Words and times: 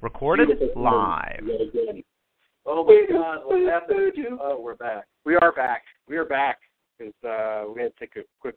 Recorded 0.00 0.48
live. 0.74 1.42
Oh 2.66 2.84
my 2.84 3.06
God! 3.10 3.38
What 3.44 3.72
happened? 3.72 4.12
Oh, 4.40 4.60
we're 4.60 4.74
back. 4.74 5.06
We 5.24 5.36
are 5.36 5.52
back. 5.52 5.82
We 6.08 6.16
are 6.16 6.24
back 6.24 6.58
because 6.98 7.14
uh, 7.24 7.64
we 7.74 7.82
had 7.82 7.92
to 7.96 8.00
take 8.00 8.16
a 8.16 8.22
quick 8.40 8.56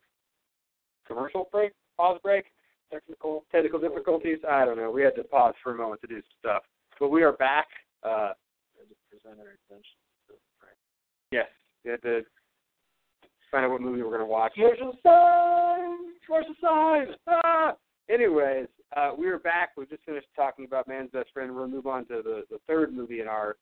commercial 1.07 1.49
break, 1.51 1.73
pause 1.97 2.19
break, 2.23 2.45
technical 2.91 3.45
technical 3.51 3.79
difficulties. 3.79 4.39
I 4.49 4.65
don't 4.65 4.77
know. 4.77 4.91
We 4.91 5.01
had 5.01 5.15
to 5.15 5.23
pause 5.23 5.53
for 5.63 5.73
a 5.73 5.77
moment 5.77 6.01
to 6.01 6.07
do 6.07 6.15
some 6.15 6.23
stuff, 6.39 6.63
but 6.99 7.09
we 7.09 7.23
are 7.23 7.33
back. 7.33 7.67
Uh, 8.03 8.31
present 9.09 9.39
our 9.39 9.55
attention. 9.67 9.97
Yes, 11.31 11.47
we 11.83 11.91
had 11.91 12.01
to 12.03 12.21
find 13.51 13.65
out 13.65 13.71
what 13.71 13.81
movie 13.81 14.01
we're 14.01 14.09
going 14.09 14.21
to 14.21 14.25
watch. 14.25 14.53
Commercial 14.53 14.97
sign! 15.03 15.97
Commercial 16.25 16.55
sign! 16.61 17.07
Ah! 17.27 17.75
Anyways, 18.09 18.67
uh, 18.95 19.11
we 19.17 19.27
are 19.27 19.39
back. 19.39 19.71
We 19.77 19.85
just 19.85 20.03
finished 20.03 20.27
talking 20.35 20.65
about 20.65 20.87
Man's 20.87 21.11
Best 21.11 21.29
Friend. 21.33 21.53
We'll 21.53 21.67
move 21.67 21.87
on 21.87 22.05
to 22.07 22.21
the, 22.23 22.43
the 22.49 22.59
third 22.67 22.93
movie 22.93 23.21
in 23.21 23.27
our 23.27 23.57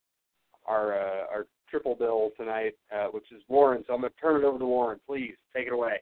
our 0.66 0.94
uh, 0.94 1.26
our 1.32 1.48
triple 1.70 1.96
bill 1.96 2.32
tonight, 2.38 2.76
uh, 2.94 3.08
which 3.08 3.32
is 3.32 3.42
Warren. 3.48 3.84
So 3.88 3.94
I'm 3.94 4.02
going 4.02 4.14
to 4.14 4.20
turn 4.20 4.42
it 4.42 4.46
over 4.46 4.60
to 4.60 4.66
Warren. 4.66 5.00
Please 5.06 5.36
take 5.56 5.68
it 5.68 5.74
away. 5.74 6.02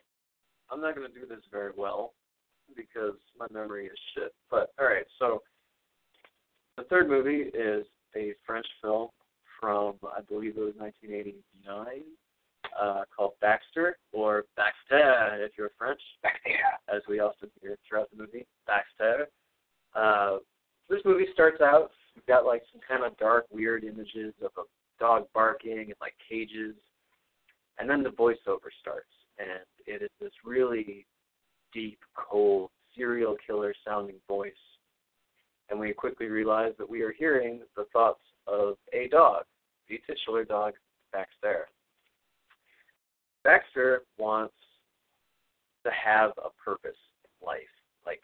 I'm 0.71 0.81
not 0.81 0.95
going 0.95 1.07
to 1.11 1.19
do 1.19 1.25
this 1.27 1.43
very 1.51 1.71
well 1.75 2.13
because 2.75 3.15
my 3.39 3.47
memory 3.51 3.87
is 3.87 3.97
shit. 4.15 4.33
But 4.49 4.73
all 4.79 4.87
right, 4.87 5.05
so 5.19 5.41
the 6.77 6.83
third 6.83 7.09
movie 7.09 7.49
is 7.53 7.85
a 8.15 8.33
French 8.45 8.67
film 8.81 9.09
from 9.59 9.95
I 10.03 10.21
believe 10.21 10.57
it 10.57 10.61
was 10.61 10.73
1989 10.77 12.03
uh, 12.79 13.03
called 13.15 13.33
Baxter 13.41 13.97
or 14.11 14.45
Baxter 14.55 15.43
if 15.43 15.51
you're 15.57 15.71
French, 15.77 16.01
Baxter. 16.23 16.49
as 16.93 17.01
we 17.07 17.19
often 17.19 17.49
hear 17.61 17.77
throughout 17.87 18.09
the 18.11 18.17
movie. 18.17 18.45
Baxter. 18.67 19.27
Uh, 19.95 20.37
this 20.89 21.01
movie 21.05 21.27
starts 21.33 21.61
out. 21.61 21.91
We've 22.15 22.25
got 22.25 22.45
like 22.45 22.63
some 22.71 22.81
kind 22.87 23.03
of 23.03 23.17
dark, 23.17 23.45
weird 23.51 23.83
images 23.83 24.33
of 24.41 24.51
a 24.57 24.63
dog 24.99 25.27
barking 25.33 25.79
and 25.79 25.95
like 26.01 26.13
cages, 26.29 26.75
and 27.79 27.89
then 27.89 28.03
the 28.03 28.09
voiceover 28.09 28.71
starts, 28.81 29.09
and 29.39 29.49
it 29.85 30.01
is 30.01 30.09
this 30.21 30.31
really 30.43 31.05
deep, 31.73 31.99
cold, 32.15 32.69
serial 32.95 33.35
killer 33.45 33.73
sounding 33.85 34.15
voice. 34.27 34.53
And 35.69 35.79
we 35.79 35.93
quickly 35.93 36.27
realize 36.27 36.73
that 36.77 36.89
we 36.89 37.01
are 37.01 37.11
hearing 37.11 37.61
the 37.75 37.85
thoughts 37.91 38.21
of 38.47 38.75
a 38.93 39.07
dog, 39.09 39.43
the 39.89 39.99
titular 40.07 40.45
dog, 40.45 40.73
Baxter. 41.11 41.67
Baxter 43.45 44.01
wants 44.17 44.55
to 45.85 45.91
have 45.91 46.31
a 46.39 46.49
purpose 46.63 46.97
in 47.23 47.47
life. 47.47 47.61
Like 48.05 48.21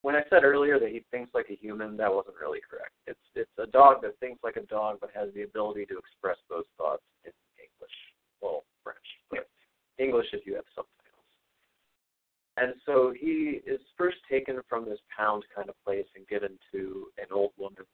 when 0.00 0.16
I 0.16 0.22
said 0.30 0.44
earlier 0.44 0.80
that 0.80 0.88
he 0.88 1.04
thinks 1.10 1.34
like 1.34 1.50
a 1.50 1.54
human, 1.54 1.96
that 1.98 2.12
wasn't 2.12 2.36
really 2.40 2.60
correct. 2.68 2.96
It's 3.06 3.20
it's 3.36 3.52
a 3.58 3.66
dog 3.66 4.00
that 4.02 4.18
thinks 4.18 4.42
like 4.42 4.56
a 4.56 4.64
dog 4.66 4.98
but 5.00 5.10
has 5.14 5.28
the 5.34 5.42
ability 5.42 5.84
to 5.86 5.98
express 5.98 6.38
those 6.48 6.64
thoughts 6.78 7.04
in 7.24 7.32
English. 7.60 7.96
Well, 8.40 8.64
French, 8.82 9.06
but 9.30 9.46
English 9.98 10.26
if 10.32 10.46
you 10.46 10.54
have 10.54 10.64
subtitles. 10.74 11.28
And 12.56 12.72
so 12.86 13.12
he 13.12 13.60
is 13.66 13.80
first 13.98 14.16
taken 14.30 14.60
from 14.68 14.86
this 14.86 15.00
pound 15.14 15.44
kind 15.54 15.68
of 15.68 15.74
place 15.84 16.06
and 16.16 16.26
given 16.28 16.58
to 16.72 17.08
an 17.18 17.28
old 17.30 17.52
woman 17.58 17.84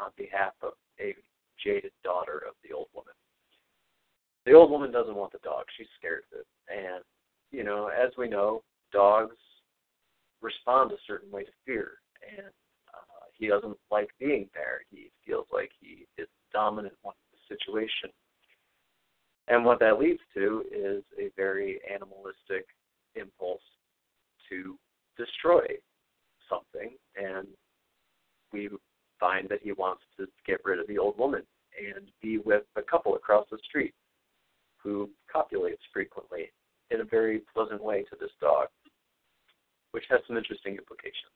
on 0.00 0.10
behalf 0.16 0.54
of 0.62 0.72
a 0.98 1.14
jaded 1.62 1.92
daughter 2.02 2.42
of 2.48 2.54
the 2.64 2.74
old 2.74 2.88
woman. 2.94 3.12
The 4.46 4.52
old 4.52 4.70
woman 4.70 4.92
doesn't 4.92 5.14
want 5.14 5.32
the 5.32 5.38
dog. 5.42 5.64
She's 5.76 5.86
scared 5.98 6.24
of 6.32 6.40
it. 6.40 6.46
And, 6.68 7.02
you 7.50 7.64
know, 7.64 7.88
as 7.88 8.10
we 8.18 8.28
know, 8.28 8.62
dogs 8.92 9.36
respond 10.42 10.92
a 10.92 10.96
certain 11.06 11.30
way 11.30 11.44
to 11.44 11.50
fear. 11.64 11.92
And 12.36 12.48
uh, 12.92 13.24
he 13.36 13.48
doesn't 13.48 13.76
like 13.90 14.10
being 14.20 14.48
there. 14.54 14.82
He 14.90 15.10
feels 15.26 15.46
like 15.52 15.70
he 15.80 16.06
is 16.18 16.28
dominant 16.52 16.94
in 17.04 17.10
the 17.32 17.56
situation. 17.56 18.10
And 19.48 19.64
what 19.64 19.80
that 19.80 19.98
leads 19.98 20.20
to 20.34 20.62
is 20.70 21.02
a 21.18 21.30
very 21.36 21.80
animalistic 21.92 22.66
impulse 23.14 23.62
to 24.50 24.76
destroy 25.16 25.64
something. 26.48 26.96
And 27.16 27.46
we 28.52 28.68
find 29.18 29.48
that 29.48 29.60
he 29.62 29.72
wants 29.72 30.02
to 30.18 30.26
get 30.46 30.60
rid 30.64 30.78
of 30.78 30.86
the 30.86 30.98
old 30.98 31.18
woman 31.18 31.42
and 31.78 32.08
be 32.22 32.38
with 32.38 32.64
a 32.76 32.82
couple 32.82 33.14
across 33.16 33.46
the 33.50 33.58
street 33.64 33.94
who 34.84 35.10
copulates 35.32 35.82
frequently 35.92 36.52
in 36.90 37.00
a 37.00 37.04
very 37.04 37.40
pleasant 37.52 37.82
way 37.82 38.02
to 38.02 38.16
this 38.20 38.30
dog, 38.40 38.68
which 39.92 40.04
has 40.10 40.20
some 40.28 40.36
interesting 40.36 40.76
implications. 40.76 41.32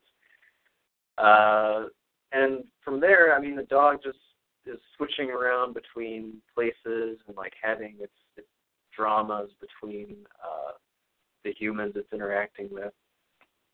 Uh, 1.17 1.85
and 2.31 2.63
from 2.85 2.99
there, 3.01 3.35
I 3.35 3.41
mean, 3.41 3.55
the 3.55 3.63
dog 3.63 3.97
just 4.03 4.19
is 4.65 4.79
switching 4.95 5.31
around 5.31 5.73
between 5.73 6.35
places 6.53 7.17
and 7.27 7.35
like 7.35 7.53
having 7.61 7.95
its, 7.99 8.13
its 8.37 8.47
dramas 8.95 9.49
between 9.59 10.15
uh, 10.43 10.73
the 11.43 11.53
humans 11.57 11.93
it's 11.95 12.13
interacting 12.13 12.69
with. 12.71 12.93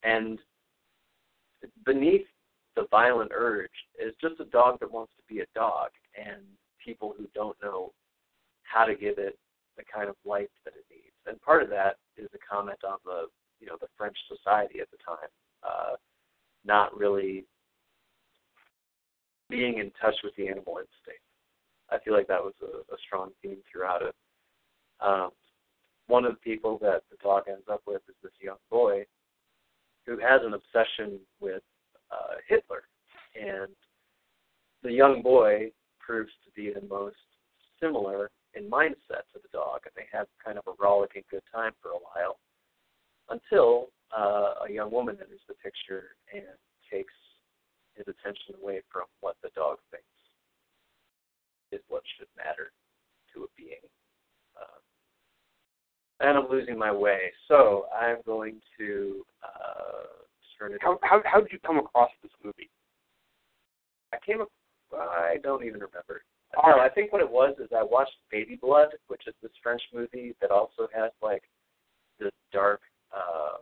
And 0.03 0.39
beneath 1.85 2.25
the 2.75 2.85
violent 2.91 3.31
urge 3.33 3.69
is 3.99 4.13
just 4.21 4.39
a 4.39 4.45
dog 4.45 4.79
that 4.79 4.91
wants 4.91 5.11
to 5.17 5.33
be 5.33 5.41
a 5.41 5.45
dog, 5.53 5.89
and 6.15 6.43
people 6.83 7.13
who 7.17 7.27
don't 7.33 7.57
know 7.61 7.91
how 8.63 8.85
to 8.85 8.95
give 8.95 9.17
it 9.17 9.37
the 9.77 9.83
kind 9.83 10.09
of 10.09 10.15
life 10.25 10.51
that 10.63 10.73
it 10.75 10.85
needs. 10.89 11.15
And 11.25 11.41
part 11.41 11.63
of 11.63 11.69
that 11.69 11.97
is 12.17 12.29
a 12.33 12.53
comment 12.53 12.79
on 12.87 12.97
the 13.03 13.27
you 13.59 13.67
know 13.67 13.77
the 13.79 13.87
French 13.97 14.17
society 14.27 14.79
at 14.79 14.89
the 14.91 14.97
time, 15.05 15.29
uh, 15.63 15.95
not 16.65 16.95
really 16.97 17.45
being 19.49 19.77
in 19.79 19.91
touch 20.01 20.15
with 20.23 20.35
the 20.35 20.47
animal 20.47 20.77
instinct. 20.77 21.21
I 21.91 21.99
feel 21.99 22.13
like 22.13 22.27
that 22.27 22.43
was 22.43 22.53
a, 22.61 22.93
a 22.93 22.97
strong 23.05 23.29
theme 23.41 23.57
throughout 23.71 24.01
it. 24.01 24.15
Um, 24.99 25.29
one 26.07 26.25
of 26.25 26.33
the 26.33 26.39
people 26.39 26.77
that 26.81 27.03
the 27.09 27.17
dog 27.23 27.43
ends 27.47 27.65
up 27.71 27.81
with 27.85 28.01
is 28.09 28.15
this 28.23 28.31
young 28.41 28.57
boy 28.69 29.05
who 30.05 30.17
has 30.19 30.41
an 30.43 30.53
obsession 30.53 31.19
with 31.39 31.63
uh, 32.11 32.35
Hitler, 32.47 32.83
and 33.35 33.71
the 34.83 34.91
young 34.91 35.21
boy 35.21 35.71
proves 35.99 36.31
to 36.45 36.51
be 36.55 36.71
the 36.71 36.85
most 36.87 37.15
similar 37.81 38.29
in 38.55 38.69
mindset 38.69 39.27
to 39.33 39.39
the 39.41 39.51
dog, 39.51 39.81
and 39.85 39.93
they 39.95 40.07
have 40.11 40.27
kind 40.43 40.57
of 40.57 40.63
a 40.67 40.73
rollicking 40.81 41.23
good 41.29 41.43
time 41.53 41.71
for 41.81 41.91
a 41.91 42.01
while 42.13 42.37
until 43.29 43.87
uh, 44.15 44.65
a 44.67 44.71
young 44.71 44.91
woman 44.91 45.17
enters 45.19 45.41
the 45.47 45.55
picture 45.55 46.15
and 46.33 46.43
takes 46.91 47.13
his 47.95 48.05
attention 48.07 48.55
away 48.61 48.81
from 48.91 49.03
what 49.21 49.35
the 49.43 49.49
dog 49.55 49.77
thinks 49.91 50.05
is 51.71 51.81
what 51.89 52.03
should 52.17 52.27
matter 52.37 52.71
to 53.33 53.43
a 53.43 53.47
being. 53.57 53.83
Uh, 54.55 54.79
and 56.19 56.37
I'm 56.37 56.49
losing 56.49 56.77
my 56.77 56.91
way, 56.91 57.31
so 57.47 57.87
I'm 57.93 58.17
going 58.25 58.61
to 58.77 59.25
uh, 59.43 60.05
turn 60.57 60.73
it. 60.73 60.79
How 60.81 60.99
how 61.03 61.21
how 61.25 61.41
did 61.41 61.51
you 61.51 61.59
come 61.65 61.77
across 61.77 62.11
this 62.21 62.31
movie? 62.43 62.69
I 64.13 64.17
came. 64.25 64.41
Up, 64.41 64.49
I 64.93 65.37
don't 65.43 65.63
even 65.63 65.81
remember. 65.81 66.23
Oh, 66.57 66.79
I 66.79 66.89
think 66.89 67.11
what 67.11 67.21
it 67.21 67.29
was 67.29 67.55
is 67.59 67.69
I 67.75 67.83
watched 67.83 68.15
Baby 68.31 68.57
Blood, 68.61 68.89
which 69.07 69.23
is 69.27 69.33
this 69.41 69.51
French 69.61 69.81
movie 69.93 70.35
that 70.41 70.51
also 70.51 70.87
has 70.93 71.11
like 71.21 71.43
this 72.19 72.31
dark 72.51 72.81
uh 73.15 73.57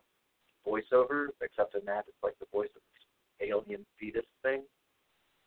voiceover, 0.68 1.27
except 1.41 1.75
in 1.75 1.81
that 1.85 2.06
it's 2.07 2.24
like 2.24 2.38
the 2.39 2.45
voice 2.51 2.69
of 2.75 2.81
this 2.94 3.50
alien 3.50 3.85
fetus 4.00 4.25
thing, 4.41 4.62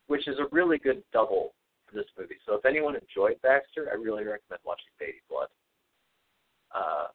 which 0.07 0.27
is 0.27 0.37
a 0.39 0.47
really 0.51 0.77
good 0.77 1.03
double 1.13 1.53
for 1.87 1.95
this 1.95 2.05
movie. 2.17 2.37
So 2.45 2.55
if 2.55 2.65
anyone 2.65 2.95
enjoyed 2.95 3.41
Baxter, 3.41 3.89
I 3.91 3.95
really 3.95 4.23
recommend 4.23 4.61
watching 4.65 4.91
Baby 4.99 5.21
Blood. 5.29 5.47
Uh, 6.75 7.07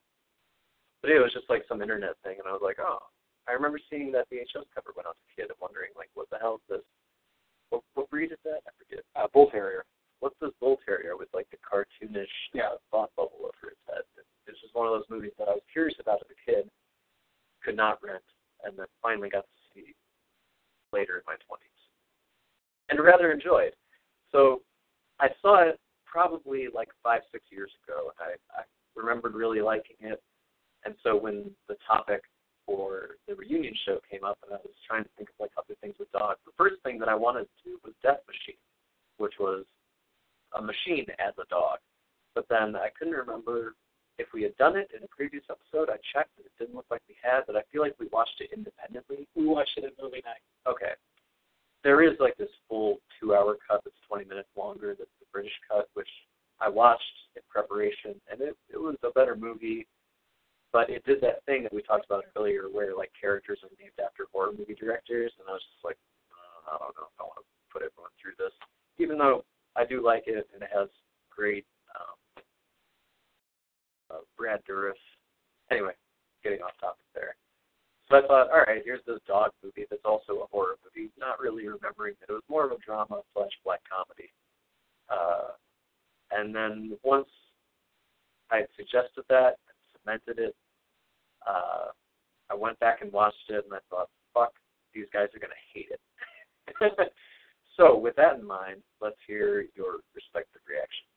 but 1.02 1.10
it 1.10 1.18
was 1.18 1.32
just 1.32 1.50
like 1.50 1.64
some 1.68 1.82
internet 1.82 2.16
thing, 2.24 2.36
and 2.38 2.48
I 2.48 2.52
was 2.52 2.62
like, 2.62 2.78
oh, 2.80 2.98
I 3.48 3.52
remember 3.52 3.80
seeing 3.90 4.12
that 4.12 4.30
VHS 4.30 4.70
cover 4.74 4.94
when 4.94 5.06
I 5.06 5.10
was 5.10 5.22
a 5.22 5.30
kid 5.34 5.50
and 5.50 5.58
wondering 5.60 5.90
like, 5.96 6.10
what 6.14 6.30
the 6.30 6.38
hell 6.38 6.62
is 6.62 6.66
this? 6.68 6.86
What, 7.70 7.82
what 7.94 8.10
breed 8.10 8.32
is 8.32 8.38
that? 8.44 8.62
I 8.66 8.70
forget. 8.78 9.04
Uh, 9.16 9.26
Bull 9.32 9.50
Terrier. 9.50 9.84
What's 10.22 10.38
this 10.40 10.54
bull 10.60 10.78
terrier 10.86 11.16
with 11.16 11.26
like 11.34 11.48
the 11.50 11.58
cartoonish 11.58 12.30
Yeah. 12.54 12.68
uh, 12.68 12.76
thought 12.92 13.10
bubble 13.16 13.40
over 13.42 13.72
its 13.72 13.80
head? 13.90 14.04
It's 14.46 14.60
just 14.60 14.72
one 14.72 14.86
of 14.86 14.92
those 14.92 15.10
movies 15.10 15.32
that 15.36 15.48
I 15.48 15.52
was 15.52 15.66
curious 15.72 15.98
about 15.98 16.22
as 16.22 16.30
a 16.30 16.38
kid, 16.48 16.70
could 17.60 17.76
not 17.76 17.98
rent, 18.04 18.22
and 18.62 18.78
then 18.78 18.86
finally 19.02 19.28
got 19.28 19.42
to 19.42 19.58
see 19.74 19.96
later 20.92 21.16
in 21.16 21.22
my 21.26 21.34
20s, 21.34 21.82
and 22.88 23.02
rather 23.02 23.32
enjoyed. 23.32 23.72
So 24.30 24.62
I 25.18 25.28
saw 25.40 25.68
it 25.68 25.80
probably 26.06 26.68
like 26.72 26.90
five, 27.02 27.22
six 27.32 27.44
years 27.50 27.72
ago. 27.82 28.12
I, 28.20 28.34
I 28.56 28.62
remembered 28.94 29.34
really 29.34 29.60
liking 29.60 29.96
it, 30.02 30.22
and 30.84 30.94
so 31.02 31.16
when 31.16 31.50
the 31.68 31.76
topic 31.84 32.22
for 32.64 33.16
the 33.26 33.34
reunion 33.34 33.74
show 33.84 33.98
came 34.08 34.22
up, 34.22 34.38
and 34.44 34.54
I 34.54 34.58
was 34.62 34.74
trying 34.86 35.02
to 35.02 35.10
think 35.16 35.30
of 35.30 35.34
like 35.40 35.50
other 35.58 35.74
things 35.80 35.96
with 35.98 36.12
dogs, 36.12 36.38
the 36.46 36.52
first 36.56 36.80
thing 36.84 37.00
that 37.00 37.08
I 37.08 37.14
wanted 37.16 37.44
to 37.44 37.70
do 37.70 37.78
was 37.84 37.92
Death 38.04 38.20
Machine, 38.28 38.60
which 39.18 39.34
was 39.40 39.64
a 40.56 40.62
machine 40.62 41.06
as 41.18 41.34
a 41.38 41.48
dog. 41.48 41.78
But 42.34 42.46
then 42.48 42.76
I 42.76 42.88
couldn't 42.98 43.14
remember 43.14 43.74
if 44.18 44.28
we 44.32 44.42
had 44.42 44.56
done 44.56 44.76
it 44.76 44.90
in 44.96 45.02
a 45.02 45.08
previous 45.08 45.44
episode. 45.50 45.90
I 45.90 45.96
checked, 46.12 46.36
and 46.36 46.46
it 46.46 46.52
didn't 46.58 46.74
look 46.74 46.86
like 46.90 47.02
we 47.08 47.16
had, 47.22 47.42
but 47.46 47.56
I 47.56 47.62
feel 47.72 47.82
like 47.82 47.94
we 47.98 48.08
watched 48.12 48.40
it 48.40 48.50
independently. 48.52 49.26
We 49.34 49.46
watched 49.46 49.76
it 49.76 49.84
at 49.84 49.92
movie 50.00 50.22
night. 50.24 50.44
Okay. 50.66 50.92
There 51.84 52.02
is 52.02 52.14
like 52.20 52.36
this 52.36 52.52
full 52.68 52.98
two-hour 53.18 53.58
cut 53.66 53.82
that's 53.84 53.96
20 54.08 54.24
minutes 54.26 54.48
longer. 54.56 54.94
That's 54.96 55.10
the 55.18 55.26
British 55.32 55.56
cut, 55.68 55.88
which 55.94 56.08
I 56.60 56.68
watched 56.68 57.02
in 57.34 57.42
preparation, 57.50 58.14
and 58.30 58.40
it 58.40 58.56
it 58.70 58.78
was 58.78 58.96
a 59.02 59.10
better 59.10 59.34
movie. 59.34 59.86
But 60.72 60.88
it 60.88 61.04
did 61.04 61.20
that 61.20 61.44
thing 61.44 61.64
that 61.64 61.74
we 61.74 61.82
talked 61.82 62.06
about 62.06 62.24
earlier, 62.36 62.70
where 62.70 62.96
like 62.96 63.10
characters 63.18 63.58
are 63.62 63.74
named 63.80 63.98
after 63.98 64.24
horror 64.32 64.52
movie 64.56 64.78
directors, 64.78 65.32
and 65.38 65.48
I 65.48 65.52
was 65.52 65.66
just 65.74 65.84
like, 65.84 65.98
uh, 66.32 66.76
I 66.76 66.78
don't 66.78 66.96
know 66.96 67.10
if 67.10 67.18
I 67.20 67.24
want 67.24 67.42
to 67.42 67.46
put 67.68 67.82
everyone 67.82 68.14
through 68.16 68.38
this, 68.38 68.54
even 68.96 69.18
though 69.18 69.44
I 69.76 69.84
do 69.84 70.04
like 70.04 70.24
it 70.26 70.48
and 70.52 70.62
it 70.62 70.68
has 70.74 70.88
great 71.30 71.64
um, 71.94 72.44
uh, 74.10 74.20
Brad 74.36 74.60
Dourif. 74.68 74.92
Anyway, 75.70 75.92
getting 76.42 76.60
off 76.60 76.72
topic 76.80 77.04
there. 77.14 77.36
So 78.08 78.16
I 78.16 78.26
thought, 78.26 78.50
all 78.50 78.64
right, 78.66 78.82
here's 78.84 79.04
this 79.06 79.20
dog 79.26 79.52
movie 79.64 79.86
that's 79.88 80.04
also 80.04 80.42
a 80.42 80.46
horror 80.50 80.76
movie. 80.84 81.10
Not 81.18 81.40
really 81.40 81.66
remembering 81.66 82.14
that 82.20 82.28
it 82.28 82.32
was 82.32 82.42
more 82.50 82.66
of 82.66 82.72
a 82.72 82.78
drama 82.84 83.22
slash 83.32 83.52
black 83.64 83.80
comedy. 83.88 84.30
Uh, 85.08 85.56
and 86.30 86.54
then 86.54 86.98
once 87.02 87.28
I 88.50 88.58
had 88.58 88.68
suggested 88.76 89.24
that 89.28 89.56
cemented 89.92 90.38
it, 90.38 90.56
uh, 91.48 91.92
I 92.50 92.54
went 92.54 92.78
back 92.80 93.00
and 93.00 93.12
watched 93.12 93.48
it, 93.48 93.64
and 93.64 93.72
I 93.72 93.78
thought, 93.88 94.10
fuck, 94.34 94.52
these 94.94 95.06
guys 95.12 95.28
are 95.34 95.40
to 95.52 95.64
hate 95.72 95.88
it. 95.90 96.00
so, 97.82 97.98
with 97.98 98.14
that 98.16 98.36
in 98.36 98.46
mind, 98.46 98.82
let's 99.00 99.16
hear 99.26 99.66
your 99.74 99.98
respective 100.14 100.62
reactions. 100.68 101.08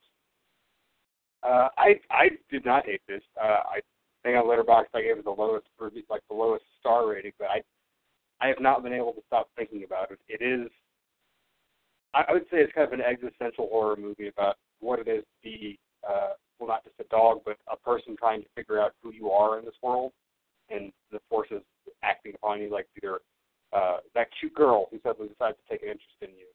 Uh, 1.44 1.70
I 1.78 2.00
I 2.10 2.30
did 2.50 2.66
not 2.66 2.86
hate 2.86 3.02
this. 3.08 3.22
Uh, 3.40 3.62
I 3.70 3.80
think 4.24 4.36
on 4.38 4.46
Letterboxd 4.46 4.88
I 4.96 5.02
gave 5.02 5.18
it 5.18 5.24
the 5.24 5.30
lowest 5.30 5.68
like 6.10 6.22
the 6.30 6.36
lowest 6.36 6.64
star 6.80 7.08
rating, 7.08 7.34
but 7.38 7.50
I 7.50 7.62
I 8.42 8.48
have 8.48 8.60
not 8.60 8.84
been 8.84 8.94
able 8.94 9.14
to 9.14 9.22
stop 9.28 9.50
thinking 9.56 9.84
about 9.84 10.12
it. 10.12 10.20
It 10.28 10.44
is 10.44 10.72
I, 12.16 12.26
I 12.30 12.34
would 12.34 12.46
say 12.50 12.58
it's 12.58 12.74
kind 12.74 12.92
of 12.92 12.98
an 12.98 13.06
existential 13.06 13.68
horror 13.70 13.96
movie 13.96 14.28
about 14.28 14.56
what 14.80 15.00
it 15.00 15.08
is 15.08 15.24
to 15.24 15.38
be 15.44 15.78
uh, 16.08 16.34
well 16.60 16.70
not 16.70 16.84
just 16.84 16.96
a 17.00 17.04
dog 17.06 17.42
but 17.46 17.58
a 17.72 17.78
person 17.78 18.16
trying 18.18 18.42
to 18.42 18.48
figure 18.56 18.82
out 18.82 18.94
who 19.04 19.14
you 19.14 19.30
are 19.30 19.60
in 19.60 19.66
this 19.66 19.76
world 19.84 20.14
and 20.70 20.92
the 21.12 21.20
forces 21.30 21.62
acting 22.02 22.34
upon 22.34 22.60
you 22.60 22.72
like 22.72 22.88
either 22.98 23.20
uh, 23.74 23.98
that 24.14 24.28
cute 24.40 24.54
girl 24.54 24.88
who 24.90 25.00
suddenly 25.04 25.30
decides 25.30 25.58
to 25.58 25.66
take 25.70 25.84
an 25.84 25.90
interest 25.90 26.16
in 26.22 26.30
you, 26.30 26.48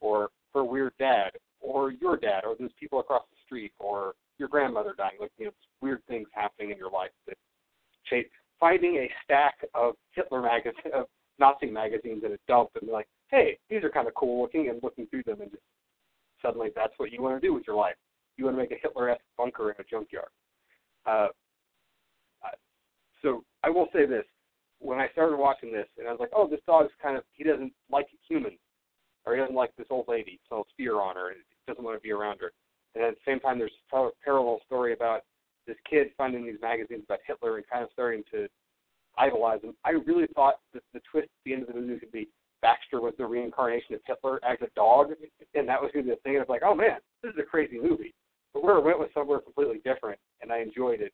or 0.00 0.30
her 0.54 0.64
weird 0.64 0.92
dad, 0.98 1.30
or 1.60 1.92
your 1.92 2.16
dad, 2.16 2.44
or 2.44 2.56
those 2.58 2.70
people 2.78 3.00
across 3.00 3.22
the 3.30 3.36
street, 3.44 3.72
or 3.78 4.14
your 4.38 4.48
grandmother 4.48 4.94
dying. 4.96 5.16
Like 5.20 5.32
you 5.38 5.46
know, 5.46 5.52
weird 5.80 6.02
things 6.08 6.28
happening 6.32 6.70
in 6.70 6.78
your 6.78 6.90
life 6.90 7.10
that 7.26 7.36
shape. 8.04 8.30
Finding 8.58 8.96
a 8.96 9.10
stack 9.24 9.64
of 9.74 9.94
Hitler 10.12 10.42
magazines, 10.42 10.92
of 10.94 11.06
Nazi 11.38 11.70
magazines 11.70 12.22
in 12.24 12.32
a 12.32 12.38
dump, 12.46 12.70
and 12.80 12.90
like, 12.90 13.08
hey, 13.30 13.58
these 13.70 13.82
are 13.82 13.90
kind 13.90 14.06
of 14.06 14.14
cool 14.14 14.42
looking, 14.42 14.68
and 14.68 14.82
looking 14.82 15.06
through 15.06 15.22
them, 15.22 15.40
and 15.40 15.50
just 15.50 15.62
suddenly 16.42 16.68
that's 16.76 16.92
what 16.98 17.10
you 17.10 17.22
want 17.22 17.40
to 17.40 17.46
do 17.46 17.54
with 17.54 17.64
your 17.66 17.76
life. 17.76 17.96
You 18.36 18.44
want 18.44 18.56
to 18.56 18.62
make 18.62 18.72
a 18.72 18.80
Hitler-esque 18.82 19.20
bunker 19.38 19.70
in 19.70 19.76
a 19.78 19.84
junkyard. 19.84 20.28
Uh, 21.06 21.28
so 23.22 23.44
I 23.62 23.70
will 23.70 23.88
say 23.92 24.06
this: 24.06 24.24
when 24.78 24.98
I 24.98 25.08
started 25.12 25.36
watching 25.36 25.72
this, 25.72 25.86
and 25.98 26.08
I 26.08 26.10
was 26.10 26.20
like, 26.20 26.30
oh, 26.34 26.48
this 26.48 26.60
dog's 26.66 26.92
kind 27.02 27.16
of 27.16 27.24
he 27.32 27.44
doesn't 27.44 27.72
like 27.90 28.06
humans, 28.28 28.58
or 29.26 29.34
he 29.34 29.40
doesn't 29.40 29.54
like 29.54 29.74
this 29.76 29.86
old 29.90 30.06
lady, 30.08 30.40
so 30.48 30.64
fear 30.76 31.00
on 31.00 31.16
her, 31.16 31.30
and 31.30 31.38
doesn't 31.66 31.84
want 31.84 31.96
to 31.96 32.02
be 32.02 32.12
around 32.12 32.40
her. 32.40 32.52
And 32.94 33.04
at 33.04 33.14
the 33.14 33.30
same 33.30 33.40
time, 33.40 33.58
there's 33.58 33.72
a 33.92 34.08
parallel 34.24 34.60
story 34.66 34.92
about 34.92 35.22
this 35.66 35.76
kid 35.88 36.08
finding 36.16 36.44
these 36.44 36.60
magazines 36.60 37.04
about 37.04 37.20
Hitler 37.26 37.56
and 37.56 37.66
kind 37.70 37.84
of 37.84 37.90
starting 37.92 38.24
to 38.32 38.48
idolize 39.18 39.62
him. 39.62 39.74
I 39.84 39.90
really 39.90 40.26
thought 40.34 40.56
that 40.74 40.82
the 40.92 41.00
twist 41.10 41.26
at 41.26 41.44
the 41.44 41.52
end 41.52 41.62
of 41.62 41.74
the 41.74 41.80
movie 41.80 42.00
could 42.00 42.12
be 42.12 42.28
Baxter 42.62 43.00
was 43.00 43.14
the 43.16 43.26
reincarnation 43.26 43.94
of 43.94 44.00
Hitler 44.06 44.40
as 44.44 44.58
a 44.60 44.68
dog, 44.74 45.12
and 45.54 45.68
that 45.68 45.80
was 45.80 45.90
going 45.92 46.04
to 46.04 46.10
be 46.10 46.14
the 46.14 46.20
thing. 46.22 46.36
And 46.36 46.38
I 46.38 46.40
was 46.40 46.48
like, 46.48 46.62
oh 46.64 46.74
man, 46.74 46.98
this 47.22 47.32
is 47.32 47.38
a 47.40 47.42
crazy 47.42 47.78
movie. 47.80 48.14
But 48.52 48.64
where 48.64 48.76
it 48.76 48.84
went 48.84 48.98
was 48.98 49.08
somewhere 49.14 49.38
completely 49.38 49.80
different, 49.84 50.18
and 50.42 50.52
I 50.52 50.58
enjoyed 50.58 51.00
it. 51.00 51.12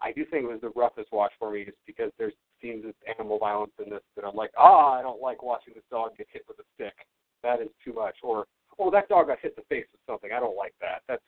I 0.00 0.12
do 0.12 0.24
think 0.26 0.44
it 0.44 0.50
was 0.50 0.60
the 0.60 0.72
roughest 0.76 1.12
watch 1.12 1.32
for 1.38 1.52
me, 1.52 1.64
just 1.64 1.78
because 1.86 2.10
there's 2.18 2.34
scenes 2.64 2.84
of 2.86 2.94
animal 3.06 3.38
violence 3.38 3.72
in 3.84 3.90
this 3.90 4.00
that 4.16 4.24
I'm 4.24 4.34
like, 4.34 4.50
ah, 4.56 4.98
I 4.98 5.02
don't 5.02 5.20
like 5.20 5.42
watching 5.42 5.74
this 5.74 5.84
dog 5.90 6.16
get 6.16 6.26
hit 6.32 6.42
with 6.48 6.58
a 6.58 6.62
stick. 6.74 6.94
That 7.42 7.60
is 7.60 7.68
too 7.84 7.92
much. 7.92 8.16
Or, 8.22 8.46
oh, 8.78 8.90
that 8.90 9.08
dog 9.08 9.26
got 9.26 9.38
hit 9.40 9.54
in 9.56 9.62
the 9.62 9.74
face 9.74 9.86
with 9.92 10.00
something. 10.06 10.30
I 10.34 10.40
don't 10.40 10.56
like 10.56 10.74
that. 10.80 11.02
That 11.08 11.20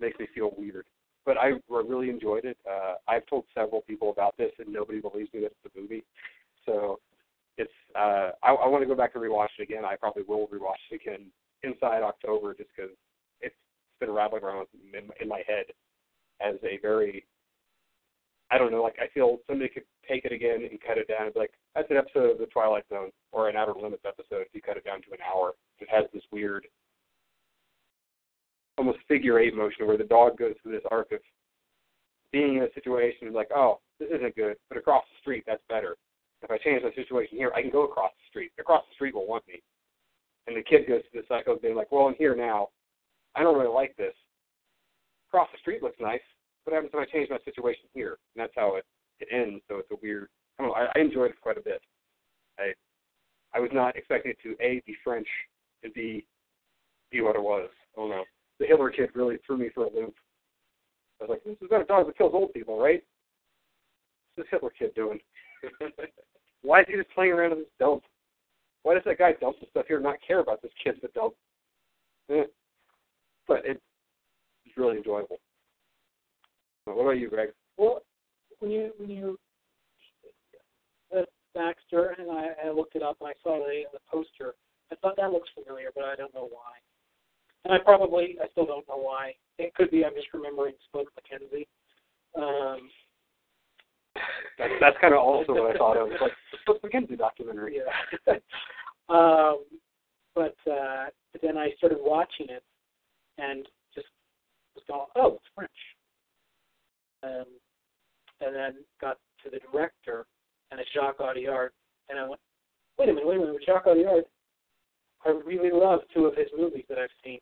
makes 0.00 0.18
me 0.18 0.26
feel 0.34 0.50
weird. 0.58 0.86
But 1.24 1.36
I 1.36 1.52
really 1.68 2.10
enjoyed 2.10 2.44
it. 2.44 2.56
Uh, 2.68 2.94
I've 3.06 3.26
told 3.26 3.44
several 3.54 3.82
people 3.82 4.10
about 4.10 4.36
this, 4.36 4.50
and 4.58 4.72
nobody 4.72 5.00
believes 5.00 5.32
me 5.32 5.40
that 5.40 5.52
it's 5.64 5.76
a 5.76 5.80
movie. 5.80 6.02
So 6.66 6.98
it's. 7.56 7.70
Uh, 7.94 8.30
I, 8.42 8.52
I 8.52 8.66
want 8.66 8.82
to 8.82 8.88
go 8.88 8.94
back 8.94 9.12
and 9.14 9.22
rewatch 9.22 9.48
it 9.58 9.62
again. 9.62 9.84
I 9.84 9.96
probably 9.96 10.22
will 10.26 10.48
rewatch 10.48 10.80
it 10.90 11.02
again 11.02 11.26
inside 11.62 12.02
October, 12.02 12.54
just 12.54 12.70
because 12.74 12.90
it's 13.40 13.54
been 14.00 14.10
rattling 14.10 14.42
around 14.42 14.66
in, 14.94 15.10
in 15.20 15.28
my 15.28 15.42
head 15.46 15.66
as 16.40 16.54
a 16.62 16.78
very 16.80 17.26
I 18.50 18.56
don't 18.56 18.72
know, 18.72 18.82
like 18.82 18.96
I 18.98 19.08
feel 19.12 19.38
somebody 19.46 19.68
could 19.68 19.84
take 20.08 20.24
it 20.24 20.32
again 20.32 20.66
and 20.68 20.80
cut 20.80 20.96
it 20.96 21.06
down 21.08 21.26
and 21.26 21.34
be 21.34 21.40
like, 21.40 21.52
that's 21.74 21.90
an 21.90 21.98
episode 21.98 22.30
of 22.30 22.38
The 22.38 22.46
Twilight 22.46 22.84
Zone 22.88 23.10
or 23.32 23.48
an 23.48 23.56
Outer 23.56 23.74
Limits 23.80 24.04
episode 24.06 24.40
if 24.40 24.54
you 24.54 24.62
cut 24.62 24.78
it 24.78 24.84
down 24.84 25.02
to 25.02 25.12
an 25.12 25.18
hour. 25.20 25.52
It 25.80 25.88
has 25.90 26.04
this 26.14 26.22
weird, 26.32 26.66
almost 28.78 28.98
figure 29.06 29.38
eight 29.38 29.54
motion 29.54 29.86
where 29.86 29.98
the 29.98 30.04
dog 30.04 30.38
goes 30.38 30.54
through 30.62 30.72
this 30.72 30.88
arc 30.90 31.12
of 31.12 31.20
being 32.32 32.56
in 32.56 32.62
a 32.62 32.72
situation 32.72 33.26
and 33.26 33.34
like, 33.34 33.50
oh, 33.54 33.80
this 34.00 34.08
isn't 34.14 34.36
good, 34.36 34.56
but 34.68 34.78
across 34.78 35.04
the 35.12 35.20
street, 35.20 35.44
that's 35.46 35.62
better. 35.68 35.96
If 36.42 36.50
I 36.50 36.56
change 36.58 36.82
the 36.82 36.90
situation 36.94 37.36
here, 37.36 37.52
I 37.54 37.60
can 37.60 37.70
go 37.70 37.84
across 37.84 38.12
the 38.12 38.28
street. 38.30 38.52
Across 38.58 38.84
the 38.88 38.94
street 38.94 39.14
will 39.14 39.26
want 39.26 39.46
me. 39.46 39.60
And 40.46 40.56
the 40.56 40.62
kid 40.62 40.88
goes 40.88 41.02
through 41.10 41.22
the 41.22 41.26
cycle 41.28 41.54
of 41.54 41.62
being 41.62 41.74
like, 41.74 41.92
well, 41.92 42.06
I'm 42.06 42.14
here 42.14 42.34
now. 42.34 42.68
I 43.34 43.42
don't 43.42 43.58
really 43.58 43.74
like 43.74 43.96
this. 43.96 44.14
Across 45.28 45.48
the 45.52 45.58
street 45.58 45.82
looks 45.82 46.00
nice 46.00 46.20
what 46.68 46.74
happens 46.74 46.92
if 46.92 47.00
I 47.00 47.10
change 47.10 47.30
my 47.30 47.38
situation 47.46 47.84
here? 47.94 48.18
And 48.34 48.42
that's 48.42 48.52
how 48.54 48.76
it, 48.76 48.84
it 49.20 49.28
ends. 49.32 49.62
So 49.68 49.78
it's 49.78 49.90
a 49.90 49.96
weird. 50.02 50.28
I 50.58 50.62
don't 50.62 50.70
know. 50.70 50.74
I, 50.74 50.88
I 50.94 51.00
enjoyed 51.00 51.30
it 51.30 51.40
quite 51.40 51.56
a 51.56 51.62
bit. 51.62 51.80
I 52.58 52.72
I 53.54 53.60
was 53.60 53.70
not 53.72 53.96
expecting 53.96 54.32
it 54.32 54.38
to 54.42 54.54
a 54.62 54.82
be 54.86 54.94
French 55.02 55.26
and 55.82 55.94
b 55.94 56.26
be 57.10 57.22
what 57.22 57.36
it 57.36 57.42
was. 57.42 57.70
I 57.96 58.00
don't. 58.00 58.26
The 58.60 58.66
Hitler 58.66 58.90
kid 58.90 59.10
really 59.14 59.38
threw 59.46 59.56
me 59.56 59.70
for 59.74 59.84
a 59.84 59.94
loop. 59.94 60.14
I 61.20 61.24
was 61.24 61.30
like, 61.30 61.44
this 61.44 61.56
is 61.62 61.68
about 61.68 61.82
a 61.82 61.86
dog 61.86 62.06
that 62.06 62.18
kills 62.18 62.32
old 62.34 62.52
people, 62.52 62.78
right? 62.78 63.02
What's 64.34 64.46
this 64.46 64.50
Hitler 64.50 64.72
kid 64.78 64.94
doing? 64.94 65.20
Why 66.62 66.80
is 66.80 66.86
he 66.88 66.96
just 66.96 67.10
playing 67.10 67.32
around 67.32 67.52
in 67.52 67.58
this 67.58 67.68
dump? 67.78 68.02
Why 68.82 68.94
does 68.94 69.04
that 69.06 69.18
guy 69.18 69.32
dump 69.40 69.56
the 69.60 69.66
stuff 69.70 69.86
here 69.88 69.96
and 69.96 70.04
not 70.04 70.18
care 70.26 70.40
about 70.40 70.60
this 70.60 70.72
kid 70.82 70.96
that 71.00 71.14
dump? 71.14 71.34
Eh. 72.30 72.44
But 73.46 73.64
it, 73.64 73.80
it's 74.66 74.76
really 74.76 74.98
enjoyable. 74.98 75.38
What 76.94 77.02
about 77.02 77.18
you, 77.18 77.28
Greg? 77.28 77.50
Well, 77.76 78.02
when 78.60 78.70
you 78.70 78.92
when 78.98 79.10
you 79.10 79.38
uh, 81.16 81.22
Baxter 81.54 82.16
and 82.18 82.30
I, 82.30 82.48
I 82.66 82.70
looked 82.70 82.96
it 82.96 83.02
up 83.02 83.16
and 83.20 83.28
I 83.28 83.34
saw 83.42 83.58
the 83.58 83.82
the 83.92 84.00
poster, 84.10 84.54
I 84.90 84.96
thought 84.96 85.16
that 85.16 85.32
looks 85.32 85.48
familiar, 85.54 85.90
but 85.94 86.04
I 86.04 86.16
don't 86.16 86.34
know 86.34 86.48
why. 86.50 86.78
And 87.64 87.74
I 87.74 87.78
probably 87.78 88.36
I 88.42 88.48
still 88.52 88.66
don't 88.66 88.88
know 88.88 88.98
why. 88.98 89.32
It 89.58 89.74
could 89.74 89.90
be 89.90 90.04
I'm 90.04 90.14
just 90.14 90.32
remembering 90.32 90.74
Spud 90.88 91.06
MacKenzie. 91.16 91.66
Um, 92.36 92.88
that's 94.58 94.72
that's 94.80 94.96
kind 95.00 95.14
of 95.14 95.20
also 95.20 95.52
what 95.52 95.74
I 95.74 95.78
thought 95.78 95.96
of, 95.96 96.08
like 96.08 96.32
the 96.52 96.58
Spud 96.62 96.82
MacKenzie 96.82 97.18
documentary. 97.18 97.78
Yeah. 97.78 98.34
um, 99.08 99.64
but 100.34 100.56
uh, 100.70 101.06
but 101.32 101.42
then 101.42 101.56
I 101.56 101.70
started 101.78 101.98
watching 102.00 102.46
it 102.48 102.62
and 103.38 103.66
just 103.94 104.06
was 104.74 104.84
going, 104.88 105.06
oh, 105.16 105.34
it's 105.34 105.44
French 105.54 105.70
um, 107.22 107.44
and 108.40 108.54
then 108.54 108.74
got 109.00 109.18
to 109.44 109.50
the 109.50 109.58
director, 109.70 110.26
and 110.70 110.80
it's 110.80 110.90
Jacques 110.94 111.18
Audiard, 111.18 111.70
and 112.08 112.18
I 112.18 112.28
went, 112.28 112.40
wait 112.98 113.08
a 113.08 113.12
minute, 113.12 113.26
wait 113.26 113.36
a 113.36 113.40
minute, 113.40 113.54
with 113.54 113.66
Jacques 113.66 113.86
Audiard. 113.86 114.22
I 115.24 115.30
really 115.44 115.70
love 115.72 116.00
two 116.14 116.26
of 116.26 116.36
his 116.36 116.46
movies 116.56 116.84
that 116.88 116.98
I've 116.98 117.08
seen. 117.24 117.40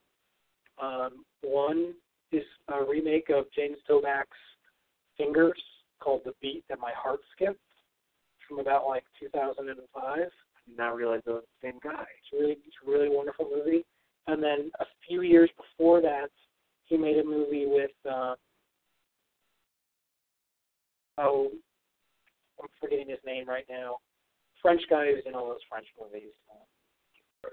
Um, 0.82 1.24
one 1.42 1.94
is 2.32 2.44
a 2.68 2.84
remake 2.84 3.30
of 3.30 3.44
James 3.54 3.78
Toback's 3.88 4.28
Fingers 5.16 5.60
called 6.00 6.22
The 6.24 6.32
Beat 6.40 6.64
That 6.68 6.78
My 6.78 6.92
Heart 6.94 7.20
Skipped 7.34 7.60
from 8.46 8.58
about 8.58 8.86
like 8.86 9.04
2005. 9.20 9.78
I 9.96 10.16
did 10.18 10.28
not 10.76 10.96
realize 10.96 11.20
it 11.26 11.30
was 11.30 11.44
the 11.62 11.68
same 11.68 11.78
guy. 11.82 12.02
It's 12.02 12.32
really 12.32 12.52
it's 12.52 12.76
a 12.86 12.90
really 12.90 13.08
wonderful 13.08 13.48
movie. 13.54 13.84
And 14.26 14.42
then 14.42 14.70
a 14.80 14.84
few 15.06 15.22
years 15.22 15.50
before 15.56 16.00
that, 16.02 16.28
he 16.84 16.96
made 16.96 17.18
a 17.18 17.24
movie 17.24 17.66
with 17.66 17.90
uh, 18.10 18.34
oh, 21.18 21.50
I'm 22.60 22.68
forgetting 22.80 23.08
his 23.08 23.18
name 23.24 23.48
right 23.48 23.66
now. 23.68 23.98
French 24.62 24.82
guy 24.88 25.06
who's 25.06 25.24
in 25.26 25.34
all 25.34 25.48
those 25.48 25.64
French 25.68 25.86
movies. 26.00 26.32
Uh, 26.50 27.48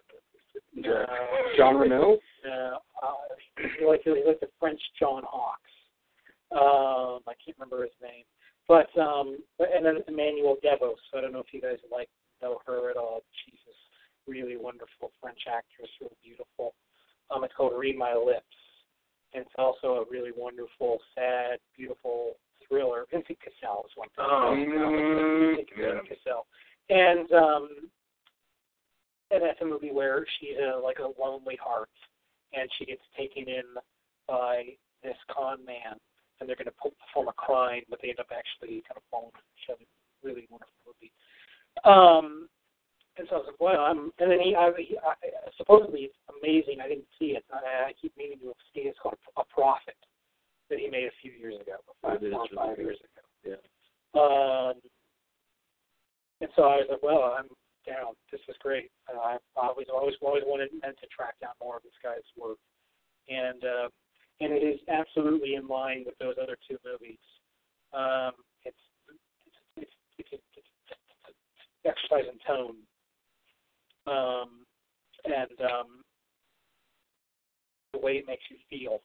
Jean 1.57 1.75
Reno. 1.75 2.17
Uh, 2.45 2.77
uh, 3.01 3.13
he 3.79 3.85
like 3.85 4.01
he 4.03 4.11
like 4.25 4.39
the 4.39 4.49
French 4.59 4.81
John 4.99 5.23
Hawkes. 5.25 5.61
Um, 6.51 7.21
I 7.27 7.33
can't 7.43 7.57
remember 7.57 7.83
his 7.83 7.93
name, 8.01 8.25
but 8.67 8.89
um, 8.99 9.37
and 9.59 9.85
then 9.85 10.03
Emmanuelle 10.09 10.61
Devos. 10.63 11.01
So 11.11 11.17
I 11.17 11.21
don't 11.21 11.33
know 11.33 11.39
if 11.39 11.53
you 11.53 11.61
guys 11.61 11.77
like 11.91 12.09
know 12.41 12.59
her 12.65 12.89
at 12.89 12.97
all. 12.97 13.21
She's 13.45 13.59
this 13.65 13.75
really 14.27 14.57
wonderful 14.57 15.11
French 15.21 15.39
actress, 15.47 15.89
really 16.01 16.17
beautiful. 16.23 16.73
Um, 17.31 17.43
it's 17.43 17.53
called 17.55 17.73
Read 17.77 17.97
My 17.97 18.13
Lips, 18.13 18.57
and 19.33 19.43
it's 19.45 19.55
also 19.57 20.03
a 20.03 20.05
really 20.09 20.31
wonderful, 20.35 20.99
sad, 21.15 21.59
beautiful 21.75 22.33
thriller. 22.73 23.05
Vincent 23.11 23.37
Cassel 23.37 23.85
is 23.85 23.93
one 23.95 24.09
thing. 24.15 24.25
Oh, 24.25 24.55
Vincent 24.57 25.69
yeah. 25.77 26.01
Cassel, 26.09 26.45
and 26.89 27.31
um, 27.31 27.69
and 29.29 29.41
that's 29.43 29.61
a 29.61 29.65
movie 29.65 29.91
where 29.91 30.25
she's 30.39 30.57
a, 30.57 30.79
like 30.79 30.97
a 30.97 31.21
lonely 31.21 31.57
heart, 31.61 31.89
and 32.53 32.69
she 32.77 32.85
gets 32.85 33.01
taken 33.17 33.47
in 33.47 33.63
by 34.27 34.73
this 35.03 35.17
con 35.29 35.63
man, 35.65 35.97
and 36.39 36.49
they're 36.49 36.55
going 36.55 36.69
to 36.69 36.73
perform 36.81 37.27
a 37.27 37.33
crime, 37.33 37.83
but 37.89 37.99
they 38.01 38.09
end 38.09 38.19
up 38.19 38.31
actually 38.33 38.81
kind 38.89 38.97
of 38.97 39.03
falling 39.11 39.31
for 39.33 39.45
each 39.57 39.69
other. 39.69 39.85
Really 40.23 40.47
wonderful 40.49 40.73
movie. 40.87 41.11
Um, 41.83 42.47
and 43.17 43.27
so 43.29 43.35
I 43.35 43.39
was 43.39 43.47
like, 43.51 43.61
well, 43.61 43.81
I'm, 43.81 44.09
and 44.17 44.31
then 44.31 44.39
he, 44.39 44.55
I, 44.55 44.71
he 44.77 44.97
I, 44.97 45.13
supposedly 45.57 46.09
it's 46.09 46.17
amazing. 46.41 46.81
I 46.81 46.87
didn't 46.87 47.09
see 47.19 47.37
it. 47.37 47.43
I, 47.53 47.89
I 47.89 47.93
keep 47.99 48.15
meaning 48.17 48.39
to 48.39 48.53
see 48.73 48.87
it. 48.87 48.95
It's 48.95 48.99
called 49.01 49.17
A 49.37 49.43
Prophet 49.53 49.97
that 50.73 50.81
he 50.81 50.89
made 50.89 51.05
a 51.05 51.21
few 51.21 51.31
years 51.31 51.53
ago, 51.61 51.77
five, 52.01 52.17
four 52.17 52.47
five 52.57 52.77
years 52.81 52.97
ago. 52.97 53.21
Yeah. 53.45 53.61
Um, 54.17 54.81
and 56.41 56.49
so 56.55 56.63
I 56.63 56.81
was 56.81 56.87
like, 56.89 57.03
well, 57.03 57.37
I'm 57.37 57.45
down. 57.85 58.17
This 58.31 58.41
is 58.49 58.55
great. 58.59 58.89
Uh, 59.05 59.37
I've 59.37 59.45
always, 59.55 59.85
always, 59.93 60.15
always 60.21 60.43
wanted 60.45 60.69
meant 60.81 60.97
to 60.97 61.07
track 61.13 61.37
down 61.39 61.53
more 61.61 61.77
of 61.77 61.83
this 61.83 61.93
guy's 62.01 62.25
work, 62.33 62.57
and 63.29 63.61
uh, 63.63 63.87
and 64.41 64.51
it 64.51 64.65
is 64.65 64.79
absolutely 64.89 65.53
in 65.53 65.67
line 65.67 66.03
with 66.05 66.17
those 66.17 66.35
other 66.41 66.57
two 66.67 66.77
movies. 66.83 67.21
Um, 67.93 68.33
it's 68.65 68.81
it's 69.77 69.93
it's, 70.17 70.29
it's, 70.33 70.43
it's, 70.57 70.67
it's 71.29 71.45
exercise 71.85 72.25
in 72.25 72.39
tone, 72.49 72.81
um, 74.07 74.65
and 75.25 75.69
um, 75.69 76.01
the 77.93 77.99
way 77.99 78.13
it 78.13 78.25
makes 78.27 78.43
you 78.49 78.57
feel. 78.69 79.01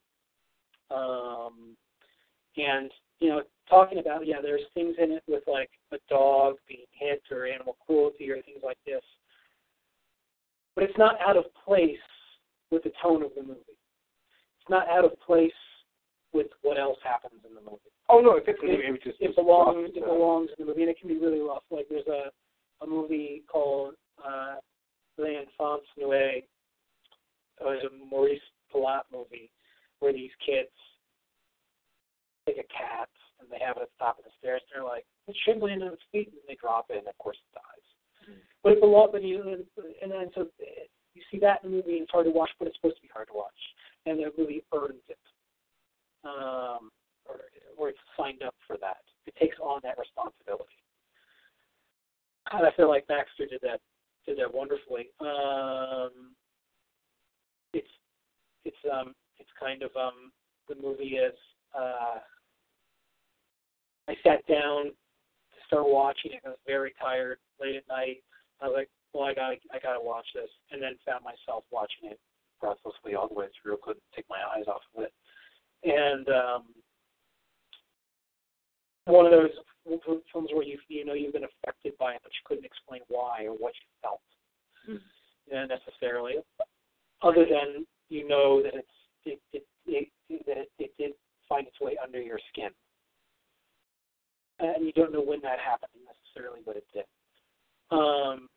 Um, 0.91 1.77
and 2.57 2.91
you 3.21 3.29
know, 3.29 3.43
talking 3.69 3.99
about 3.99 4.27
yeah, 4.27 4.41
there's 4.43 4.63
things 4.75 4.95
in 4.99 5.13
it 5.13 5.23
with 5.29 5.43
like 5.47 5.71
a 5.93 5.99
dog 6.09 6.57
being 6.69 6.87
hit 6.93 7.23
or 7.31 7.47
animal 7.47 7.77
cruelty 7.87 8.31
or 8.31 8.41
things 8.43 8.61
like 8.65 8.79
this, 8.87 9.03
but 10.75 10.85
it's 10.85 10.99
not 10.99 11.17
out 11.21 11.37
of 11.37 11.45
place 11.65 11.97
with 12.71 12.83
the 12.85 12.93
tone 13.03 13.23
of 13.23 13.31
the 13.37 13.43
movie. 13.43 13.61
It's 13.69 14.71
not 14.71 14.89
out 14.89 15.05
of 15.05 15.19
place 15.21 15.51
with 16.33 16.49
what 16.63 16.79
else 16.79 16.99
happens 17.03 17.41
in 17.49 17.55
the 17.55 17.61
movie. 17.61 17.93
Oh 18.09 18.21
no, 18.21 18.37
it 18.37 18.47
fits 18.47 18.59
in. 18.63 18.71
It, 18.71 18.81
It 18.81 19.03
just 19.03 19.21
it 19.21 19.35
belongs. 19.37 19.91
It 19.95 20.05
belongs 20.05 20.51
in 20.57 20.65
the 20.65 20.71
movie, 20.71 20.83
and 20.83 20.91
it 20.91 20.99
can 20.99 21.09
be 21.09 21.19
really 21.19 21.41
rough. 21.41 21.65
Like 21.71 21.87
there's 21.89 22.07
a 22.07 22.31
a 22.83 22.87
movie 22.87 23.43
called 23.51 23.95
uh, 24.25 24.57
L'Enfance 25.19 25.83
Noire. 25.99 26.39
It 26.39 26.47
was 27.61 27.83
a 27.85 28.05
Maurice 28.09 28.41
Pialat 28.73 29.03
movie 29.13 29.51
where 29.99 30.13
these 30.13 30.31
kids 30.45 30.71
take 32.47 32.59
a 32.59 32.69
cat 32.73 33.09
and 33.41 33.49
they 33.51 33.59
have 33.65 33.77
it 33.77 33.83
at 33.83 33.89
the 33.99 34.05
top 34.05 34.19
of 34.19 34.25
the 34.25 34.31
stairs. 34.39 34.63
And 34.63 34.81
they're 34.81 34.89
like, 34.89 35.05
it 35.27 35.37
should 35.45 35.61
land 35.63 35.83
on 35.83 35.93
its 35.93 36.03
feet, 36.13 36.29
and 36.29 36.43
they 36.47 36.57
drop 36.61 36.87
it, 36.91 36.99
and 36.99 37.09
of 37.09 37.19
course 37.19 37.37
it 37.37 37.55
dies. 37.55 38.37
But 39.19 39.27
you 39.27 39.43
and 40.01 40.13
then 40.13 40.31
so 40.33 40.47
you 41.15 41.23
see 41.29 41.41
that 41.41 41.65
in 41.65 41.73
the 41.73 41.77
movie, 41.79 41.95
it's 41.95 42.11
hard 42.13 42.27
to 42.27 42.31
watch, 42.31 42.51
but 42.57 42.69
it's 42.69 42.77
supposed 42.77 42.95
to 42.97 43.03
be 43.03 43.11
hard 43.13 43.27
to 43.27 43.35
watch, 43.35 43.61
and 44.07 44.17
the 44.17 44.31
movie 44.39 44.63
earns 44.73 45.03
it. 45.09 45.19
Um, 46.23 46.91
or, 47.27 47.41
or 47.77 47.89
it's 47.89 47.99
signed 48.17 48.45
up 48.45 48.55
for 48.65 48.77
that. 48.81 49.03
It 49.27 49.35
takes 49.41 49.57
on 49.61 49.81
that 49.83 49.99
responsibility. 49.99 50.79
And 52.53 52.65
I 52.65 52.71
feel 52.77 52.89
like 52.89 53.09
Baxter 53.09 53.47
did 53.47 53.61
that 53.63 53.81
did 54.25 54.39
that 54.39 54.55
wonderfully. 54.55 55.09
Um, 55.19 56.31
it's 57.75 57.91
it's 58.65 58.77
um 58.87 59.15
it's 59.41 59.51
kind 59.59 59.83
of 59.83 59.91
um 59.97 60.31
the 60.69 60.77
movie 60.81 61.19
is 61.19 61.35
uh 61.77 62.23
I 64.07 64.15
sat 64.23 64.47
down 64.47 64.85
to 64.85 65.59
start 65.67 65.89
watching 65.89 66.35
it. 66.35 66.43
I 66.47 66.51
was 66.51 66.59
very 66.69 66.95
tired 67.03 67.39
late 67.61 67.75
at 67.75 67.89
night. 67.89 68.23
I 68.63 68.69
was 68.69 68.75
like, 68.77 68.89
well, 69.13 69.25
I 69.25 69.35
got 69.35 69.53
I 69.73 69.79
got 69.83 69.95
to 69.95 70.05
watch 70.05 70.27
this, 70.35 70.51
and 70.71 70.83
then 70.83 70.97
found 71.07 71.25
myself 71.25 71.65
watching 71.71 72.11
it 72.11 72.21
breathlessly 72.61 73.15
all 73.15 73.29
the 73.29 73.35
way 73.35 73.47
through. 73.61 73.79
Couldn't 73.83 74.03
take 74.15 74.27
my 74.29 74.39
eyes 74.55 74.67
off 74.67 74.83
of 74.97 75.05
it. 75.05 75.13
And 75.85 76.29
um, 76.29 76.63
one 79.07 79.27
of 79.27 79.33
those 79.33 79.51
films 79.85 80.51
where 80.53 80.65
you 80.65 80.79
you 80.89 81.05
know 81.05 81.15
you've 81.15 81.33
been 81.33 81.49
affected 81.49 81.95
by 81.99 82.13
it, 82.13 82.21
but 82.23 82.33
you 82.33 82.45
couldn't 82.45 82.67
explain 82.67 83.01
why 83.09 83.45
or 83.45 83.53
what 83.53 83.73
you 83.75 83.89
felt 84.03 84.21
yeah, 85.51 85.67
necessarily, 85.67 86.35
other 87.23 87.45
than 87.45 87.87
you 88.09 88.29
know 88.29 88.63
that 88.63 88.75
it's 88.75 88.97
it 89.25 89.41
it, 89.53 89.65
it, 89.87 90.47
that 90.47 90.59
it, 90.59 90.71
it 90.79 90.93
did 90.99 91.13
find 91.49 91.67
its 91.67 91.81
way 91.81 91.97
under 92.03 92.21
your 92.21 92.39
skin, 92.53 92.71
and 94.59 94.85
you 94.85 94.93
don't 94.93 95.13
know 95.13 95.23
when 95.23 95.41
that 95.41 95.59
happened 95.59 95.93
necessarily, 96.05 96.61
but 96.67 96.77
it 96.77 96.85
did. 96.93 97.05
Um, 97.91 98.49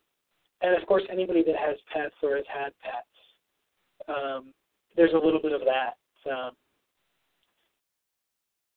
and 0.62 0.80
of 0.80 0.88
course, 0.88 1.04
anybody 1.12 1.44
that 1.44 1.56
has 1.58 1.78
pets 1.92 2.16
or 2.22 2.36
has 2.36 2.46
had 2.48 2.72
pets, 2.82 3.16
um, 4.08 4.54
there's 4.96 5.14
a 5.14 5.18
little 5.18 5.42
bit 5.42 5.54
of 5.54 5.62
that. 5.62 5.98
Um, 6.30 6.52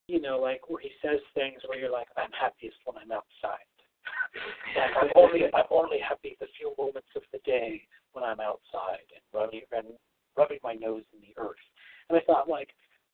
you 0.09 0.21
know, 0.21 0.39
like 0.39 0.69
where 0.69 0.81
he 0.81 0.91
says 1.03 1.21
things 1.35 1.61
where 1.67 1.79
you're 1.79 1.93
like, 1.93 2.09
I'm 2.17 2.33
happiest 2.33 2.77
when 2.85 2.97
I'm 2.97 3.13
outside. 3.13 3.69
and 4.77 4.94
I'm 5.05 5.13
only 5.17 5.41
I'm 5.53 5.71
only 5.71 5.99
happy 5.99 6.37
the 6.41 6.47
few 6.59 6.75
moments 6.79 7.09
of 7.17 7.23
the 7.33 7.39
day 7.45 7.83
when 8.13 8.25
I'm 8.25 8.41
outside 8.41 9.05
and 9.15 9.23
rubbing 9.33 9.63
and 9.73 9.87
rubbing 10.37 10.59
my 10.63 10.75
nose 10.75 11.03
in 11.13 11.21
the 11.21 11.35
earth. 11.41 11.61
And 12.09 12.19
I 12.19 12.23
thought 12.27 12.49
like, 12.49 12.69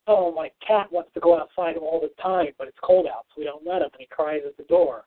oh, 0.07 0.33
my 0.35 0.51
cat 0.67 0.91
wants 0.91 1.11
to 1.15 1.21
go 1.21 1.39
outside 1.39 1.77
all 1.77 2.01
the 2.01 2.11
time, 2.23 2.49
but 2.59 2.69
it's 2.69 2.79
cold 2.83 3.07
out, 3.07 3.27
so 3.31 3.39
we 3.39 3.45
don't 3.45 3.65
let 3.67 3.83
him, 3.83 3.91
and 3.93 4.01
he 4.01 4.07
cries 4.11 4.43
at 4.47 4.57
the 4.57 4.65
door. 4.65 5.05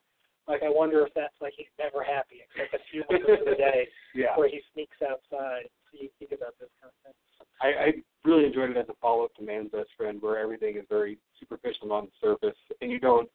Like 0.47 0.61
I 0.63 0.69
wonder 0.69 1.05
if 1.05 1.13
that's 1.13 1.33
like 1.41 1.53
he's 1.57 1.71
never 1.79 2.03
happy 2.03 2.43
except 2.43 2.73
a 2.75 2.79
few 2.91 3.03
moments 3.09 3.41
of 3.41 3.45
the 3.47 3.55
day 3.55 3.87
Yeah. 4.13 4.35
where 4.37 4.49
he 4.49 4.59
sneaks 4.73 4.97
outside. 5.01 5.67
So 5.91 5.97
you 6.01 6.09
think 6.19 6.31
about 6.31 6.53
this 6.59 6.69
kind 6.81 6.91
of 6.91 6.99
thing. 7.03 7.13
I, 7.61 7.67
I 7.67 7.93
really 8.27 8.45
enjoyed 8.45 8.71
it 8.71 8.77
as 8.77 8.89
a 8.89 8.93
follow 9.01 9.23
up 9.25 9.33
to 9.35 9.41
Man's 9.43 9.71
Best 9.71 9.89
Friend, 9.95 10.21
where 10.21 10.37
everything 10.37 10.75
is 10.77 10.83
very 10.89 11.17
superficial 11.39 11.83
and 11.83 11.91
on 11.93 12.05
the 12.07 12.11
surface, 12.19 12.57
and 12.81 12.91
you 12.91 12.99
don't, 12.99 13.29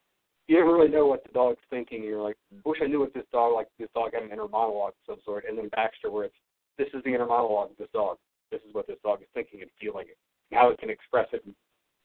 you 0.48 0.58
never 0.58 0.74
really 0.74 0.90
know 0.90 1.06
what 1.06 1.22
the 1.24 1.32
dog's 1.32 1.62
thinking. 1.70 2.00
And 2.00 2.08
you're 2.08 2.22
like, 2.22 2.36
I 2.52 2.68
wish 2.68 2.80
I 2.82 2.86
knew 2.88 3.00
what 3.00 3.14
this 3.14 3.24
dog 3.32 3.54
like. 3.54 3.68
This 3.78 3.88
dog 3.94 4.10
had 4.12 4.24
an 4.24 4.30
inner 4.32 4.48
monologue 4.48 4.92
of 4.92 5.14
some 5.14 5.20
sort, 5.24 5.44
and 5.48 5.56
then 5.56 5.68
Baxter, 5.68 6.10
where 6.10 6.24
it's 6.24 6.36
this 6.76 6.88
is 6.92 7.02
the 7.04 7.14
inner 7.14 7.26
monologue 7.26 7.70
of 7.70 7.76
this 7.78 7.88
dog. 7.94 8.18
This 8.50 8.60
is 8.68 8.74
what 8.74 8.86
this 8.86 8.98
dog 9.02 9.22
is 9.22 9.28
thinking 9.32 9.62
and 9.62 9.70
feeling 9.80 10.06
it, 10.08 10.18
and 10.50 10.60
how 10.60 10.68
it 10.68 10.78
can 10.78 10.90
express 10.90 11.28
it 11.32 11.42
in 11.46 11.54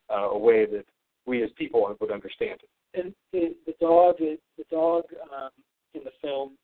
uh, 0.09 0.29
a 0.29 0.37
way 0.37 0.65
that 0.65 0.85
we 1.25 1.43
as 1.43 1.49
people 1.57 1.93
would 1.99 2.11
understand 2.11 2.59
it. 2.63 2.69
and 2.99 3.13
the, 3.31 3.55
the 3.65 3.73
dog 3.81 4.15
is 4.19 4.37
the 4.57 4.65
dog 4.69 5.03
um, 5.33 5.49
in 5.93 6.03
the 6.03 6.11
film, 6.21 6.57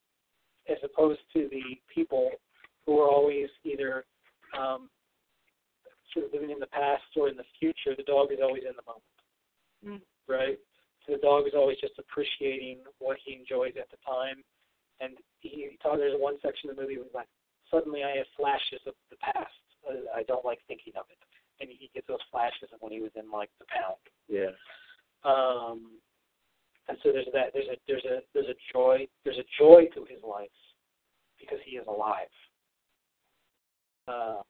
as 0.69 0.77
opposed 0.83 1.21
to 1.33 1.47
the 1.49 1.63
people 1.93 2.29
who 2.85 2.99
are 2.99 3.09
always 3.09 3.47
either 3.63 4.03
um, 4.57 4.89
sort 6.13 6.25
of 6.25 6.33
living 6.33 6.49
in 6.49 6.59
the 6.59 6.67
past 6.67 7.03
or 7.15 7.29
in 7.29 7.37
the 7.37 7.45
future. 7.59 7.95
The 7.95 8.03
dog 8.03 8.31
is 8.33 8.39
always 8.43 8.63
in 8.67 8.73
the 8.75 8.83
moment, 8.83 10.03
right? 10.27 10.57
So 11.05 11.13
the 11.13 11.21
dog 11.21 11.47
is 11.47 11.53
always 11.55 11.77
just 11.79 11.93
appreciating 11.99 12.79
what 12.99 13.17
he 13.23 13.33
enjoys 13.39 13.73
at 13.79 13.89
the 13.91 13.97
time. 14.05 14.43
And 14.99 15.13
he, 15.39 15.49
he 15.49 15.77
talk, 15.81 15.97
there's 15.97 16.19
one 16.19 16.35
section 16.41 16.69
of 16.69 16.75
the 16.75 16.81
movie 16.81 16.97
where 16.97 17.05
he's 17.05 17.13
like, 17.15 17.29
suddenly 17.71 18.03
I 18.03 18.17
have 18.17 18.27
flashes 18.35 18.81
of 18.85 18.93
the 19.09 19.17
past. 19.17 19.53
Uh, 19.87 20.09
I 20.15 20.23
don't 20.23 20.43
like 20.43 20.59
thinking 20.67 20.93
of 20.97 21.05
it. 21.09 21.17
And 21.61 21.69
he 21.71 21.89
gets 21.93 22.07
those 22.07 22.23
flashes 22.31 22.69
of 22.73 22.79
when 22.81 22.91
he 22.91 23.01
was 23.01 23.11
in 23.15 23.29
like 23.31 23.49
the 23.59 23.65
pound. 23.69 24.01
Yeah. 24.27 24.53
Um, 25.23 25.99
and 26.87 26.97
so 27.03 27.11
there's 27.11 27.27
that. 27.33 27.51
There's 27.53 27.67
a 27.69 27.77
there's 27.87 28.05
a 28.05 28.19
there's 28.33 28.47
a 28.49 28.57
joy. 28.73 29.05
There's 29.23 29.37
a 29.37 29.45
joy 29.61 29.85
to 29.93 30.05
his 30.09 30.23
life 30.23 30.49
because 31.39 31.59
he 31.65 31.75
is 31.77 31.85
alive. 31.87 32.31
Uh, 34.07 34.41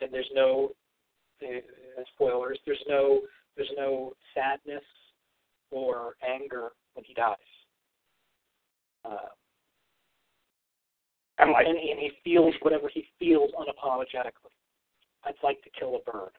and 0.00 0.12
there's 0.12 0.30
no 0.34 0.70
uh, 1.42 2.02
spoilers. 2.14 2.58
There's 2.66 2.82
no 2.88 3.20
there's 3.56 3.72
no 3.76 4.12
sadness 4.34 4.84
or 5.70 6.14
anger 6.22 6.70
when 6.94 7.04
he 7.04 7.14
dies. 7.14 7.36
Uh, 9.04 9.16
like, 11.52 11.66
and, 11.66 11.76
and 11.76 11.98
he 11.98 12.10
feels 12.22 12.54
whatever 12.62 12.88
he 12.92 13.04
feels 13.18 13.50
unapologetically. 13.52 14.54
I'd 15.24 15.34
like 15.42 15.60
to 15.62 15.70
kill 15.78 15.96
a 15.96 16.10
bird. 16.10 16.30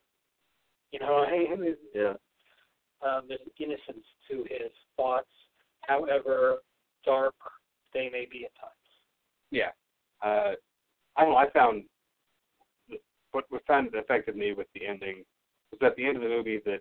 You 0.92 1.00
know, 1.00 1.26
Yeah. 1.94 2.14
um, 3.06 3.24
there's 3.28 3.42
an 3.42 3.52
innocence 3.60 4.06
to 4.30 4.38
his 4.50 4.72
thoughts, 4.96 5.30
however 5.82 6.58
dark 7.04 7.36
they 7.94 8.10
may 8.12 8.28
be 8.32 8.46
at 8.46 8.52
times. 8.60 8.72
yeah. 9.52 9.70
Uh, 10.24 10.54
I 11.18 11.22
don't 11.24 11.32
know. 11.32 11.38
I 11.38 11.50
found 11.52 11.84
what 13.32 13.44
what 13.50 13.66
found 13.68 13.90
that 13.92 14.00
affected 14.00 14.36
me 14.36 14.54
with 14.54 14.68
the 14.74 14.86
ending 14.88 15.24
was 15.72 15.80
at 15.86 15.96
the 15.98 16.06
end 16.06 16.16
of 16.16 16.24
the 16.24 16.30
movie 16.30 16.62
that 16.66 16.80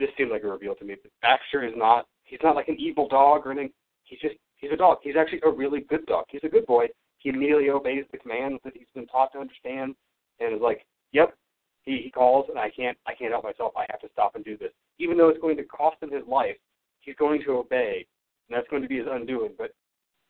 this 0.00 0.10
seemed 0.18 0.30
like 0.32 0.42
a 0.42 0.48
reveal 0.48 0.74
to 0.74 0.84
me 0.84 0.96
that 1.02 1.12
Baxter 1.22 1.64
is 1.64 1.72
not 1.76 2.06
he's 2.24 2.40
not 2.42 2.56
like 2.56 2.68
an 2.68 2.76
evil 2.78 3.08
dog 3.08 3.46
or 3.46 3.52
anything. 3.52 3.72
He's 4.04 4.20
just 4.20 4.34
he's 4.56 4.70
a 4.72 4.76
dog. 4.76 4.98
He's 5.02 5.16
actually 5.18 5.40
a 5.44 5.50
really 5.50 5.80
good 5.80 6.06
dog. 6.06 6.24
He's 6.28 6.44
a 6.44 6.48
good 6.48 6.66
boy. 6.66 6.86
He 7.18 7.30
immediately 7.30 7.70
obeys 7.70 8.04
the 8.12 8.18
commands 8.18 8.60
that 8.64 8.74
he's 8.76 8.86
been 8.94 9.06
taught 9.06 9.32
to 9.32 9.38
understand 9.38 9.94
and 10.40 10.54
is 10.54 10.60
like, 10.60 10.86
Yep. 11.12 11.34
He 11.82 12.00
he 12.04 12.10
calls 12.10 12.46
and 12.48 12.58
I 12.58 12.70
can't 12.70 12.96
I 13.06 13.14
can't 13.14 13.32
help 13.32 13.44
myself. 13.44 13.72
I 13.76 13.86
have 13.90 14.00
to 14.00 14.08
stop 14.12 14.34
and 14.34 14.44
do 14.44 14.56
this. 14.56 14.72
Even 14.98 15.16
though 15.16 15.28
it's 15.28 15.40
going 15.40 15.56
to 15.56 15.64
cost 15.64 16.02
him 16.02 16.10
his 16.10 16.26
life, 16.26 16.56
he's 17.00 17.16
going 17.16 17.42
to 17.44 17.52
obey 17.58 18.06
and 18.48 18.56
that's 18.56 18.68
going 18.68 18.82
to 18.82 18.88
be 18.88 18.98
his 18.98 19.06
undoing. 19.10 19.52
But 19.56 19.72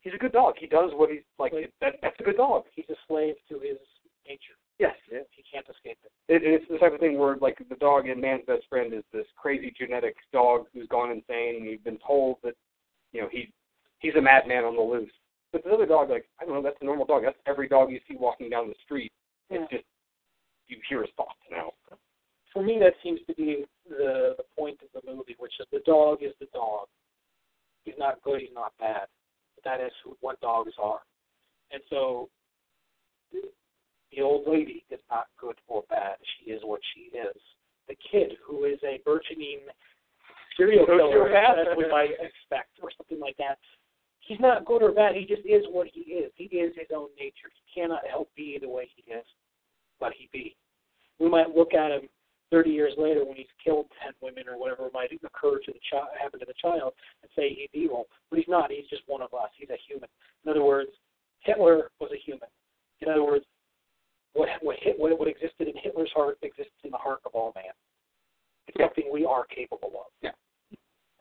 he's 0.01 0.15
a 0.15 0.19
good 0.19 0.33
dog. 0.33 0.55
He 0.59 0.67
does 0.67 0.91
what 0.95 1.11
he's 1.11 1.23
like 1.39 1.53
Like- 1.53 1.73
that 1.81 1.95
that's 2.03 2.19
a 2.21 2.25
good 2.25 2.37
dog. 2.37 2.65
He's 2.75 2.89
a 2.91 2.97
slave 3.07 3.35
to 3.49 3.59
his 3.61 3.79
nature. 4.27 4.59
Yes. 4.79 4.95
He 5.09 5.43
can't 5.53 5.67
escape 5.69 5.99
it. 6.05 6.11
It, 6.29 6.43
it's 6.43 6.65
the 6.69 6.79
type 6.79 6.93
of 6.93 7.01
thing 7.01 7.17
where 7.19 7.37
like 7.37 7.59
the 7.69 7.77
dog 7.77 8.09
and 8.09 8.21
Man's 8.21 8.45
Best 8.47 8.65
Friend 8.69 8.93
is 8.93 9.05
this 9.13 9.27
crazy 9.37 9.73
genetic 9.79 10.17
dog 10.33 10.67
who's 10.73 10.89
gone 10.89 11.11
insane, 11.13 11.57
and 11.57 11.67
you've 11.67 11.85
been 11.85 11.99
told 12.05 12.39
that 12.43 12.55
you 13.13 13.21
know 13.21 13.29
he 13.31 13.53
he's 14.05 14.15
a 14.17 14.21
madman 14.21 14.65
on 14.65 14.77
the 14.77 14.83
loose. 14.83 15.11
But 15.53 15.65
the 15.65 15.71
other 15.71 15.87
dog, 15.87 16.11
like 16.11 16.27
I 16.41 16.45
don't 16.45 16.55
know, 16.55 16.63
that's 16.63 16.77
a 16.81 16.85
normal 16.85 17.07
dog. 17.07 17.23
That's 17.25 17.39
every 17.47 17.69
dog 17.69 17.91
you 17.91 18.01
see 18.07 18.17
walking 18.19 18.51
down 18.51 18.69
the 18.69 18.75
street. 18.85 19.13
Yeah. 19.51 19.61
It's 19.63 19.71
just 19.71 19.85
you 20.69 20.77
hear 20.89 21.01
his 21.01 21.11
thoughts 21.17 21.41
now. 21.51 21.73
For 22.53 22.63
me, 22.63 22.79
that 22.81 22.95
seems 23.03 23.21
to 23.27 23.35
be 23.35 23.65
the 23.89 24.35
the 24.37 24.45
point 24.57 24.79
of 24.83 25.03
the 25.03 25.11
movie, 25.11 25.37
which 25.39 25.55
is 25.59 25.67
the 25.73 25.81
dog 25.87 26.23
is 26.23 26.33
the 26.39 26.47
dog. 26.53 26.87
He's 27.85 27.95
not 27.99 28.21
good. 28.23 28.41
He's 28.41 28.55
not 28.55 28.73
bad. 28.79 29.07
But 29.55 29.65
that 29.65 29.81
is 29.85 29.93
who- 30.03 30.17
what 30.21 30.41
dogs 30.41 30.73
are. 30.79 31.03
And 31.71 31.83
so, 31.91 32.31
the 33.33 34.23
old 34.23 34.47
lady 34.47 34.85
is 34.91 35.01
not 35.11 35.27
good 35.39 35.57
or 35.67 35.83
bad. 35.89 36.17
She 36.39 36.51
is 36.51 36.63
what 36.65 36.81
she 36.95 37.11
is. 37.17 37.37
The 37.89 37.97
kid, 38.11 38.37
who 38.43 38.65
is 38.65 38.79
a 38.85 39.01
burgeoning 39.05 39.61
serial 40.57 40.87
killer, 40.87 41.29
as 41.29 41.77
we 41.77 41.89
might 41.89 42.13
expect, 42.21 42.79
or 42.83 42.91
something 42.97 43.21
like 43.21 43.37
that, 43.37 43.59
he's 44.27 44.41
not 44.41 44.65
good 44.65 44.83
or 44.83 44.93
bad. 44.93 45.15
He 45.15 45.25
just 45.25 45.47
is 45.47 45.65
what 45.71 45.87
he 45.93 46.01
is. 46.01 46.33
He 46.37 46.45
is 46.45 46.75
his 46.77 46.89
own 46.95 47.09
nature. 47.19 47.51
He 47.53 47.81
cannot 47.81 48.07
help 48.09 48.31
be 48.37 48.59
the 48.61 48.69
way 48.69 48.89
he 48.95 49.11
is, 49.13 49.25
but 50.01 50.13
he 50.17 50.29
be. 50.33 50.57
We 51.19 51.29
might 51.29 51.55
look 51.55 51.75
at 51.75 51.93
him 51.93 52.09
30 52.51 52.71
years 52.71 52.93
later 52.97 53.25
when 53.25 53.37
he's 53.37 53.51
killed 53.63 53.87
10 54.03 54.13
women 54.21 54.45
or 54.49 54.59
whatever 54.59 54.89
might 54.93 55.11
occur 55.13 55.59
to 55.59 55.73
the 55.73 55.81
child, 55.91 56.09
happen 56.21 56.41
to 56.41 56.47
the 56.47 56.55
child, 56.61 56.93
and 57.23 57.31
say 57.37 57.51
he's 57.51 57.73
evil, 57.73 58.07
but 58.31 58.39
he's 58.39 58.49
not. 58.49 58.71
He's 58.71 58.89
just 58.89 59.03
one 59.07 59.23
of 59.23 59.33
us. 59.35 59.51
He's 59.59 59.71
a 59.71 59.81
human. 59.89 60.09
In 60.45 60.51
other 60.51 60.65
words, 60.65 60.91
Hitler 61.41 61.91
was 62.01 62.11
a 62.13 62.21
human. 62.25 62.49
In 63.01 63.09
other 63.09 63.25
words, 63.25 63.45
what 64.35 64.49
what, 64.63 64.77
hit, 64.81 64.99
what 64.99 65.17
what 65.19 65.29
existed 65.29 65.69
in 65.69 65.75
Hitler's 65.81 66.11
heart 66.15 66.39
exists 66.43 66.79
in 66.83 66.91
the 66.91 66.99
heart 66.99 67.21
of 67.25 67.33
all 67.35 67.53
man. 67.55 67.75
It's 68.67 68.79
something 68.81 69.05
we 69.13 69.25
are 69.25 69.45
capable 69.47 69.93
of. 69.95 70.11
Yeah. 70.23 70.31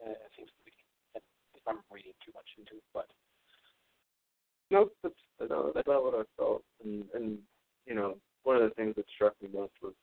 Uh, 0.02 0.12
it 0.12 0.32
seems 0.36 0.50
to. 0.50 0.63
If 1.64 1.72
I'm 1.72 1.80
reading 1.92 2.12
too 2.26 2.34
much 2.36 2.48
into 2.60 2.76
it, 2.76 2.84
but 2.94 3.08
No, 4.70 4.90
that's 5.02 5.16
know 5.50 5.72
that's 5.74 5.88
not 5.88 6.04
what 6.04 6.14
I 6.16 6.24
felt, 6.36 6.64
and 6.84 7.06
and 7.14 7.38
you 7.86 7.96
know 7.96 8.18
one 8.44 8.58
of 8.58 8.64
the 8.64 8.76
things 8.76 8.96
that 8.98 9.06
struck 9.16 9.34
me 9.42 9.48
most 9.54 9.72
was 9.82 9.94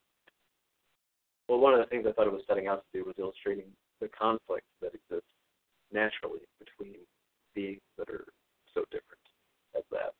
well, 1.48 1.58
one 1.58 1.74
of 1.74 1.80
the 1.80 1.86
things 1.86 2.06
I 2.08 2.12
thought 2.12 2.28
it 2.28 2.32
was 2.32 2.44
setting 2.48 2.68
out 2.68 2.84
to 2.92 2.98
do 2.98 3.04
was 3.04 3.16
illustrating 3.18 3.66
the 4.00 4.08
conflict 4.08 4.66
that 4.80 4.94
exists 4.94 5.28
naturally 5.92 6.40
between 6.58 6.94
beings 7.54 7.82
that 7.98 8.08
are 8.08 8.24
so 8.72 8.84
different 8.92 9.26
as 9.76 9.82
that, 9.90 10.14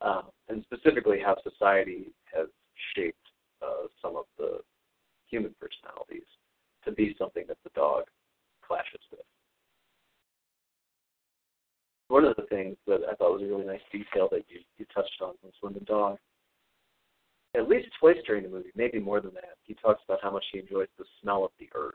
um, 0.00 0.30
and 0.48 0.64
specifically 0.64 1.18
how 1.20 1.36
society 1.42 2.12
has 2.32 2.46
shaped 2.94 3.26
uh, 3.60 3.90
some 4.00 4.16
of 4.16 4.24
the 4.38 4.60
human 5.28 5.54
personalities 5.60 6.26
to 6.84 6.92
be 6.92 7.14
something 7.18 7.44
that 7.48 7.58
the 7.64 7.70
dog 7.74 8.04
clashes 8.66 9.02
with. 9.10 9.26
One 12.08 12.24
of 12.24 12.36
the 12.36 12.42
things 12.44 12.76
that 12.86 13.00
I 13.10 13.14
thought 13.14 13.34
was 13.34 13.42
a 13.42 13.46
really 13.46 13.66
nice 13.66 13.84
detail 13.92 14.28
that 14.32 14.44
you, 14.48 14.60
you 14.78 14.86
touched 14.94 15.20
on 15.20 15.34
was 15.42 15.52
when 15.60 15.74
the 15.74 15.80
dog, 15.80 16.16
at 17.54 17.68
least 17.68 17.88
twice 18.00 18.16
during 18.26 18.42
the 18.42 18.48
movie, 18.48 18.70
maybe 18.74 18.98
more 18.98 19.20
than 19.20 19.34
that, 19.34 19.56
he 19.62 19.74
talks 19.74 20.02
about 20.06 20.20
how 20.22 20.30
much 20.30 20.44
he 20.52 20.58
enjoys 20.58 20.88
the 20.98 21.04
smell 21.20 21.44
of 21.44 21.50
the 21.58 21.68
earth. 21.74 21.94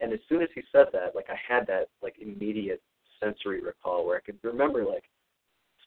And 0.00 0.12
as 0.12 0.18
soon 0.28 0.42
as 0.42 0.48
he 0.54 0.62
said 0.72 0.86
that, 0.92 1.14
like 1.14 1.26
I 1.30 1.38
had 1.48 1.66
that 1.68 1.88
like 2.02 2.16
immediate 2.20 2.82
sensory 3.20 3.62
recall 3.62 4.04
where 4.04 4.16
I 4.16 4.20
could 4.20 4.38
remember 4.42 4.84
like 4.84 5.04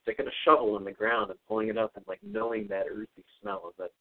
sticking 0.01 0.27
a 0.27 0.31
shovel 0.45 0.77
in 0.77 0.83
the 0.83 0.91
ground 0.91 1.29
and 1.29 1.39
pulling 1.47 1.67
it 1.67 1.77
up 1.77 1.91
and 1.95 2.05
like 2.07 2.19
knowing 2.23 2.67
that 2.69 2.85
earthy 2.89 3.23
smell 3.41 3.63
of 3.65 3.73
that. 3.77 3.91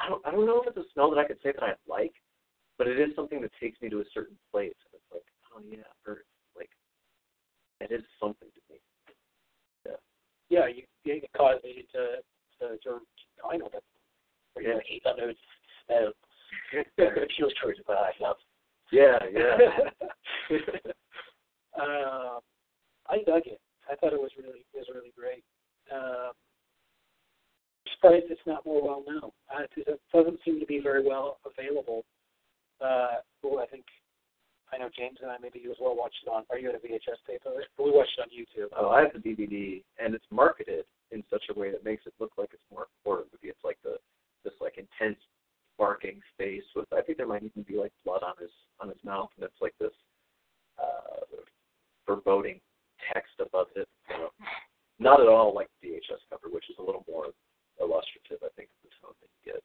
I 0.00 0.08
don't 0.08 0.26
I 0.26 0.30
don't 0.30 0.46
know 0.46 0.62
if 0.62 0.68
it's 0.68 0.86
a 0.86 0.92
smell 0.92 1.10
that 1.10 1.18
I 1.18 1.26
could 1.26 1.38
say 1.42 1.52
that 1.52 1.62
I 1.62 1.74
like, 1.88 2.14
but 2.76 2.88
it 2.88 2.98
is 2.98 3.14
something 3.14 3.40
that 3.42 3.52
takes 3.60 3.80
me 3.80 3.88
to 3.90 4.00
a 4.00 4.04
certain 4.12 4.36
place 4.50 4.74
and 4.90 4.94
it's 4.94 5.12
like, 5.12 5.24
oh 5.54 5.62
yeah, 5.68 5.84
earth. 6.06 6.24
It 7.88 7.94
is 7.94 8.04
something 8.20 8.48
to 8.48 8.60
me. 8.72 8.80
yeah, 9.86 9.92
Yeah, 10.50 10.66
you 10.66 10.82
it 11.04 11.30
caused 11.36 11.64
me 11.64 11.84
to 11.92 12.22
to, 12.60 12.76
to 12.84 13.00
I 13.48 13.56
know 13.56 13.68
that. 13.72 13.82
Yeah. 14.60 14.78
He 14.86 15.00
knows 15.04 15.34
smell. 15.86 16.12
It 16.72 17.32
feels 17.36 17.52
true 17.62 17.74
to 17.74 17.82
I 17.92 18.10
love. 18.20 18.36
Yeah, 18.90 19.18
yeah. 19.32 19.56
um, 21.80 22.40
I 23.08 23.18
dug 23.26 23.42
it. 23.46 23.60
I 23.90 23.94
thought 23.96 24.12
it 24.12 24.20
was 24.20 24.32
really 24.36 24.64
it 24.74 24.78
was 24.78 24.88
really 24.94 25.12
great. 25.16 25.44
Um, 25.92 26.32
surprised 27.94 28.26
it's 28.30 28.40
not 28.46 28.66
more 28.66 28.82
well 28.82 29.02
known. 29.06 29.30
Uh, 29.54 29.64
it 29.76 30.00
doesn't 30.12 30.40
seem 30.44 30.60
to 30.60 30.66
be 30.66 30.80
very 30.80 31.06
well 31.06 31.38
available. 31.46 32.04
Uh, 32.80 33.20
well, 33.42 33.60
I 33.60 33.66
think 33.66 33.84
I 34.72 34.78
know 34.78 34.90
James 34.96 35.18
and 35.22 35.30
I 35.30 35.36
maybe 35.40 35.60
you 35.62 35.70
as 35.70 35.78
well 35.80 35.96
watched 35.96 36.20
it 36.24 36.28
on. 36.28 36.44
Are 36.50 36.58
you 36.58 36.68
at 36.68 36.74
a 36.74 36.78
VHS 36.78 37.24
tape 37.26 37.42
of 37.46 37.56
it? 37.56 37.68
But 37.76 37.84
we 37.84 37.90
watched 37.92 38.12
it 38.18 38.22
on 38.22 38.28
YouTube. 38.28 38.68
Oh, 38.76 38.90
I 38.90 39.00
have 39.02 39.12
the 39.12 39.24
DVD, 39.24 39.82
and 39.98 40.14
it's 40.14 40.26
marketed 40.30 40.84
in 41.10 41.24
such 41.30 41.44
a 41.48 41.58
way 41.58 41.70
that 41.70 41.84
makes 41.84 42.04
it 42.06 42.12
look 42.20 42.32
like 42.36 42.50
it's 42.52 42.62
more 42.70 42.86
horror 43.04 43.24
movie. 43.32 43.48
It's 43.48 43.64
like 43.64 43.78
the 43.82 43.96
this 44.44 44.54
like 44.60 44.78
intense 44.78 45.18
barking 45.78 46.20
face 46.36 46.64
with 46.76 46.86
I 46.92 47.02
think 47.02 47.18
there 47.18 47.26
might 47.26 47.42
even 47.42 47.62
be 47.62 47.76
like 47.76 47.92
blood 48.04 48.22
on 48.22 48.34
his 48.40 48.50
on 48.80 48.88
his 48.88 49.02
mouth, 49.04 49.30
and 49.36 49.44
it's 49.44 49.60
like 49.60 49.74
this 49.80 49.94
uh, 50.78 51.24
foreboding 52.06 52.60
text 53.12 53.32
above 53.40 53.68
it. 53.76 53.88
You 54.10 54.16
know, 54.18 54.30
not 54.98 55.20
at 55.20 55.28
all 55.28 55.54
like 55.54 55.68
the 55.80 55.88
VHS 55.88 56.28
cover, 56.30 56.52
which 56.52 56.68
is 56.68 56.76
a 56.78 56.82
little 56.82 57.04
more 57.08 57.32
illustrative, 57.80 58.42
I 58.42 58.50
think, 58.56 58.68
of 58.68 58.90
the 58.90 58.92
tone 59.00 59.16
that 59.22 59.30
you 59.32 59.52
get. 59.52 59.62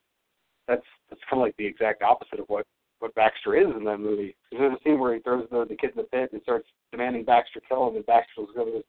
that's 0.67 0.87
that's 1.09 1.21
kind 1.29 1.41
of 1.41 1.45
like 1.47 1.57
the 1.57 1.65
exact 1.65 2.03
opposite 2.03 2.39
of 2.39 2.47
what 2.47 2.65
what 3.03 3.13
Baxter 3.15 3.57
is 3.57 3.67
in 3.75 3.83
that 3.83 3.97
movie. 3.97 4.33
There's 4.49 4.71
a 4.71 4.77
scene 4.81 4.97
where 4.97 5.13
he 5.13 5.19
throws 5.19 5.45
the 5.51 5.65
the 5.67 5.75
kid 5.75 5.91
in 5.91 5.97
the 5.97 6.03
pit 6.03 6.29
and 6.31 6.41
starts 6.41 6.69
demanding 6.89 7.25
Baxter 7.25 7.61
kill 7.67 7.89
him, 7.89 7.97
and 7.97 8.05
Baxter 8.05 8.43
goes, 8.55 8.81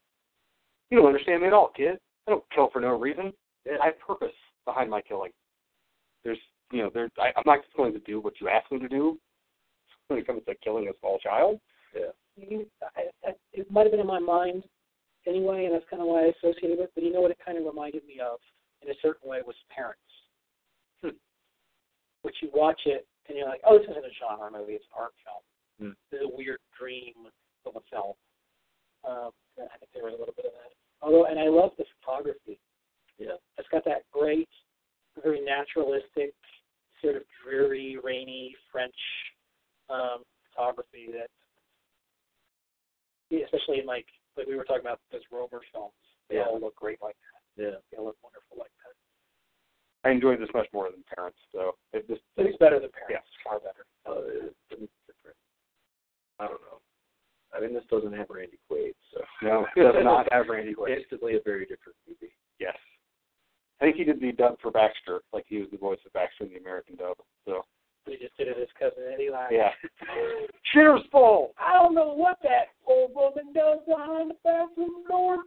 "You 0.88 0.98
don't 0.98 1.08
understand 1.08 1.42
me 1.42 1.48
at 1.48 1.52
all, 1.52 1.72
kid. 1.76 1.98
I 2.28 2.30
don't 2.30 2.44
kill 2.54 2.70
for 2.72 2.80
no 2.80 2.96
reason. 2.96 3.32
I 3.66 3.86
have 3.86 3.98
purpose 3.98 4.32
behind 4.64 4.88
my 4.88 5.02
killing. 5.02 5.32
There's, 6.22 6.38
you 6.70 6.82
know, 6.82 6.90
there's. 6.94 7.10
I, 7.18 7.32
I'm 7.36 7.42
not 7.44 7.64
just 7.64 7.76
going 7.76 7.92
to 7.92 7.98
do 7.98 8.20
what 8.20 8.34
you 8.40 8.48
ask 8.48 8.70
me 8.70 8.78
to 8.78 8.88
do 8.88 9.18
when 10.06 10.20
it 10.20 10.28
comes 10.28 10.42
to 10.46 10.54
killing 10.62 10.86
a 10.86 10.92
small 11.00 11.18
child. 11.18 11.58
Yeah. 11.92 12.12
You- 12.36 12.66
I, 12.96 13.28
I, 13.28 13.32
it 13.52 13.68
might 13.68 13.82
have 13.82 13.90
been 13.90 14.00
in 14.00 14.06
my 14.06 14.20
mind 14.20 14.62
anyway, 15.26 15.64
and 15.64 15.74
that's 15.74 15.90
kind 15.90 16.00
of 16.00 16.06
why 16.06 16.26
I 16.26 16.32
associated 16.38 16.78
with. 16.78 16.90
But 16.94 17.02
you 17.02 17.12
know 17.12 17.20
what 17.20 17.32
it 17.32 17.38
kind 17.44 17.58
of 17.58 17.64
reminded 17.64 18.06
me 18.06 18.20
of, 18.20 18.38
in 18.80 18.90
a 18.90 18.94
certain 19.02 19.28
way, 19.28 19.40
was 19.44 19.56
Parents. 19.74 20.00
Hmm. 21.02 21.18
Which 22.22 22.36
you 22.42 22.50
watch 22.54 22.82
it 22.86 23.08
and 23.28 23.38
you're 23.38 23.48
like, 23.48 23.60
oh, 23.66 23.78
this 23.78 23.88
isn't 23.90 24.04
a 24.04 24.14
genre 24.20 24.50
movie; 24.52 24.74
it's 24.74 24.84
an 24.92 25.00
art 25.00 25.14
film. 25.24 25.42
Hmm. 25.80 25.94
This 26.10 26.20
is 26.20 26.26
a 26.30 26.36
weird 26.36 26.60
dream 26.78 27.14
of 27.66 27.76
a 27.76 27.82
film. 27.90 28.14
Um, 29.04 29.30
I 29.58 29.76
think 29.78 29.90
there 29.94 30.04
was 30.04 30.14
a 30.16 30.20
little 30.20 30.34
bit 30.36 30.46
of 30.46 30.52
that. 30.52 30.72
Although, 31.02 31.26
and 31.26 31.38
I 31.38 31.48
love 31.48 31.72
the 31.78 31.84
photography. 32.00 32.58
Yeah. 33.18 33.38
It's 33.58 33.68
got 33.68 33.84
that 33.84 34.02
great, 34.10 34.48
very 35.22 35.40
naturalistic, 35.44 36.34
sort 37.02 37.16
of 37.16 37.22
dreary, 37.44 37.96
rainy 38.02 38.56
French 38.72 38.96
um, 39.90 40.24
photography 40.50 41.08
that, 41.12 41.28
especially 43.30 43.80
in 43.80 43.86
like 43.86 44.06
like 44.36 44.46
we 44.46 44.56
were 44.56 44.64
talking 44.64 44.82
about 44.82 44.98
those 45.12 45.22
Rohmer 45.32 45.62
films, 45.72 45.94
they 46.28 46.36
Yeah. 46.36 46.50
all 46.50 46.58
look 46.60 46.74
great 46.74 46.98
like 47.02 47.16
that. 47.22 47.62
Yeah. 47.62 47.78
They 47.90 47.98
all 47.98 48.06
look 48.06 48.18
wonderful 48.22 48.58
like 48.58 48.70
that. 48.72 48.73
I 50.04 50.10
enjoyed 50.10 50.40
this 50.40 50.48
much 50.54 50.66
more 50.72 50.90
than 50.90 51.02
Parents, 51.16 51.38
though. 51.52 51.72
It 51.92 52.06
just 52.08 52.20
It's 52.36 52.58
better 52.58 52.78
than 52.80 52.90
Parents, 52.90 53.10
Yes, 53.10 53.22
far 53.42 53.58
better. 53.60 53.84
Uh, 54.06 54.46
it's, 54.46 54.54
it's 54.70 54.92
different. 55.06 55.36
I 56.38 56.46
don't 56.46 56.60
know. 56.62 56.78
I 57.56 57.60
mean, 57.60 57.72
this 57.72 57.84
doesn't 57.90 58.12
have 58.12 58.26
Randy 58.28 58.58
Quaid, 58.70 58.94
so 59.14 59.20
no, 59.42 59.64
it 59.76 59.80
does 59.92 60.02
not 60.04 60.26
have 60.32 60.48
Randy 60.48 60.74
Quaid. 60.74 60.98
instantly 60.98 61.36
a 61.36 61.40
very 61.44 61.64
different 61.66 61.96
movie. 62.08 62.32
Yes, 62.58 62.76
I 63.80 63.84
think 63.84 63.96
he 63.96 64.04
did 64.04 64.20
the 64.20 64.32
dub 64.32 64.56
for 64.60 64.70
Baxter, 64.72 65.20
like 65.32 65.44
he 65.48 65.58
was 65.58 65.68
the 65.70 65.78
voice 65.78 65.98
of 66.04 66.12
Baxter 66.12 66.44
in 66.44 66.50
the 66.50 66.58
American 66.58 66.96
dub. 66.96 67.16
So 67.46 67.62
We 68.06 68.16
just 68.18 68.36
did 68.36 68.48
it 68.48 68.56
as 68.60 68.68
cousin 68.78 69.04
Eddie 69.12 69.30
Laugh. 69.30 69.50
yeah, 69.52 69.70
Shitter's 70.74 71.04
full, 71.12 71.52
I 71.58 71.74
don't 71.74 71.94
know 71.94 72.12
what 72.12 72.38
that 72.42 72.74
old 72.86 73.14
woman 73.14 73.52
does 73.54 73.78
behind 73.86 74.30
the 74.32 74.36
bathroom 74.44 75.04
door. 75.08 75.38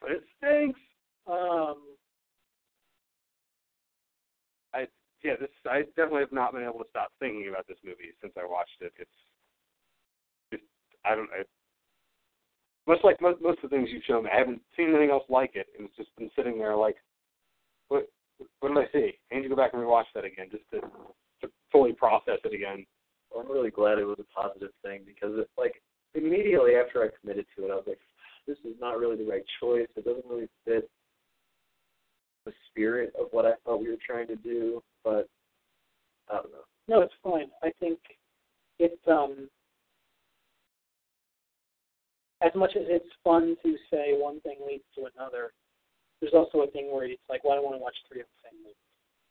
but 0.00 0.10
it 0.12 0.22
stinks. 0.38 0.80
Um, 1.26 1.76
yeah, 5.22 5.34
this 5.40 5.50
I 5.68 5.82
definitely 5.96 6.20
have 6.20 6.32
not 6.32 6.52
been 6.52 6.64
able 6.64 6.80
to 6.80 6.90
stop 6.90 7.12
thinking 7.18 7.48
about 7.48 7.66
this 7.66 7.78
movie 7.84 8.12
since 8.20 8.32
I 8.36 8.44
watched 8.44 8.80
it. 8.80 8.92
It's 8.98 9.18
just 10.52 10.64
I 11.04 11.14
don't 11.14 11.30
I, 11.32 11.44
much 12.86 12.98
like 13.02 13.20
most 13.20 13.40
most 13.40 13.62
of 13.62 13.70
the 13.70 13.76
things 13.76 13.88
you've 13.92 14.04
shown 14.04 14.24
me. 14.24 14.30
I 14.32 14.38
haven't 14.38 14.62
seen 14.76 14.90
anything 14.90 15.10
else 15.10 15.24
like 15.28 15.52
it, 15.54 15.66
and 15.76 15.88
it's 15.88 15.96
just 15.96 16.14
been 16.16 16.30
sitting 16.36 16.58
there 16.58 16.76
like, 16.76 16.96
what 17.88 18.08
what 18.60 18.68
did 18.68 18.78
I 18.78 18.92
see? 18.92 19.12
I 19.32 19.36
need 19.36 19.42
to 19.42 19.48
go 19.48 19.56
back 19.56 19.72
and 19.72 19.82
rewatch 19.82 20.10
that 20.14 20.24
again 20.24 20.48
just 20.50 20.68
to 20.72 20.80
to 21.42 21.52
fully 21.72 21.92
process 21.92 22.38
it 22.44 22.54
again. 22.54 22.86
Well, 23.30 23.44
I'm 23.44 23.52
really 23.52 23.70
glad 23.70 23.98
it 23.98 24.04
was 24.04 24.20
a 24.20 24.40
positive 24.40 24.70
thing 24.82 25.02
because 25.06 25.36
it 25.38 25.48
like 25.58 25.82
immediately 26.14 26.76
after 26.76 27.02
I 27.02 27.08
committed 27.20 27.46
to 27.56 27.64
it, 27.64 27.70
I 27.70 27.74
was 27.74 27.84
like, 27.86 28.00
this 28.46 28.58
is 28.64 28.76
not 28.80 28.98
really 28.98 29.16
the 29.16 29.30
right 29.30 29.44
choice. 29.60 29.88
It 29.96 30.04
doesn't 30.04 30.24
really 30.28 30.48
fit 30.64 30.88
the 32.46 32.52
spirit 32.70 33.12
of 33.20 33.26
what 33.32 33.44
I 33.44 33.52
thought 33.64 33.80
we 33.80 33.90
were 33.90 33.98
trying 34.04 34.28
to 34.28 34.36
do. 34.36 34.82
But 35.04 35.28
I 36.30 36.36
don't 36.36 36.52
know. 36.52 36.64
no, 36.88 37.00
it's 37.02 37.14
fine. 37.22 37.48
I 37.62 37.70
think 37.78 37.98
it's 38.78 39.02
um 39.06 39.48
as 42.42 42.52
much 42.54 42.72
as 42.76 42.84
it's 42.86 43.08
fun 43.24 43.56
to 43.62 43.76
say 43.90 44.14
one 44.16 44.40
thing 44.40 44.56
leads 44.66 44.84
to 44.94 45.08
another, 45.14 45.52
there's 46.20 46.34
also 46.34 46.60
a 46.60 46.70
thing 46.70 46.92
where 46.92 47.04
it's 47.04 47.20
like, 47.28 47.44
well, 47.44 47.52
I 47.52 47.56
don't 47.56 47.64
want 47.64 47.76
to 47.76 47.82
watch 47.82 47.96
three 48.08 48.20
of 48.20 48.26
the 48.26 48.48
same 48.48 48.58
movie. 48.62 48.76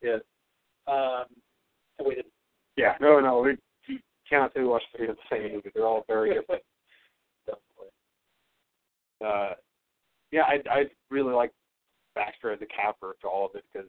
Yeah. 0.01 0.91
Um, 0.91 1.25
and 1.99 2.07
we 2.07 2.15
didn't. 2.15 2.33
Yeah, 2.77 2.95
no, 2.99 3.19
no, 3.19 3.41
we 3.41 4.01
cannot 4.29 4.53
say 4.53 4.61
we 4.61 4.67
watched 4.67 4.87
three 4.95 5.07
of 5.07 5.15
the 5.15 5.35
same 5.35 5.53
movie. 5.53 5.71
They're 5.73 5.85
all 5.85 6.03
very 6.07 6.33
different. 6.33 6.61
Definitely. 7.45 7.91
uh, 9.25 9.53
yeah, 10.31 10.43
I 10.43 10.55
I 10.69 10.83
really 11.09 11.33
like 11.33 11.51
Baxter 12.15 12.51
as 12.51 12.59
a 12.61 12.65
capper 12.65 13.15
to 13.21 13.27
all 13.27 13.45
of 13.45 13.55
it 13.55 13.63
because 13.71 13.87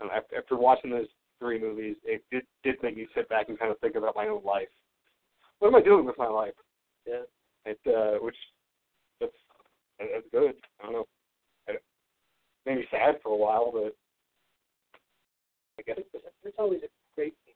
um, 0.00 0.08
after, 0.14 0.36
after 0.36 0.56
watching 0.56 0.90
those 0.90 1.06
three 1.38 1.60
movies, 1.60 1.96
it 2.04 2.24
did 2.30 2.44
did 2.64 2.82
make 2.82 2.96
me 2.96 3.06
sit 3.14 3.28
back 3.28 3.48
and 3.48 3.58
kind 3.58 3.70
of 3.70 3.78
think 3.80 3.94
about 3.94 4.16
my 4.16 4.26
own 4.26 4.42
life. 4.44 4.68
What 5.58 5.68
am 5.68 5.76
I 5.76 5.82
doing 5.82 6.04
with 6.04 6.18
my 6.18 6.28
life? 6.28 6.54
Yeah. 7.06 7.22
It 7.64 7.78
uh, 7.86 8.18
which 8.24 8.36
that's 9.20 9.32
that's 9.98 10.26
good. 10.32 10.54
I 10.80 10.84
don't 10.84 10.92
know. 10.92 11.06
It 11.66 11.82
made 12.64 12.76
me 12.78 12.84
sad 12.90 13.16
for 13.22 13.32
a 13.32 13.36
while, 13.36 13.70
but 13.72 13.94
I 15.78 15.82
guess 15.82 15.98
It's, 16.44 16.56
always 16.58 16.80
a 16.82 16.88
great 17.14 17.34
thing. 17.44 17.54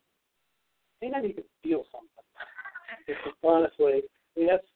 Anytime 1.03 1.25
you 1.25 1.35
can 1.35 1.45
feel 1.63 1.85
something, 1.91 3.33
honestly, 3.43 4.03
I 4.37 4.41
mean 4.41 4.49
that's 4.49 4.67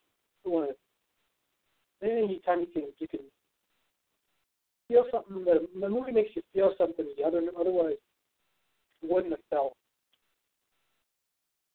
one 0.44 0.70
of 0.70 0.76
any 2.02 2.40
time 2.44 2.60
you 2.60 2.66
can 2.66 2.84
you 2.98 3.08
can 3.08 3.20
feel 4.88 5.04
something 5.10 5.44
the 5.44 5.68
the 5.80 5.88
movie 5.88 6.12
makes 6.12 6.30
you 6.34 6.42
feel 6.52 6.72
something 6.78 7.06
the 7.16 7.24
other 7.24 7.42
otherwise 7.58 7.96
wouldn't 9.02 9.32
have 9.32 9.44
felt. 9.50 9.74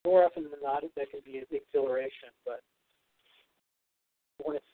More 0.06 0.24
often 0.26 0.44
than 0.44 0.60
not, 0.64 0.82
that 0.96 1.12
can 1.12 1.20
be 1.24 1.38
an 1.38 1.46
exhilaration, 1.52 2.30
but 2.46 2.62
when 4.44 4.56
it's 4.56 4.66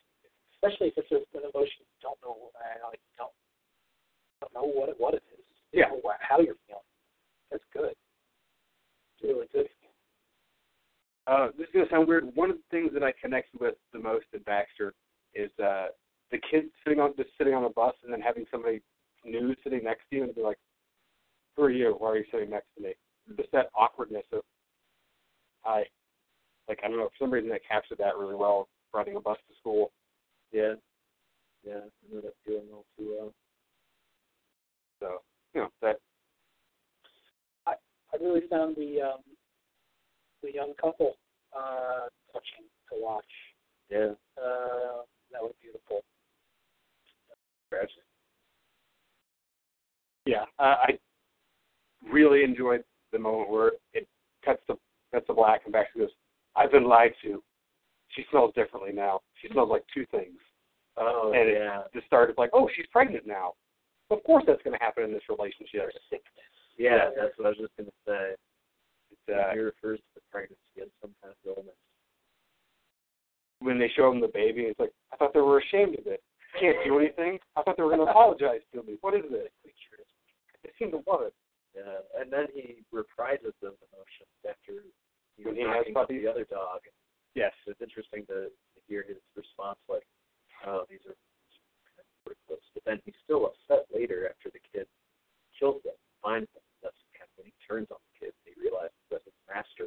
especially 0.54 0.88
if 0.96 1.06
it's 1.12 1.26
an 1.34 1.42
emotion 1.44 1.84
you 1.84 2.00
don't 2.02 2.18
know, 2.24 2.50
like 2.90 3.00
don't 3.18 3.32
don't 4.42 4.54
know 4.54 4.64
what 4.68 4.90
it, 4.90 4.96
what 5.00 5.14
it 5.14 5.24
is, 5.34 5.44
you 5.72 5.82
Yeah. 5.82 5.90
know, 5.90 6.00
wha- 6.04 6.18
how 6.22 6.40
you're 6.40 6.56
feeling. 6.68 6.82
That's 7.52 7.64
good. 7.74 7.92
It's 9.16 9.24
really 9.24 9.48
good. 9.48 9.70
Uh, 11.28 11.50
this 11.58 11.68
is 11.68 11.74
gonna 11.74 11.90
sound 11.90 12.08
weird. 12.08 12.24
One 12.36 12.50
of 12.50 12.56
the 12.56 12.64
things 12.72 12.94
that 12.94 13.04
I 13.04 13.12
connected 13.12 13.60
with 13.60 13.76
the 13.92 14.00
most 14.00 14.28
in 14.32 14.40
Baxter 14.44 14.94
is 15.34 15.52
uh, 15.60 15.90
the 16.32 16.40
kid 16.52 16.66
sitting 16.84 17.00
on 17.00 17.14
just 17.16 17.30
sitting 17.38 17.54
on 17.54 17.64
a 17.64 17.70
bus 17.70 17.94
and 18.04 18.12
then 18.12 18.22
having 18.22 18.46
somebody 18.52 18.82
new 19.26 19.56
sitting 19.64 19.84
next 19.84 20.04
to 20.10 20.18
you 20.18 20.24
and 20.24 20.36
be 20.36 20.42
like, 20.42 20.58
"Who 21.56 21.64
are 21.64 21.70
you? 21.70 21.96
Why 21.98 22.10
are 22.10 22.18
you 22.18 22.26
sitting 22.32 22.50
next 22.50 22.68
to 22.76 22.84
me?" 22.84 22.94
Just 23.38 23.52
that 23.52 23.70
awkwardness 23.76 24.26
of, 24.32 24.42
I, 25.66 25.84
like 26.68 26.80
I 26.84 26.88
don't 26.88 26.98
know 26.98 27.10
for 27.10 27.26
some 27.26 27.32
reason 27.32 27.50
that 27.50 27.62
captured 27.68 27.98
that 28.00 28.18
really 28.18 28.36
well. 28.36 28.68
Riding 28.94 29.16
a 29.16 29.22
bus 29.22 29.38
to 29.50 29.56
school. 29.60 29.92
Yeah. 30.52 30.76
Yeah. 31.64 31.80
I 31.80 32.14
know 32.14 32.22
that 32.22 32.34
feeling 32.46 32.68
all 32.74 32.86
too 32.98 33.16
well. 33.18 33.34
So 35.00 35.22
you 35.54 35.62
know 35.62 35.70
that 35.82 36.00
I 37.66 37.74
I 38.14 38.18
really 38.22 38.48
found 38.50 38.76
the 38.76 39.02
um, 39.02 39.22
the 40.42 40.54
young 40.54 40.74
couple 40.82 41.18
uh, 41.56 42.08
touching 42.32 42.66
to 42.90 42.96
watch. 43.02 43.26
Yeah. 43.90 44.12
Uh, 44.38 45.04
that 45.32 45.42
was 45.42 45.54
beautiful. 45.62 46.04
Yeah 50.26 50.44
uh, 50.60 50.76
I 50.84 51.00
really 52.12 52.44
enjoyed 52.44 52.84
the 53.12 53.20
moment 53.20 53.50
where 53.50 53.72
it 53.94 54.08
cuts 54.44 54.62
to 54.68 54.78
cuts 55.14 55.28
to 55.28 55.34
black 55.34 55.62
and 55.66 55.74
Baxter 55.74 56.00
goes, 56.00 56.10
"I've 56.56 56.72
been 56.72 56.84
lied 56.86 57.14
to. 57.24 57.42
She 58.10 58.24
smells 58.30 58.54
differently 58.56 58.92
now. 58.92 59.22
She 59.42 59.48
smells 59.50 59.70
like 59.70 59.84
two 59.94 60.06
things." 60.12 60.40
Oh 60.98 61.32
and 61.36 61.50
yeah. 61.50 61.82
it 61.82 61.94
just 61.94 62.08
started 62.08 62.36
like, 62.38 62.50
oh, 62.54 62.68
she's 62.76 62.88
pregnant 62.92 63.28
now. 63.28 63.54
Of 64.10 64.24
course, 64.24 64.44
that's 64.48 64.62
going 64.64 64.78
to 64.78 64.84
happen 64.84 65.04
in 65.04 65.12
this 65.12 65.22
relationship. 65.30 65.92
Yeah, 66.78 67.10
that's 67.16 67.38
what 67.38 67.46
I 67.46 67.50
was 67.50 67.58
just 67.58 67.76
gonna 67.78 67.90
say. 68.08 68.34
It's, 69.12 69.22
uh, 69.30 69.56
refers 69.56 70.00
to 70.00 70.06
the 70.16 70.22
pregnancy 70.32 70.82
as 70.82 70.90
some 71.02 71.14
kind 71.22 71.34
of 71.34 71.58
illness. 71.58 71.76
when 73.60 73.80
they 73.80 73.90
show 73.96 74.12
him 74.12 74.22
the 74.22 74.30
baby, 74.34 74.62
it's 74.62 74.80
like, 74.80 74.92
I 75.12 75.18
thought 75.18 75.34
they 75.34 75.42
were 75.42 75.60
ashamed 75.60 75.98
of 75.98 76.06
it. 76.06 76.22
Can't 76.56 76.78
do 76.86 77.00
anything. 77.00 77.40
I 77.56 77.62
thought 77.62 77.76
they 77.76 77.84
were 77.84 77.92
going 77.92 78.06
to 78.06 78.12
apologize 78.12 78.64
to 78.74 78.84
me. 78.84 78.98
What 79.02 79.14
is 79.14 79.28
this? 79.30 79.52
They 80.64 80.72
seem 80.80 80.92
to 80.92 81.04
love 81.04 81.28
it. 81.28 81.36
Yeah, 81.76 82.02
and 82.18 82.32
then 82.34 82.48
he 82.56 82.82
reprises 82.90 83.54
those 83.62 83.78
emotions 83.92 84.34
after 84.48 84.82
he 85.38 85.46
was 85.46 85.54
he 85.54 85.62
has 85.62 85.86
talking 85.86 85.94
about 85.94 86.10
the 86.10 86.26
other 86.26 86.48
dog. 86.50 86.82
Yes. 87.38 87.54
It's 87.70 87.78
interesting 87.82 88.26
to, 88.34 88.50
to 88.50 88.80
hear 88.90 89.06
his 89.06 89.22
response, 89.38 89.78
like, 89.86 90.08
"Oh, 90.66 90.90
these 90.90 91.06
are 91.06 91.14
pretty 92.26 92.42
close." 92.50 92.66
But 92.74 92.82
then 92.90 92.98
he's 93.06 93.14
still 93.22 93.46
upset 93.54 93.86
later 93.94 94.26
after 94.26 94.50
the 94.50 94.64
kid 94.74 94.90
kills 95.54 95.86
him, 95.86 95.94
finds 96.26 96.50
him. 96.58 96.66
That's 96.82 96.98
kind 97.14 97.30
of 97.30 97.38
when 97.38 97.54
he 97.54 97.56
turns 97.62 97.94
on 97.94 98.02
the 98.02 98.14
kid. 98.18 98.34
and 98.34 98.46
He 98.50 98.58
realizes 98.58 98.98
that 99.14 99.22
his 99.22 99.38
master 99.46 99.86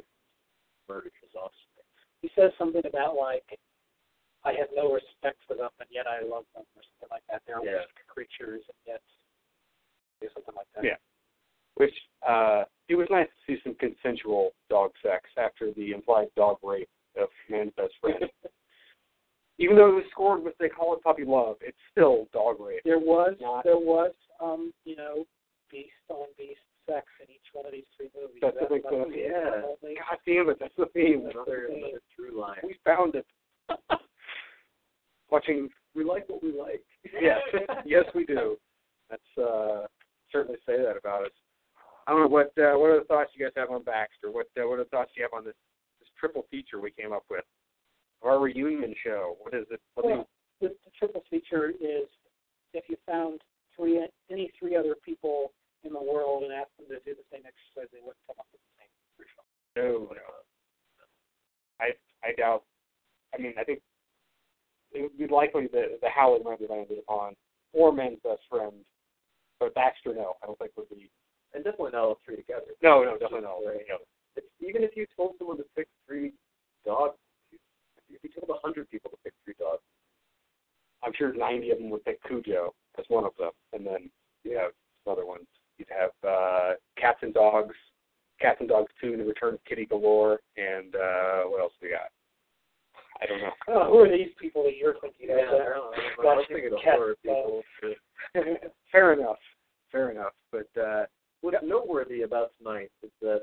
murdered 0.87 1.15
his 1.19 1.35
offspring. 1.35 1.87
He 2.23 2.31
says 2.39 2.55
something 2.55 2.85
about 2.87 3.19
like, 3.19 3.43
I 4.43 4.53
have 4.53 4.69
no 4.75 4.91
respect 4.93 5.37
for 5.47 5.55
them, 5.55 5.69
and 5.79 5.89
yet 5.91 6.07
I 6.07 6.21
love 6.25 6.45
them, 6.55 6.65
or 6.75 6.81
something 6.81 7.09
like 7.11 7.23
that. 7.29 7.43
They're 7.45 7.63
Yeah. 7.63 7.85
weak 7.85 8.07
creatures, 8.07 8.63
and 8.67 8.77
yet 8.85 9.01
or 10.21 10.29
something 10.33 10.55
like 10.55 10.67
that. 10.75 10.83
Yeah. 10.83 10.97
Which, 11.75 11.95
uh, 12.21 12.65
it 12.89 12.95
was 12.95 13.07
nice 13.09 13.27
to 13.27 13.41
see 13.55 13.61
some 13.63 13.75
consensual 13.75 14.53
dog 14.69 14.91
sex 15.01 15.29
after 15.37 15.71
the 15.73 15.93
implied 15.93 16.29
dog 16.35 16.57
rape 16.63 16.89
of 17.15 17.29
man's 17.49 17.73
best 17.73 17.93
friend. 17.99 18.29
Even 19.57 19.75
though 19.75 19.89
it 19.89 19.95
was 19.95 20.05
scored 20.11 20.43
with, 20.43 20.57
they 20.57 20.69
call 20.69 20.93
it 20.95 21.01
puppy 21.03 21.23
love, 21.25 21.57
it's 21.61 21.77
still 21.91 22.27
dog 22.33 22.59
rape. 22.59 22.81
There 22.83 22.99
was 22.99 23.35
Not- 23.39 23.63
there 23.63 23.77
was 23.77 24.13
um 24.39 24.73
you 24.85 24.95
know 24.95 25.25
beast 25.69 25.91
on 26.09 26.27
beast 26.37 26.61
sex 26.87 27.05
in 27.21 27.29
each 27.29 27.53
one 27.53 27.65
of 27.65 27.71
these 27.71 27.85
three 27.95 28.09
movies. 28.19 28.39
That's 28.41 28.57
the 28.59 28.65
big 28.65 28.83
must 28.83 29.11
thing. 29.11 29.19
Yeah. 29.19 29.61
God 29.61 30.17
damn 30.25 30.49
it, 30.49 30.57
that's 30.59 30.75
the 30.77 30.87
theme. 30.87 31.27
Another 31.31 31.67
another 31.67 32.01
true 32.15 32.39
line. 32.39 32.59
We 32.63 32.75
found 32.83 33.15
it. 33.15 33.25
Watching 35.29 35.69
We 35.95 36.03
like 36.03 36.27
what 36.27 36.43
we 36.43 36.51
like. 36.51 36.83
yes, 37.21 37.39
yes, 37.85 38.03
we 38.13 38.25
do. 38.25 38.57
Let's 39.09 39.37
uh, 39.37 39.85
certainly 40.31 40.57
say 40.65 40.77
that 40.81 40.97
about 40.97 41.23
us. 41.25 41.31
I 42.07 42.11
don't 42.11 42.21
know 42.21 42.27
what 42.41 42.63
uh, 42.63 42.77
what 42.77 42.89
are 42.89 42.99
the 42.99 43.05
thoughts 43.05 43.31
you 43.35 43.43
guys 43.45 43.53
have 43.55 43.69
on 43.69 43.83
Baxter? 43.83 44.31
What 44.31 44.47
uh, 44.57 44.67
what 44.67 44.79
are 44.79 44.83
the 44.83 44.89
thoughts 44.89 45.11
you 45.15 45.23
have 45.23 45.33
on 45.33 45.45
this 45.45 45.55
this 45.99 46.09
triple 46.19 46.45
feature 46.49 46.79
we 46.79 46.91
came 46.91 47.13
up 47.13 47.23
with? 47.29 47.45
Our 48.23 48.39
reunion 48.39 48.93
show. 49.03 49.37
What 49.41 49.53
is 49.53 49.65
it? 49.71 49.79
What 49.95 50.05
Well, 50.05 50.27
the, 50.59 50.69
the 50.69 50.91
triple 50.97 51.23
feature 51.29 51.69
is 51.69 52.07
if 52.73 52.85
you 52.87 52.97
found 53.05 53.41
three 53.75 54.05
any 54.31 54.51
three 54.59 54.75
other 54.75 54.95
people 55.03 55.53
in 55.83 55.93
the 55.93 56.01
world 56.01 56.43
and 56.43 56.53
asked 56.53 56.77
them 56.77 56.87
to 56.89 56.99
do 57.05 57.15
the 57.15 57.25
same 57.31 57.41
exercise, 57.45 57.89
they 57.91 57.99
wouldn't 57.99 58.21
come 58.27 58.37
up 58.39 58.47
with 58.51 58.61
the 58.61 58.73
same 58.81 58.91
result. 59.17 59.47
no, 59.77 60.13
no. 60.13 60.27
I 61.79 61.91
I 62.23 62.33
doubt. 62.37 62.63
I 63.33 63.41
mean, 63.41 63.53
I 63.57 63.63
think 63.63 63.81
it 64.91 65.01
would 65.01 65.17
be 65.17 65.27
likely 65.27 65.67
that 65.71 65.99
the 66.01 66.09
Howling 66.09 66.43
might 66.43 66.59
be 66.59 66.67
landed 66.69 66.97
upon, 66.99 67.33
or 67.73 67.93
Man's 67.93 68.19
Best 68.23 68.41
Friend, 68.49 68.73
but 69.59 69.73
Baxter, 69.73 70.13
no, 70.13 70.33
I 70.43 70.47
don't 70.47 70.59
think 70.59 70.71
would 70.75 70.89
be. 70.89 71.09
And 71.53 71.63
definitely 71.63 71.91
not 71.91 72.03
all 72.03 72.19
three 72.25 72.37
together. 72.37 72.71
No, 72.81 73.03
no, 73.03 73.13
definitely 73.13 73.41
not. 73.41 73.59
You 73.59 73.83
know, 73.89 73.97
It's, 74.35 74.47
even 74.61 74.83
if 74.83 74.95
you 74.95 75.05
told 75.15 75.35
someone 75.37 75.57
to 75.57 75.65
pick 75.75 75.87
three 76.07 76.33
dogs, 76.85 77.17
if 78.09 78.23
you 78.23 78.29
told 78.29 78.49
a 78.49 78.59
hundred 78.65 78.89
people 78.89 79.09
to 79.11 79.17
pick 79.23 79.33
three 79.43 79.55
dogs, 79.59 79.81
I'm 81.03 81.11
sure 81.17 81.33
90 81.33 81.71
of 81.71 81.77
them 81.79 81.89
would 81.89 82.05
pick 82.05 82.23
Cujo 82.27 82.73
as 82.99 83.05
one 83.07 83.25
of 83.25 83.31
them, 83.37 83.51
and 83.73 83.85
then 83.85 84.09
You 84.43 84.57
have 84.57 84.71
some 85.03 85.13
other 85.13 85.25
ones. 85.25 85.45
You'd 85.77 85.89
have 85.89 86.11
uh, 86.27 86.73
Cats 86.97 87.19
and 87.21 87.33
Dogs, 87.33 87.75
Cats 88.39 88.57
and 88.59 88.69
Dogs 88.69 88.91
Two: 89.01 89.17
The 89.17 89.23
Return 89.23 89.55
of 89.55 89.63
Kitty 89.65 89.85
Galore, 89.85 90.39
and 90.57 90.95
uh, 90.95 91.41
what 91.49 91.61
else 91.61 91.73
we 91.81 91.89
got? 91.89 92.11
I 93.21 93.25
don't 93.25 93.41
know. 93.41 93.51
Oh, 93.67 93.91
who 93.91 93.99
are 93.99 94.09
these 94.09 94.33
people 94.39 94.63
that 94.63 94.77
you're 94.77 94.95
thinking 95.01 95.27
Yeah, 95.29 95.43
of? 95.43 95.61
I 95.61 95.65
don't 95.65 95.91
know. 95.91 95.91
I 95.93 96.25
Watch 96.25 96.37
was 96.37 96.45
thinking 96.49 96.73
of 96.73 96.79
cat 96.83 96.95
horror 96.95 97.15
people. 97.23 97.61
Fair 98.91 99.13
enough. 99.13 99.37
Fair 99.91 100.11
enough. 100.11 100.33
But 100.51 100.69
uh, 100.79 101.05
What's 101.41 101.57
noteworthy 101.63 102.21
about 102.21 102.51
tonight 102.57 102.91
is 103.03 103.09
that 103.21 103.41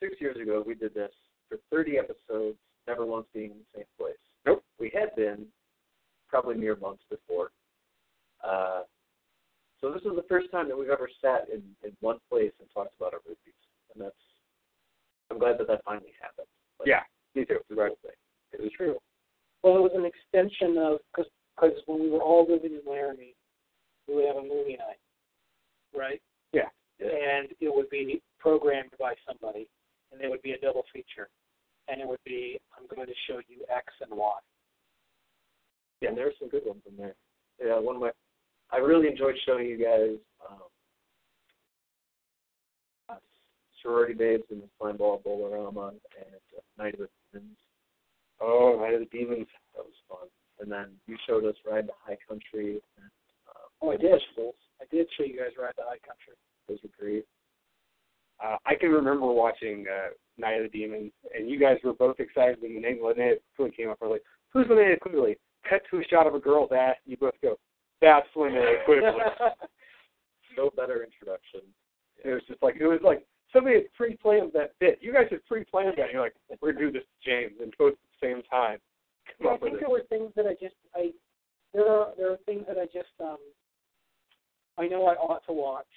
six 0.00 0.14
years 0.20 0.36
ago 0.36 0.62
we 0.66 0.74
did 0.74 0.92
this 0.94 1.10
for 1.48 1.56
30 1.70 1.98
episodes, 1.98 2.58
never 2.94 3.06
once 3.06 3.26
being 3.34 3.50
in 3.50 3.58
the 3.58 3.78
same 3.78 3.90
place. 3.98 4.14
Nope. 4.46 4.62
We 4.78 4.90
had 4.94 5.14
been 5.16 5.46
probably 6.28 6.54
mere 6.54 6.76
months 6.76 7.02
before. 7.10 7.50
Uh, 8.42 8.82
so 9.80 9.92
this 9.92 10.02
is 10.02 10.16
the 10.16 10.24
first 10.28 10.50
time 10.50 10.68
that 10.68 10.78
we've 10.78 10.88
ever 10.88 11.08
sat 11.20 11.48
in, 11.52 11.62
in 11.82 11.92
one 12.00 12.18
place 12.30 12.52
and 12.60 12.68
talked 12.72 12.94
about 12.98 13.12
our 13.12 13.20
movies, 13.26 13.58
and 13.94 14.04
that's 14.04 14.16
I'm 15.30 15.38
glad 15.38 15.58
that 15.58 15.68
that 15.68 15.82
finally 15.84 16.12
happened. 16.20 16.46
Like, 16.78 16.88
yeah, 16.88 17.02
me 17.34 17.44
too. 17.44 17.58
it's 17.60 17.70
a 17.70 17.74
real 17.74 17.96
thing. 18.02 18.16
It 18.52 18.60
was 18.60 18.70
true. 18.76 18.96
Well, 19.62 19.76
it 19.76 19.80
was 19.80 19.92
an 19.94 20.04
extension 20.04 20.76
of 20.78 21.00
because 21.10 21.72
when 21.86 22.00
we 22.00 22.10
were 22.10 22.22
all 22.22 22.46
living 22.48 22.72
in 22.72 22.82
Laramie, 22.86 23.34
we 24.06 24.14
would 24.16 24.26
have 24.26 24.36
a 24.36 24.42
movie 24.42 24.76
night, 24.76 25.00
right? 25.96 26.20
Yeah. 26.52 26.68
And 27.00 27.48
it 27.60 27.74
would 27.74 27.90
be 27.90 28.22
programmed 28.38 28.92
by 29.00 29.14
somebody, 29.26 29.66
and 30.12 30.20
it 30.20 30.30
would 30.30 30.42
be 30.42 30.52
a 30.52 30.60
double 30.60 30.84
feature, 30.92 31.28
and 31.88 32.00
it 32.00 32.08
would 32.08 32.22
be 32.24 32.58
I'm 32.76 32.86
going 32.94 33.06
to 33.06 33.14
show 33.28 33.40
you 33.48 33.64
X 33.74 33.86
and 34.00 34.16
Y. 34.16 34.38
Yeah, 36.00 36.08
and 36.10 36.18
there 36.18 36.28
are 36.28 36.38
some 36.38 36.48
good 36.48 36.66
ones 36.66 36.82
in 36.88 36.96
there. 36.96 37.14
Yeah, 37.64 37.78
one 37.78 37.96
of 37.96 38.02
my 38.02 38.10
I 38.70 38.78
really 38.78 39.08
enjoyed 39.08 39.36
showing 39.46 39.66
you 39.66 39.78
guys 39.78 40.16
um, 40.48 40.66
uh, 43.08 43.14
sorority 43.82 44.14
babes 44.14 44.44
in 44.50 44.58
the 44.58 44.68
slime 44.78 44.96
ball 44.96 45.20
Bowl-O-Rama 45.24 45.88
and 45.88 46.42
uh, 46.56 46.82
Night 46.82 46.94
of 46.94 47.00
the 47.00 47.08
Demons. 47.32 47.56
Oh, 48.40 48.78
Night 48.80 48.94
of 48.94 49.00
the 49.00 49.16
Demons. 49.16 49.46
That 49.76 49.84
was 49.84 49.94
fun. 50.08 50.28
And 50.60 50.70
then 50.70 50.96
you 51.06 51.16
showed 51.26 51.44
us 51.44 51.54
Ride 51.64 51.86
the 51.86 51.92
High 52.04 52.18
Country. 52.28 52.80
And, 52.96 53.10
uh, 53.48 53.68
Oh, 53.82 53.90
I 53.90 53.96
did. 53.96 54.20
I 54.80 54.84
did 54.90 55.06
show 55.16 55.24
you 55.24 55.38
guys 55.38 55.52
Ride 55.60 55.74
the 55.76 55.84
High 55.84 56.02
Country. 56.02 56.34
Those 56.68 56.78
were 56.82 56.90
great. 56.98 57.24
Uh, 58.44 58.56
I 58.66 58.74
can 58.74 58.90
remember 58.90 59.26
watching 59.26 59.86
uh, 59.90 60.08
Night 60.36 60.60
of 60.60 60.70
the 60.70 60.78
Demons, 60.78 61.12
and 61.34 61.48
you 61.48 61.58
guys 61.58 61.78
were 61.82 61.94
both 61.94 62.20
excited 62.20 62.60
when 62.60 62.74
the 62.74 62.80
name 62.80 62.98
Linnea 63.02 63.34
Quigley 63.56 63.74
came 63.74 63.88
up. 63.90 63.98
We're 64.00 64.10
like, 64.10 64.22
"Who's 64.52 64.66
Linnea 64.66 65.00
Quigley?" 65.00 65.38
Cut 65.68 65.80
to 65.90 65.98
a 66.00 66.04
shot 66.04 66.26
of 66.26 66.34
a 66.34 66.38
girl's 66.40 66.70
ass. 66.72 66.96
You 67.06 67.16
both 67.16 67.34
go, 67.40 67.56
"That's 68.00 68.26
Linnea 68.36 68.84
Quigley." 68.84 69.10
No 70.56 70.70
better 70.76 71.02
introduction. 71.02 71.62
it 72.24 72.28
was 72.32 72.42
just 72.46 72.62
like 72.62 72.76
it 72.78 72.86
was 72.86 73.00
like 73.02 73.26
somebody 73.52 73.74
had 73.74 73.92
pre-planned 73.94 74.52
that 74.52 74.70
bit. 74.78 75.00
You 75.02 75.12
guys 75.12 75.26
had 75.30 75.44
pre-planned 75.46 75.94
that. 75.98 76.12
You're 76.12 76.20
like, 76.22 76.34
"We're 76.62 76.72
gonna 76.72 76.86
do 76.86 76.92
this 76.92 77.02
to 77.02 77.28
James," 77.28 77.54
and 77.60 77.74
both 77.76 77.94
at 77.94 77.98
the 78.20 78.26
same 78.28 78.42
time. 78.44 78.78
Come 79.38 79.48
I 79.48 79.54
up 79.54 79.62
with 79.62 79.72
think 79.72 79.74
it. 79.78 79.80
there 79.80 79.90
were 79.90 80.04
things 80.08 80.30
that 80.36 80.46
I 80.46 80.52
just 80.62 80.76
I 80.94 81.10
there 81.72 81.88
are 81.88 82.12
there 82.16 82.30
are 82.32 82.36
things 82.46 82.66
that 82.68 82.78
I 82.78 82.84
just 82.86 83.10
um 83.18 83.38
I 84.78 84.86
know 84.86 85.06
I 85.06 85.14
ought 85.14 85.44
to 85.46 85.52
watch, 85.52 85.90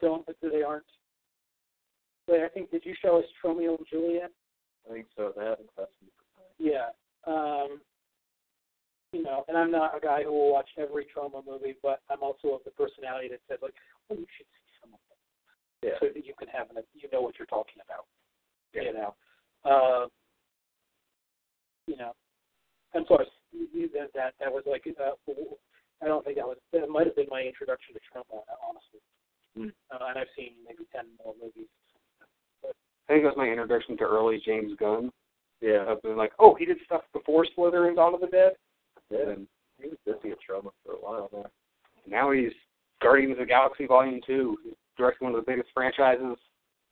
but 0.00 0.06
don't 0.06 0.26
but 0.26 0.36
they 0.42 0.62
aren't. 0.62 0.84
But 2.26 2.40
I 2.40 2.48
think 2.48 2.70
did 2.70 2.84
you 2.84 2.94
show 3.02 3.18
us 3.18 3.24
Romeo 3.42 3.76
and 3.76 3.86
Juliet? 3.90 4.30
I 4.88 4.92
think 4.92 5.06
so. 5.16 5.32
That 5.36 5.58
and. 5.58 5.88
Yeah. 6.58 6.88
Um, 7.26 7.80
you 9.12 9.22
know, 9.22 9.44
and 9.48 9.56
I'm 9.56 9.70
not 9.70 9.96
a 9.96 10.00
guy 10.00 10.24
who 10.24 10.32
will 10.32 10.52
watch 10.52 10.68
every 10.76 11.06
Troma 11.06 11.44
movie, 11.46 11.76
but 11.82 12.00
I'm 12.10 12.22
also 12.22 12.48
of 12.48 12.60
the 12.64 12.70
personality 12.72 13.28
that 13.28 13.40
says 13.48 13.58
like, 13.62 13.74
oh, 14.10 14.14
you 14.14 14.26
should 14.36 14.46
see 14.50 14.68
some 14.82 14.90
of 14.92 15.00
them, 15.06 15.18
Yeah. 15.82 15.96
so 16.00 16.12
that 16.12 16.26
you 16.26 16.34
can 16.38 16.48
have 16.48 16.70
an 16.70 16.82
you 16.94 17.08
know 17.12 17.22
what 17.22 17.38
you're 17.38 17.46
talking 17.46 17.80
about. 17.84 18.06
Yeah. 18.74 18.82
You 18.82 18.92
know. 18.94 19.14
Uh, 19.64 20.06
you 21.86 21.96
know, 21.96 22.12
and 22.94 23.06
plus 23.06 23.26
you- 23.52 23.88
that 23.94 24.12
that 24.14 24.34
that 24.40 24.52
was 24.52 24.64
like 24.66 24.84
uh, 24.88 25.14
I 26.02 26.06
don't 26.06 26.24
think 26.24 26.36
that 26.36 26.46
was 26.46 26.58
that 26.72 26.88
might 26.88 27.06
have 27.06 27.16
been 27.16 27.28
my 27.30 27.42
introduction 27.42 27.94
to 27.94 28.00
Troma, 28.00 28.42
honestly. 28.66 29.00
Hmm. 29.56 29.68
Uh, 29.92 30.06
and 30.08 30.18
I've 30.18 30.26
seen 30.36 30.52
maybe 30.66 30.84
ten 30.92 31.06
more 31.24 31.34
movies. 31.40 31.68
I 32.64 33.12
think 33.12 33.22
that 33.24 33.28
was 33.28 33.36
my 33.36 33.48
introduction 33.48 33.96
to 33.98 34.04
early 34.04 34.40
James 34.44 34.72
Gunn. 34.78 35.10
Yeah. 35.60 35.84
I've 35.88 36.02
been 36.02 36.16
like, 36.16 36.32
"Oh, 36.38 36.54
he 36.54 36.64
did 36.64 36.78
stuff 36.84 37.02
before 37.12 37.46
Slither 37.54 37.86
and 37.88 37.96
Dawn 37.96 38.14
of 38.14 38.20
the 38.20 38.26
Dead." 38.26 38.52
Yeah. 39.10 39.30
And 39.30 39.46
He 39.80 39.88
was 39.88 39.98
busy 40.06 40.32
at 40.32 40.38
Troma 40.40 40.70
for 40.84 40.92
a 40.94 40.96
while 40.96 41.28
there. 41.32 41.50
now 42.06 42.30
he's 42.32 42.52
Guardians 43.02 43.32
of 43.32 43.38
the 43.38 43.46
Galaxy 43.46 43.86
Volume 43.86 44.20
Two, 44.26 44.56
He's 44.64 44.74
directing 44.96 45.26
one 45.26 45.38
of 45.38 45.44
the 45.44 45.50
biggest 45.50 45.70
franchises 45.74 46.36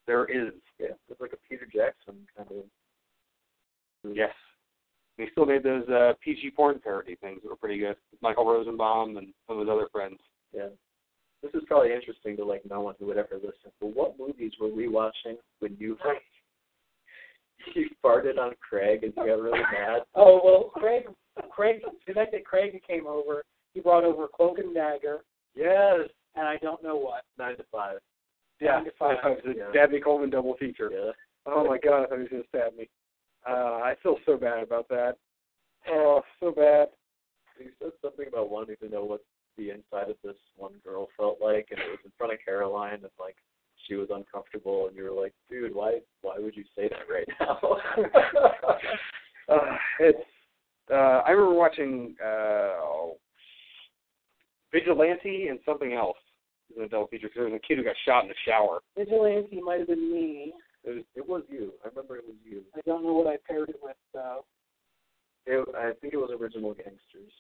there 0.07 0.25
is. 0.27 0.53
Yeah. 0.79 0.89
It's 1.09 1.21
like 1.21 1.33
a 1.33 1.37
Peter 1.49 1.65
Jackson 1.67 2.27
kind 2.37 2.49
of. 2.51 2.65
Yes. 4.15 4.35
He 5.17 5.27
still 5.33 5.47
made 5.47 5.63
those 5.63 5.89
uh, 5.89 6.15
PG 6.23 6.51
porn 6.57 6.81
parody 6.83 7.17
things 7.17 7.41
that 7.43 7.49
were 7.49 7.57
pretty 7.57 7.79
good. 7.79 7.97
Michael 8.21 8.45
Rosenbaum 8.47 9.17
and 9.17 9.33
some 9.47 9.59
of 9.59 9.67
his 9.67 9.73
other 9.73 9.89
friends. 9.93 10.19
Yeah. 10.55 10.69
This 11.43 11.53
is 11.55 11.63
probably 11.67 11.93
interesting 11.93 12.37
to 12.37 12.45
like 12.45 12.63
no 12.69 12.81
one 12.81 12.95
who 12.99 13.07
would 13.07 13.19
ever 13.19 13.35
listen. 13.37 13.73
But 13.81 13.97
what 13.97 14.19
movies 14.19 14.53
were 14.61 14.69
we 14.69 14.89
watching 14.89 15.37
when 15.59 15.77
you 15.79 15.97
you 17.75 17.89
farted 18.05 18.39
on 18.39 18.53
Craig 18.69 19.03
and 19.05 19.13
you 19.17 19.27
got 19.27 19.41
really 19.41 19.61
mad? 19.61 20.03
Oh 20.15 20.41
well, 20.45 20.71
Craig. 20.75 21.05
Craig. 21.51 21.81
The 22.07 22.13
night 22.15 22.29
that 22.33 22.45
Craig 22.45 22.81
came 22.87 23.07
over, 23.07 23.43
he 23.75 23.81
brought 23.81 24.05
over 24.05 24.27
Cloak 24.29 24.59
and 24.59 24.75
Dagger, 24.75 25.21
Yes. 25.55 26.09
and 26.37 26.47
I 26.47 26.57
don't 26.59 26.83
know 26.83 26.97
what. 26.97 27.23
Nine 27.39 27.57
to 27.57 27.65
five. 27.73 27.99
Yeah. 28.61 28.73
Nine 28.77 28.85
to 28.85 28.91
five. 28.99 29.17
It 29.25 29.47
was 29.47 29.57
a 29.57 29.59
Yeah. 29.59 29.73
Dabney 29.73 30.01
Coleman 30.01 30.31
double 30.31 30.57
feature. 30.59 30.91
Yeah. 30.93 31.13
Oh 31.47 31.65
my 31.67 31.79
god, 31.79 32.05
I 32.05 32.07
thought 32.07 32.17
he 32.19 32.23
was 32.23 32.29
gonna 32.31 32.43
stab 32.49 32.77
me. 32.77 32.89
Uh, 33.49 33.81
I 33.83 33.95
feel 34.03 34.17
so 34.27 34.37
bad 34.37 34.63
about 34.63 34.89
that. 34.91 35.17
Oh, 35.89 36.23
so 36.39 36.53
bad. 36.53 36.89
He 37.59 37.65
said 37.81 37.91
something 38.01 38.29
about 38.29 38.51
wanting 38.51 38.77
to 38.83 38.89
know 38.89 39.05
what 39.05 39.21
the 39.57 39.71
inside 39.71 40.11
of 40.11 40.17
this 40.25 40.37
one 40.57 40.73
girl 40.85 41.09
felt 41.17 41.39
like, 41.41 41.69
and 41.71 41.81
it 41.81 41.91
was 41.91 41.99
in 42.05 42.13
front 42.17 42.33
of 42.33 42.39
Caroline, 42.45 42.95
and 42.95 43.11
like 43.19 43.37
she 43.87 43.95
was 43.95 44.09
uncomfortable, 44.13 44.87
and 44.87 44.97
you 44.97 45.05
were 45.05 45.23
like, 45.23 45.33
dude, 45.51 45.75
why 45.75 46.01
why 46.23 46.39
would 46.39 46.57
you 46.57 46.65
say 46.77 46.89
that 46.89 47.13
right 47.13 47.29
now? 47.41 47.59
uh, 49.49 49.77
it's. 50.01 50.19
Uh, 50.91 51.23
I 51.25 51.31
remember 51.31 51.55
watching 51.55 52.17
uh, 52.23 52.77
oh, 52.83 53.17
Vigilante 54.73 55.49
and 55.49 55.61
something 55.65 55.93
else. 55.93 56.17
It 56.71 56.81
was 56.81 56.87
a 56.87 56.91
double 56.91 57.07
feature 57.07 57.29
because 57.29 57.43
there 57.43 57.51
was 57.51 57.61
a 57.63 57.67
kid 57.67 57.79
who 57.79 57.85
got 57.85 57.95
shot 58.05 58.25
in 58.25 58.29
the 58.29 58.35
shower. 58.47 58.81
Vigilante 58.97 59.61
might 59.63 59.79
have 59.81 59.89
been 59.89 60.13
me. 60.13 60.53
it 60.85 60.91
was 60.91 61.05
it 61.15 61.29
was 61.29 61.43
you. 61.49 61.73
I 61.85 61.89
remember 61.89 62.17
it 62.17 62.25
was 62.27 62.37
you. 62.45 62.63
I 62.75 62.81
don't 62.87 63.05
know 63.05 63.13
what 63.13 63.27
I 63.27 63.37
paired 63.47 63.69
it 63.69 63.77
with 63.83 63.97
though. 64.13 64.45
It, 65.47 65.67
I 65.77 65.93
think 66.01 66.15
it 66.15 66.19
was 66.19 66.31
original 66.39 66.75
gangsters. 66.75 67.33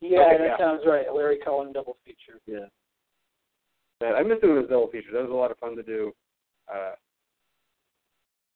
Yeah, 0.00 0.20
Okay, 0.26 0.38
that 0.38 0.44
yeah. 0.44 0.58
sounds 0.58 0.82
right. 0.86 1.06
Larry 1.12 1.38
Cohen 1.44 1.72
double 1.72 1.96
feature. 2.04 2.40
Yeah. 2.46 2.66
But 4.00 4.14
I 4.14 4.22
miss 4.22 4.40
doing 4.40 4.54
those 4.56 4.68
double 4.70 4.88
features. 4.88 5.10
That 5.12 5.22
was 5.22 5.30
a 5.30 5.34
lot 5.34 5.50
of 5.50 5.58
fun 5.58 5.74
to 5.76 5.82
do. 5.82 6.12
Uh, 6.72 6.92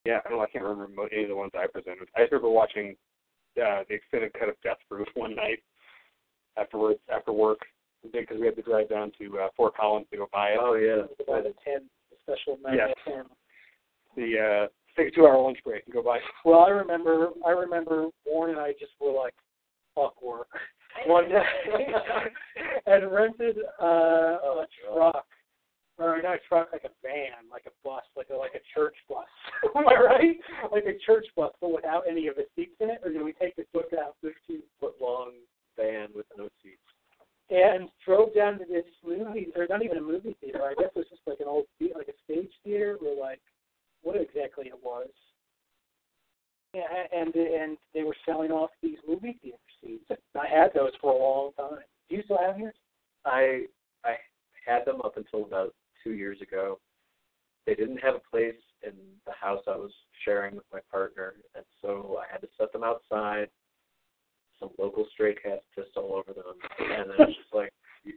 yeah, 0.05 0.19
I 0.25 0.29
don't 0.29 0.37
know. 0.37 0.43
I 0.43 0.49
can't 0.49 0.63
remember 0.63 1.07
any 1.11 1.23
of 1.23 1.29
the 1.29 1.35
ones 1.35 1.51
I 1.55 1.67
presented. 1.67 2.07
I 2.15 2.21
remember 2.21 2.49
watching 2.49 2.95
uh, 3.61 3.83
the 3.87 3.95
extended 3.95 4.33
cut 4.33 4.49
of 4.49 4.55
Death 4.63 4.77
Proof 4.89 5.07
one 5.15 5.35
night 5.35 5.59
afterwards 6.57 6.99
after 7.13 7.31
work 7.33 7.59
because 8.11 8.37
we 8.39 8.45
had 8.45 8.55
to 8.55 8.61
drive 8.61 8.89
down 8.89 9.11
to 9.19 9.39
uh, 9.39 9.47
Fort 9.55 9.75
Collins 9.75 10.07
to 10.11 10.17
go 10.17 10.27
buy 10.31 10.49
it. 10.49 10.59
Oh 10.61 10.75
yeah. 10.75 11.03
By 11.27 11.41
the 11.41 11.53
ten, 11.63 11.89
the 12.11 12.17
special 12.23 12.57
night 12.63 12.75
Yes. 12.77 12.95
ten. 13.05 13.23
The 14.15 14.39
uh, 14.39 14.67
take 14.95 15.07
a 15.11 15.15
two-hour 15.15 15.41
lunch 15.41 15.57
break 15.65 15.83
and 15.85 15.93
go 15.93 16.03
buy. 16.03 16.19
Well, 16.45 16.59
I 16.59 16.69
remember. 16.69 17.29
I 17.45 17.49
remember 17.51 18.07
Warren 18.25 18.51
and 18.55 18.59
I 18.59 18.73
just 18.73 18.91
were 19.01 19.11
like, 19.11 19.33
"Fuck 19.95 20.21
work." 20.21 20.47
One 21.07 21.29
day, 21.29 21.41
and 22.85 23.11
rented 23.11 23.57
uh, 23.81 23.85
a 23.85 24.65
truck, 24.85 25.25
or 25.97 26.21
not 26.21 26.35
a 26.35 26.39
truck, 26.47 26.69
like 26.71 26.83
a 26.85 26.93
van, 27.01 27.49
like 27.51 27.63
a 27.65 27.71
bus, 27.83 28.03
like 28.15 28.27
a 28.33 28.37
like 28.37 28.53
a 28.55 28.63
church 28.73 28.95
bus. 29.09 29.25
Am 29.75 29.87
I 29.87 29.95
right? 29.95 30.37
Like 30.71 30.85
a 30.85 30.97
church 31.05 31.25
bus, 31.35 31.51
but 31.59 31.73
without 31.73 32.03
any 32.09 32.27
of 32.27 32.35
the 32.35 32.45
seats 32.55 32.75
in 32.79 32.89
it, 32.89 33.01
or 33.03 33.11
did 33.11 33.23
we 33.23 33.33
take 33.33 33.55
the 33.55 33.65
book 33.73 33.91
out? 33.99 34.15
Fifteen 34.21 34.61
foot 34.79 34.95
long 35.01 35.31
van 35.75 36.09
with 36.15 36.25
no 36.37 36.47
seats. 36.61 36.77
and 37.49 37.89
drove 38.05 38.33
down 38.33 38.59
to 38.59 38.65
this 38.65 38.85
movie, 39.05 39.47
or 39.55 39.67
not 39.69 39.83
even 39.83 39.97
a 39.97 40.01
movie 40.01 40.37
theater. 40.39 40.61
I 40.63 40.73
guess 40.79 40.91
it 40.95 40.99
was 40.99 41.09
just 41.09 41.21
like 41.27 41.39
an 41.39 41.47
old, 41.47 41.65
like 41.81 42.07
a 42.07 42.17
stage 42.23 42.51
theater, 42.63 42.97
or 43.05 43.19
like 43.19 43.41
what 44.03 44.15
exactly 44.15 44.67
it 44.67 44.79
was. 44.81 45.09
Yeah, 46.73 46.83
and 47.11 47.35
and 47.35 47.77
they 47.93 48.03
were 48.03 48.15
selling 48.25 48.51
off 48.51 48.69
these 48.81 48.97
movie 49.07 49.37
theater 49.41 49.57
seats. 49.83 50.05
I 50.35 50.47
had 50.47 50.73
those 50.73 50.91
for 51.01 51.13
a 51.13 51.17
long 51.17 51.51
time. 51.57 51.79
Do 52.09 52.15
you 52.15 52.23
still 52.23 52.37
have 52.37 52.59
yours? 52.59 52.75
I 53.25 53.63
I 54.03 54.15
had 54.65 54.85
them 54.85 55.01
up 55.03 55.17
until 55.17 55.45
about 55.45 55.73
two 56.03 56.11
years 56.11 56.41
ago. 56.41 56.79
They 57.65 57.75
didn't 57.75 57.97
have 57.97 58.15
a 58.15 58.29
place 58.29 58.59
in 58.85 58.91
the 59.25 59.31
house 59.31 59.63
I 59.67 59.77
was 59.77 59.91
sharing 60.25 60.55
with 60.55 60.65
my 60.71 60.79
partner, 60.91 61.35
and 61.55 61.63
so 61.81 62.19
I 62.19 62.31
had 62.31 62.41
to 62.41 62.47
set 62.57 62.73
them 62.73 62.83
outside. 62.83 63.47
Some 64.59 64.69
local 64.77 65.07
stray 65.13 65.35
cats 65.35 65.63
pissed 65.75 65.95
all 65.95 66.13
over 66.13 66.33
them, 66.33 66.55
and 66.79 67.09
then 67.09 67.15
it's 67.19 67.37
just 67.37 67.53
like, 67.53 67.71
you, 68.03 68.13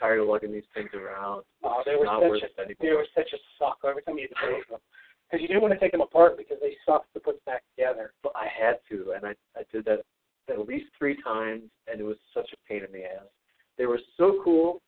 tired 0.00 0.20
of 0.20 0.28
lugging 0.28 0.52
these 0.52 0.68
things 0.74 0.90
around. 0.94 1.42
Oh, 1.62 1.82
they 1.84 1.96
were 1.96 2.04
not 2.04 2.22
such 2.22 2.30
worth 2.30 2.42
a, 2.42 2.74
they 2.80 2.92
were 2.92 3.06
such 3.14 3.28
a 3.32 3.38
suck 3.58 3.78
every 3.86 4.02
time 4.02 4.18
you 4.18 4.28
had 4.28 4.48
to 4.48 4.56
take 4.56 4.68
them. 4.68 4.80
Because 5.28 5.42
you 5.42 5.48
didn't 5.48 5.62
want 5.62 5.74
to 5.74 5.80
take 5.80 5.92
them 5.92 6.00
apart 6.00 6.36
because 6.36 6.58
they 6.60 6.76
sucked 6.86 7.12
to 7.14 7.20
put 7.20 7.44
back 7.44 7.62
together. 7.76 8.12
But 8.22 8.32
I 8.36 8.46
had 8.46 8.78
to, 8.90 9.12
and 9.16 9.26
I 9.26 9.34
I 9.58 9.62
did 9.72 9.84
that 9.86 10.02
at 10.48 10.68
least 10.68 10.86
three 10.98 11.16
times, 11.22 11.64
and 11.90 12.00
it 12.00 12.04
was 12.04 12.16
such 12.34 12.48
a 12.52 12.68
pain 12.68 12.82
in 12.84 12.92
the 12.92 13.04
ass. 13.04 13.26
They 13.78 13.86
were 13.86 14.00
so 14.16 14.40
cool. 14.44 14.80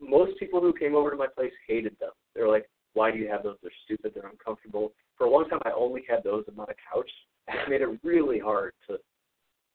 Most 0.00 0.38
people 0.38 0.60
who 0.60 0.72
came 0.72 0.94
over 0.94 1.10
to 1.10 1.16
my 1.16 1.26
place 1.26 1.52
hated 1.66 1.96
them. 2.00 2.10
They 2.34 2.42
were 2.42 2.48
like, 2.48 2.68
"Why 2.92 3.10
do 3.10 3.18
you 3.18 3.28
have 3.28 3.42
those? 3.42 3.56
They're 3.62 3.72
stupid. 3.84 4.12
They're 4.14 4.28
uncomfortable." 4.28 4.92
For 5.16 5.26
a 5.26 5.30
long 5.30 5.48
time, 5.48 5.62
I 5.64 5.70
only 5.72 6.04
had 6.08 6.22
those 6.22 6.44
not 6.56 6.70
a 6.70 6.74
couch. 6.92 7.10
It 7.48 7.68
made 7.68 7.82
it 7.82 7.98
really 8.02 8.38
hard 8.38 8.72
to 8.88 8.98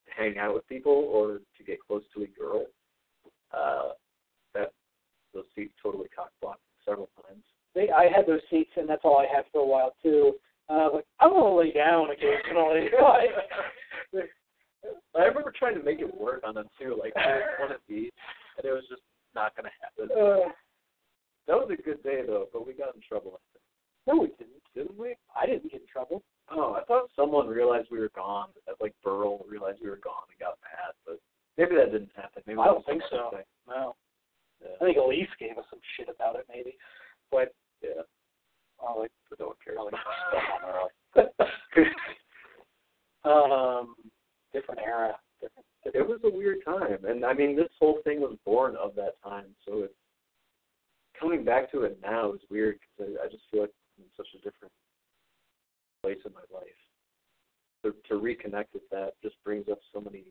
hang 0.06 0.38
out 0.38 0.54
with 0.54 0.67
people 0.67 0.91
or 0.91 1.39
to 1.58 1.63
get 1.65 1.80
close 1.80 2.04
to 2.15 2.24
a 2.24 2.28
girl. 2.28 2.65
Uh, 3.52 3.93
that 4.54 4.72
those 5.34 5.45
seats 5.56 5.74
totally 5.82 6.08
cock 6.15 6.32
blocked 6.41 6.62
several 6.86 7.10
times. 7.28 7.43
They, 7.76 7.89
I 7.89 8.06
had 8.15 8.26
those 8.28 8.41
seats, 8.50 8.72
and 8.76 8.88
that's 8.89 9.02
all 9.04 9.17
I 9.17 9.28
had 9.34 9.45
for 9.52 9.62
a 9.62 9.65
while 9.65 9.95
too. 10.02 10.34
And 10.67 10.80
I 10.80 10.84
was 10.86 10.93
like, 10.95 11.06
I'm 11.19 11.32
gonna 11.32 11.56
lay 11.56 11.72
down 11.72 12.10
occasionally. 12.12 12.89
Like, 14.83 15.23
I 15.23 15.25
remember 15.27 15.51
trying 15.57 15.75
to 15.75 15.83
make 15.83 15.99
it 15.99 16.13
work 16.19 16.41
on 16.45 16.55
them 16.55 16.67
too. 16.79 16.97
Like 16.99 17.13
I 17.17 17.35
was 17.35 17.59
one 17.59 17.71
of 17.71 17.81
these, 17.87 18.11
and 18.57 18.65
it 18.65 18.71
was 18.71 18.83
just 18.89 19.01
not 19.35 19.55
going 19.55 19.65
to 19.65 19.75
happen. 19.81 20.07
uh, 20.15 20.49
That 21.47 21.57
was 21.57 21.69
a 21.77 21.81
good 21.81 22.01
day 22.03 22.21
though, 22.25 22.47
but 22.53 22.65
we 22.65 22.73
got 22.73 22.95
in 22.95 23.01
trouble. 23.01 23.39
I 23.39 23.41
think. 23.53 23.63
no, 24.07 24.21
we 24.23 24.27
didn't. 24.37 24.63
Didn't 24.75 24.97
we? 24.97 25.15
I 25.35 25.45
didn't 25.45 25.71
get 25.71 25.81
in 25.81 25.87
trouble. 25.91 26.23
Oh, 26.51 26.73
I 26.79 26.83
thought 26.85 27.09
someone 27.15 27.47
realized 27.47 27.89
we 27.91 27.99
were 27.99 28.11
gone. 28.15 28.49
Like 28.79 28.93
Burl 29.03 29.45
realized 29.49 29.79
we 29.83 29.89
were 29.89 29.99
gone 30.03 30.23
and 30.29 30.39
got 30.39 30.57
mad, 30.63 30.93
but 31.05 31.19
maybe 31.57 31.75
that 31.75 31.91
didn't 31.91 32.11
happen. 32.15 32.41
Maybe 32.47 32.59
I 32.59 32.65
don't 32.65 32.85
think 32.85 33.01
so. 33.09 33.29
thing. 33.31 33.43
No, 33.67 33.95
Yeah. 34.61 34.75
I 34.79 34.85
think 34.85 34.97
Elise 34.97 35.29
gave 35.39 35.57
us 35.57 35.65
some 35.69 35.79
shit 35.97 36.07
about 36.09 36.35
it, 36.37 36.45
maybe. 36.49 36.77
But 37.31 37.53
yeah. 37.81 38.01
oh, 38.79 38.99
like, 38.99 39.11
But 39.29 39.39
no 39.39 39.47
one 39.47 39.55
cares. 39.63 39.75
Probably 39.77 39.93
about 39.99 40.05
stuff 40.29 40.43
stuff 41.11 41.43
on 43.25 43.41
our 43.41 43.79
um, 43.81 43.95
different 44.53 44.81
era. 44.85 45.15
Different, 45.41 45.65
It 45.85 46.07
was 46.07 46.19
a 46.23 46.29
weird 46.29 46.63
time, 46.65 47.05
and 47.05 47.25
I 47.25 47.33
mean, 47.33 47.55
this 47.55 47.69
whole 47.79 47.99
thing 48.03 48.19
was 48.21 48.38
born 48.45 48.75
of 48.75 48.95
that 48.95 49.21
time. 49.23 49.55
So 49.65 49.83
it's 49.83 49.93
coming 51.19 51.43
back 51.43 51.71
to 51.71 51.83
it 51.83 51.99
now 52.01 52.33
is 52.33 52.41
weird 52.49 52.79
because 52.79 53.13
I, 53.21 53.25
I 53.25 53.29
just 53.29 53.43
feel 53.51 53.62
like 53.62 53.73
I'm 53.97 54.03
in 54.05 54.09
such 54.15 54.27
a 54.35 54.38
different 54.38 54.73
place 56.01 56.19
in 56.25 56.33
my 56.33 56.45
life. 56.53 56.67
To, 57.83 57.95
to 58.09 58.19
reconnect 58.19 58.73
with 58.73 58.83
that 58.91 59.13
just 59.23 59.35
brings 59.45 59.69
up 59.69 59.79
so 59.93 60.01
many 60.01 60.25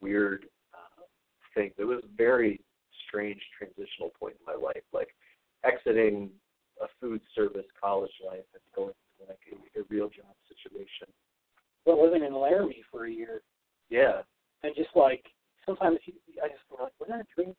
weird 0.00 0.46
uh, 0.72 1.02
things. 1.54 1.72
It 1.78 1.84
was 1.84 2.00
a 2.04 2.16
very 2.16 2.60
strange 3.08 3.40
transitional 3.58 4.10
point 4.18 4.36
in 4.38 4.46
my 4.46 4.60
life, 4.60 4.82
like 4.92 5.08
exiting 5.64 6.30
a 6.80 6.86
food 7.00 7.20
service 7.34 7.66
college 7.80 8.12
life 8.24 8.46
and 8.52 8.62
going 8.74 8.94
to 8.94 9.26
like 9.26 9.38
a, 9.50 9.80
a 9.80 9.82
real 9.88 10.08
job 10.08 10.34
situation. 10.46 11.08
But 11.86 11.98
living 11.98 12.24
in 12.24 12.34
Laramie 12.34 12.84
for 12.90 13.06
a 13.06 13.10
year, 13.10 13.42
Yeah, 13.90 14.22
and 14.62 14.74
just 14.74 14.90
like 14.96 15.24
sometimes 15.66 15.98
you, 16.06 16.14
I 16.42 16.48
just 16.48 16.60
feel 16.68 16.78
like, 16.82 16.92
was 16.98 17.08
that 17.10 17.20
a 17.20 17.26
dream? 17.34 17.54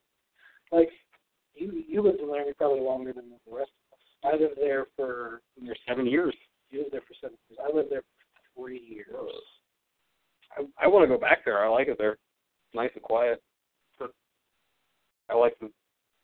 Like 0.71 0.89
you, 1.53 1.83
you 1.87 2.01
lived 2.01 2.19
in 2.19 2.29
Laramie 2.29 2.53
probably 2.53 2.81
longer 2.81 3.13
than 3.13 3.25
the 3.29 3.55
rest 3.55 3.71
of 3.91 3.97
us. 3.97 4.33
I 4.33 4.41
lived 4.41 4.57
there 4.59 4.87
for 4.95 5.41
There's 5.61 5.77
seven 5.87 6.05
years. 6.07 6.35
you 6.71 6.79
lived 6.79 6.93
there 6.93 7.01
for 7.07 7.13
seven 7.21 7.37
years. 7.49 7.59
I 7.63 7.75
lived 7.75 7.91
there 7.91 8.01
for 8.55 8.63
three 8.65 8.79
years. 8.79 9.07
I, 10.57 10.85
I 10.85 10.87
want 10.87 11.03
to 11.03 11.07
go 11.13 11.19
back 11.19 11.45
there. 11.45 11.63
I 11.63 11.69
like 11.69 11.87
it 11.87 11.97
there. 11.99 12.13
It's 12.13 12.75
nice 12.75 12.91
and 12.95 13.03
quiet. 13.03 13.41
I 15.29 15.33
like 15.35 15.57
the. 15.59 15.71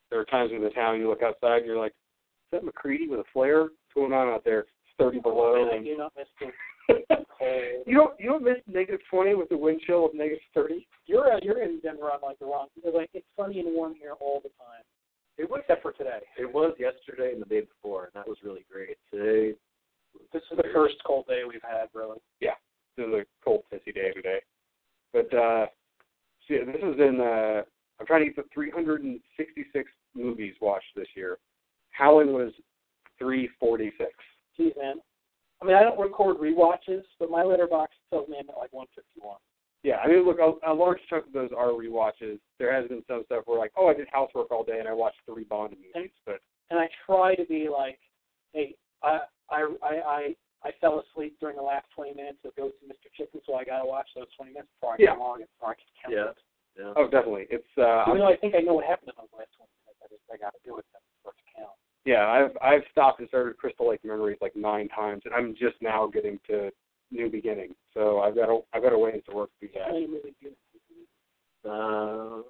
There 0.09 0.19
are 0.19 0.25
times 0.25 0.51
in 0.53 0.61
the 0.61 0.69
town 0.69 0.99
you 0.99 1.09
look 1.09 1.23
outside 1.23 1.57
and 1.57 1.65
you're 1.65 1.79
like, 1.79 1.93
is 1.93 2.51
that 2.51 2.63
McCready 2.63 3.07
with 3.07 3.19
a 3.19 3.23
flare? 3.33 3.61
What's 3.63 3.73
going 3.95 4.13
on 4.13 4.27
out 4.27 4.43
there? 4.43 4.59
It's 4.59 4.69
30 4.99 5.19
below. 5.21 5.55
And 5.71 5.81
I 5.81 5.83
do 5.83 5.97
not 5.97 6.11
miss 6.17 6.27
the. 6.39 6.47
you 7.87 7.95
don't 7.95 8.19
you 8.19 8.29
don't 8.29 8.43
miss 8.43 8.57
negative 8.67 9.01
20 9.09 9.35
with 9.35 9.49
the 9.49 9.57
wind 9.57 9.81
chill 9.85 10.05
of 10.05 10.13
negative 10.13 10.43
30. 10.53 10.87
You're 11.05 11.33
uh, 11.33 11.39
you're 11.41 11.63
in 11.63 11.79
Denver 11.81 12.11
on 12.11 12.19
like 12.21 12.39
the 12.39 12.45
wrong. 12.45 12.67
Like 12.93 13.09
it's 13.13 13.25
sunny 13.37 13.59
and 13.59 13.73
warm 13.73 13.95
here 13.95 14.13
all 14.19 14.39
the 14.43 14.49
time, 14.49 14.83
it 15.37 15.49
was 15.49 15.61
except 15.61 15.81
for 15.81 15.91
today. 15.93 16.19
It 16.37 16.51
was 16.51 16.75
yesterday 16.79 17.33
and 17.33 17.41
the 17.41 17.45
day 17.45 17.61
before, 17.61 18.05
and 18.05 18.11
that 18.13 18.27
was 18.27 18.37
really 18.43 18.65
great. 18.71 18.97
Today, 19.11 19.57
This 20.33 20.43
is 20.51 20.57
the 20.57 20.69
first 20.73 20.95
cold 21.05 21.25
day 21.27 21.41
we've 21.47 21.61
had, 21.63 21.87
really. 21.93 22.19
Yeah, 22.39 22.55
this 22.95 23.07
is 23.07 23.13
a 23.13 23.25
cold, 23.43 23.63
pissy 23.73 23.93
day 23.93 24.11
today. 24.11 24.39
But 25.13 25.33
uh, 25.33 25.65
see, 26.47 26.57
this 26.57 26.75
is 26.75 26.99
in. 26.99 27.19
Uh, 27.19 27.63
I'm 27.99 28.05
trying 28.05 28.21
to 28.21 28.33
get 28.33 28.35
the 28.35 28.49
366 28.53 29.91
movies 30.15 30.55
watched 30.59 30.93
this 30.95 31.07
year. 31.15 31.37
Howling 31.91 32.33
was 32.33 32.51
346. 33.19 34.09
Geez, 34.57 34.73
man. 34.77 34.95
I 35.61 35.65
mean, 35.65 35.75
I 35.75 35.83
don't 35.83 35.99
record 35.99 36.37
rewatches, 36.37 37.03
but 37.19 37.29
my 37.29 37.43
Letterboxd 37.43 37.93
tells 38.09 38.27
me 38.27 38.37
I'm 38.39 38.49
at 38.49 38.57
like 38.57 38.73
151. 38.73 39.37
Yeah, 39.83 39.97
I 39.97 40.07
mean, 40.07 40.25
look, 40.25 40.37
a, 40.37 40.71
a 40.71 40.73
large 40.73 40.99
chunk 41.09 41.27
of 41.27 41.33
those 41.33 41.49
are 41.57 41.69
rewatches. 41.69 42.39
There 42.59 42.73
has 42.73 42.87
been 42.89 43.03
some 43.07 43.23
stuff 43.25 43.43
where, 43.45 43.57
like, 43.57 43.71
oh, 43.77 43.87
I 43.87 43.93
did 43.93 44.07
housework 44.11 44.51
all 44.51 44.63
day 44.63 44.77
and 44.79 44.87
I 44.87 44.93
watched 44.93 45.17
three 45.25 45.43
Bond 45.43 45.73
movies, 45.77 46.11
but 46.25 46.41
And 46.69 46.79
I 46.79 46.89
try 47.05 47.35
to 47.35 47.45
be 47.45 47.67
like, 47.69 47.99
hey, 48.53 48.75
I 49.03 49.19
I 49.49 49.65
I 49.81 49.93
I, 50.05 50.21
I 50.63 50.69
fell 50.79 51.01
asleep 51.01 51.37
during 51.39 51.57
the 51.57 51.65
last 51.65 51.85
20 51.95 52.13
minutes 52.13 52.37
of 52.45 52.55
Ghost 52.55 52.75
and 52.81 52.89
Mr. 52.93 53.09
Chicken, 53.17 53.41
so 53.45 53.55
I 53.55 53.63
gotta 53.65 53.85
watch 53.85 54.09
those 54.15 54.29
20 54.37 54.53
minutes 54.53 54.69
before 54.77 54.93
I 54.93 54.97
Yeah. 55.01 55.17
get 55.17 55.19
log 55.19 55.41
it, 55.41 55.49
before 55.57 55.73
I 55.73 55.77
can 55.81 55.89
count 55.97 56.13
Yeah. 56.13 56.29
it. 56.29 56.37
yeah. 56.77 56.93
oh, 56.97 57.05
definitely, 57.09 57.47
it's 57.49 57.73
uh, 57.77 58.05
Even 58.07 58.21
though 58.21 58.29
I 58.29 58.37
think 58.37 58.53
I 58.53 58.61
know 58.61 58.73
what 58.77 58.85
happened 58.85 59.09
in 59.09 59.17
those 59.17 59.33
last 59.33 59.49
20 59.57 59.65
minutes, 59.81 60.01
I 60.01 60.07
just 60.13 60.25
I 60.29 60.37
gotta 60.37 60.61
do 60.65 60.77
it 60.77 60.85
then 60.93 61.01
before 61.17 61.33
it 61.33 61.41
count. 61.57 61.73
Yeah, 62.05 62.27
I've 62.27 62.57
I've 62.61 62.81
stopped 62.91 63.19
and 63.19 63.27
started 63.29 63.57
Crystal 63.57 63.89
Lake 63.89 64.03
Memories 64.03 64.37
like 64.41 64.55
nine 64.55 64.87
times, 64.89 65.21
and 65.25 65.33
I'm 65.33 65.53
just 65.53 65.75
now 65.81 66.07
getting 66.07 66.39
to 66.47 66.71
New 67.11 67.29
Beginning. 67.29 67.75
So 67.93 68.19
I've 68.19 68.35
got 68.35 68.47
to 68.47 68.59
I've 68.73 68.81
got 68.83 68.89
to 68.89 68.97
wait 68.99 69.25
to 69.27 69.35
work 69.35 69.49
through 69.59 69.69
How 69.75 69.85
that. 69.85 69.93
many 69.93 70.07
movies 70.07 70.33
do 70.41 70.47
you 70.47 71.69
Uh, 71.69 72.41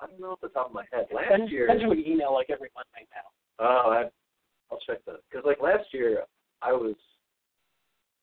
I 0.00 0.06
don't 0.06 0.20
know 0.20 0.32
off 0.32 0.40
the 0.40 0.48
top 0.48 0.68
of 0.68 0.72
my 0.74 0.84
head. 0.92 1.06
Last 1.12 1.26
Send, 1.30 1.50
year, 1.50 1.66
send 1.68 1.80
you 1.80 1.90
an 1.92 2.04
email 2.06 2.32
like 2.32 2.50
every 2.50 2.70
Monday 2.74 3.08
now. 3.10 3.64
oh, 3.64 3.90
I, 3.90 4.04
I'll 4.70 4.80
check 4.86 5.04
that 5.06 5.20
because 5.30 5.44
like 5.46 5.60
last 5.62 5.86
year, 5.92 6.22
I 6.62 6.72
was, 6.72 6.94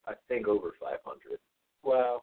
I 0.08 0.14
think 0.28 0.48
over 0.48 0.72
500. 0.80 1.40
Wow. 1.84 2.22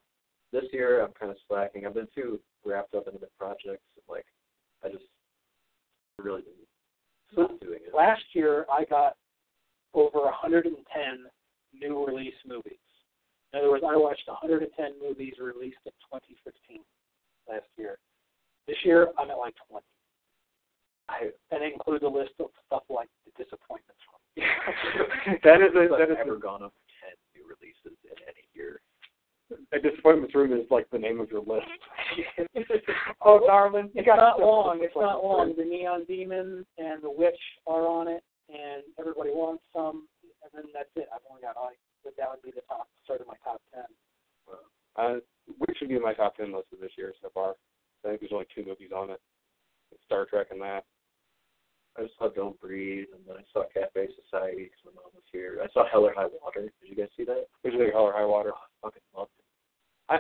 This 0.53 0.65
year, 0.73 1.05
I'm 1.05 1.13
kind 1.19 1.31
of 1.31 1.37
slacking. 1.47 1.85
I've 1.85 1.95
been 1.95 2.09
too 2.15 2.41
wrapped 2.65 2.95
up 2.95 3.07
into 3.07 3.19
the 3.19 3.29
projects, 3.39 3.85
and 3.97 4.05
like, 4.09 4.25
I 4.85 4.89
just 4.89 5.05
really 6.19 6.41
been 6.43 6.53
it. 7.37 7.95
Last 7.95 8.23
year, 8.33 8.67
I 8.73 8.85
got 8.85 9.17
over 9.95 10.21
110 10.21 10.75
new 11.75 12.07
release 12.07 12.35
movies. 12.47 12.79
In 13.53 13.61
other 13.61 13.71
words, 13.71 13.85
I 13.87 13.97
watched 13.97 14.29
110 14.29 14.69
movies 15.01 15.35
released 15.41 15.81
in 15.87 15.93
2015 16.13 16.85
last 17.49 17.67
year. 17.77 17.99
This 18.67 18.77
year, 18.85 19.09
I'm 19.19 19.31
at 19.31 19.39
like 19.39 19.55
20. 19.69 19.85
I, 21.09 21.33
And 21.51 21.65
it 21.65 21.73
includes 21.73 22.05
a 22.05 22.09
list 22.09 22.37
of 22.39 22.53
stuff 22.67 22.85
like 22.93 23.09
the 23.25 23.33
disappointments 23.43 24.01
from. 24.05 24.21
that 25.43 25.65
is 25.65 25.73
a, 25.73 25.89
that 25.89 26.13
is 26.13 26.21
never 26.21 26.37
gone 26.37 26.63
up 26.63 26.77
10 27.01 27.17
new 27.35 27.49
releases 27.49 27.97
in 27.97 27.97
any 27.97 27.97
year. 27.97 27.98
A, 29.51 29.77
a 29.77 29.81
disappointment 29.81 30.35
room 30.35 30.53
is 30.53 30.67
like 30.71 30.89
the 30.91 30.99
name 30.99 31.21
of 31.21 31.31
your 31.31 31.41
list. 31.41 31.67
oh, 33.25 33.41
darling, 33.47 33.91
it's 33.95 34.07
not 34.07 34.41
long. 34.41 34.81
It's 34.83 34.97
not 34.97 35.23
long. 35.23 35.55
The 35.57 35.65
Neon 35.65 36.05
Demon 36.07 36.65
and 36.79 37.03
The 37.03 37.11
Witch 37.11 37.41
are 37.67 37.87
on 37.87 38.09
it, 38.09 38.23
and 38.49 38.83
Everybody 38.99 39.31
Wants 39.31 39.63
Some, 39.75 40.09
and 40.43 40.51
then 40.55 40.71
that's 40.73 40.91
it. 40.97 41.09
I've 41.15 41.23
only 41.31 41.43
got 41.43 41.57
like, 41.61 41.79
but 42.05 42.15
that 42.17 42.29
would 42.31 42.43
be 42.43 42.51
the 42.51 42.63
top, 42.69 42.89
sort 43.07 43.21
of 43.21 43.27
my 43.27 43.37
top 43.45 43.61
10. 43.75 43.85
Uh, 44.97 45.21
which 45.59 45.79
should 45.79 45.89
be 45.89 45.99
my 45.99 46.13
top 46.13 46.37
ten 46.37 46.53
list 46.53 46.67
of 46.73 46.81
this 46.81 46.91
year 46.99 47.15
so 47.23 47.31
far. 47.33 47.55
I 48.05 48.09
think 48.09 48.21
there's 48.21 48.33
only 48.33 48.47
two 48.55 48.65
movies 48.67 48.91
on 48.95 49.11
it. 49.11 49.21
Star 50.05 50.27
Trek 50.27 50.49
and 50.51 50.61
that. 50.61 50.85
I 51.97 52.03
just 52.03 52.19
saw 52.19 52.29
Don't 52.29 52.59
Breathe, 52.61 53.07
and 53.15 53.23
then 53.27 53.37
I 53.37 53.45
saw 53.53 53.65
Cafe 53.75 54.09
Society 54.23 54.71
because 54.71 54.85
my 54.87 54.95
mom 54.95 55.11
was 55.15 55.27
here. 55.33 55.59
I 55.63 55.67
saw 55.73 55.89
Hell 55.91 56.07
or 56.07 56.15
High 56.15 56.31
Water. 56.43 56.71
Did 56.81 56.91
you 56.91 56.97
guys 56.97 57.11
see 57.17 57.25
that? 57.25 57.47
Which 57.63 57.75
is 57.75 57.81
like 57.81 57.93
Hell 57.93 58.11
or 58.11 58.13
High 58.13 58.25
Water. 58.25 58.53
Oh, 58.55 58.59
I 58.59 58.87
fucking 58.87 59.03
loved 59.17 59.31
it. 59.39 59.47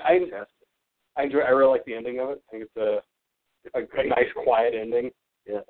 I, 0.09 0.12
I 0.12 0.44
I 1.18 1.24
enjoy. 1.24 1.40
I 1.40 1.50
really 1.50 1.72
like 1.72 1.84
the 1.84 1.94
ending 1.94 2.20
of 2.20 2.30
it. 2.30 2.42
I 2.48 2.50
think 2.50 2.64
it's 2.64 2.76
a 2.76 3.02
a, 3.76 3.82
a 3.82 4.06
nice, 4.09 4.30
quiet 4.44 4.74
ending. 4.80 5.11
Yeah. 5.46 5.61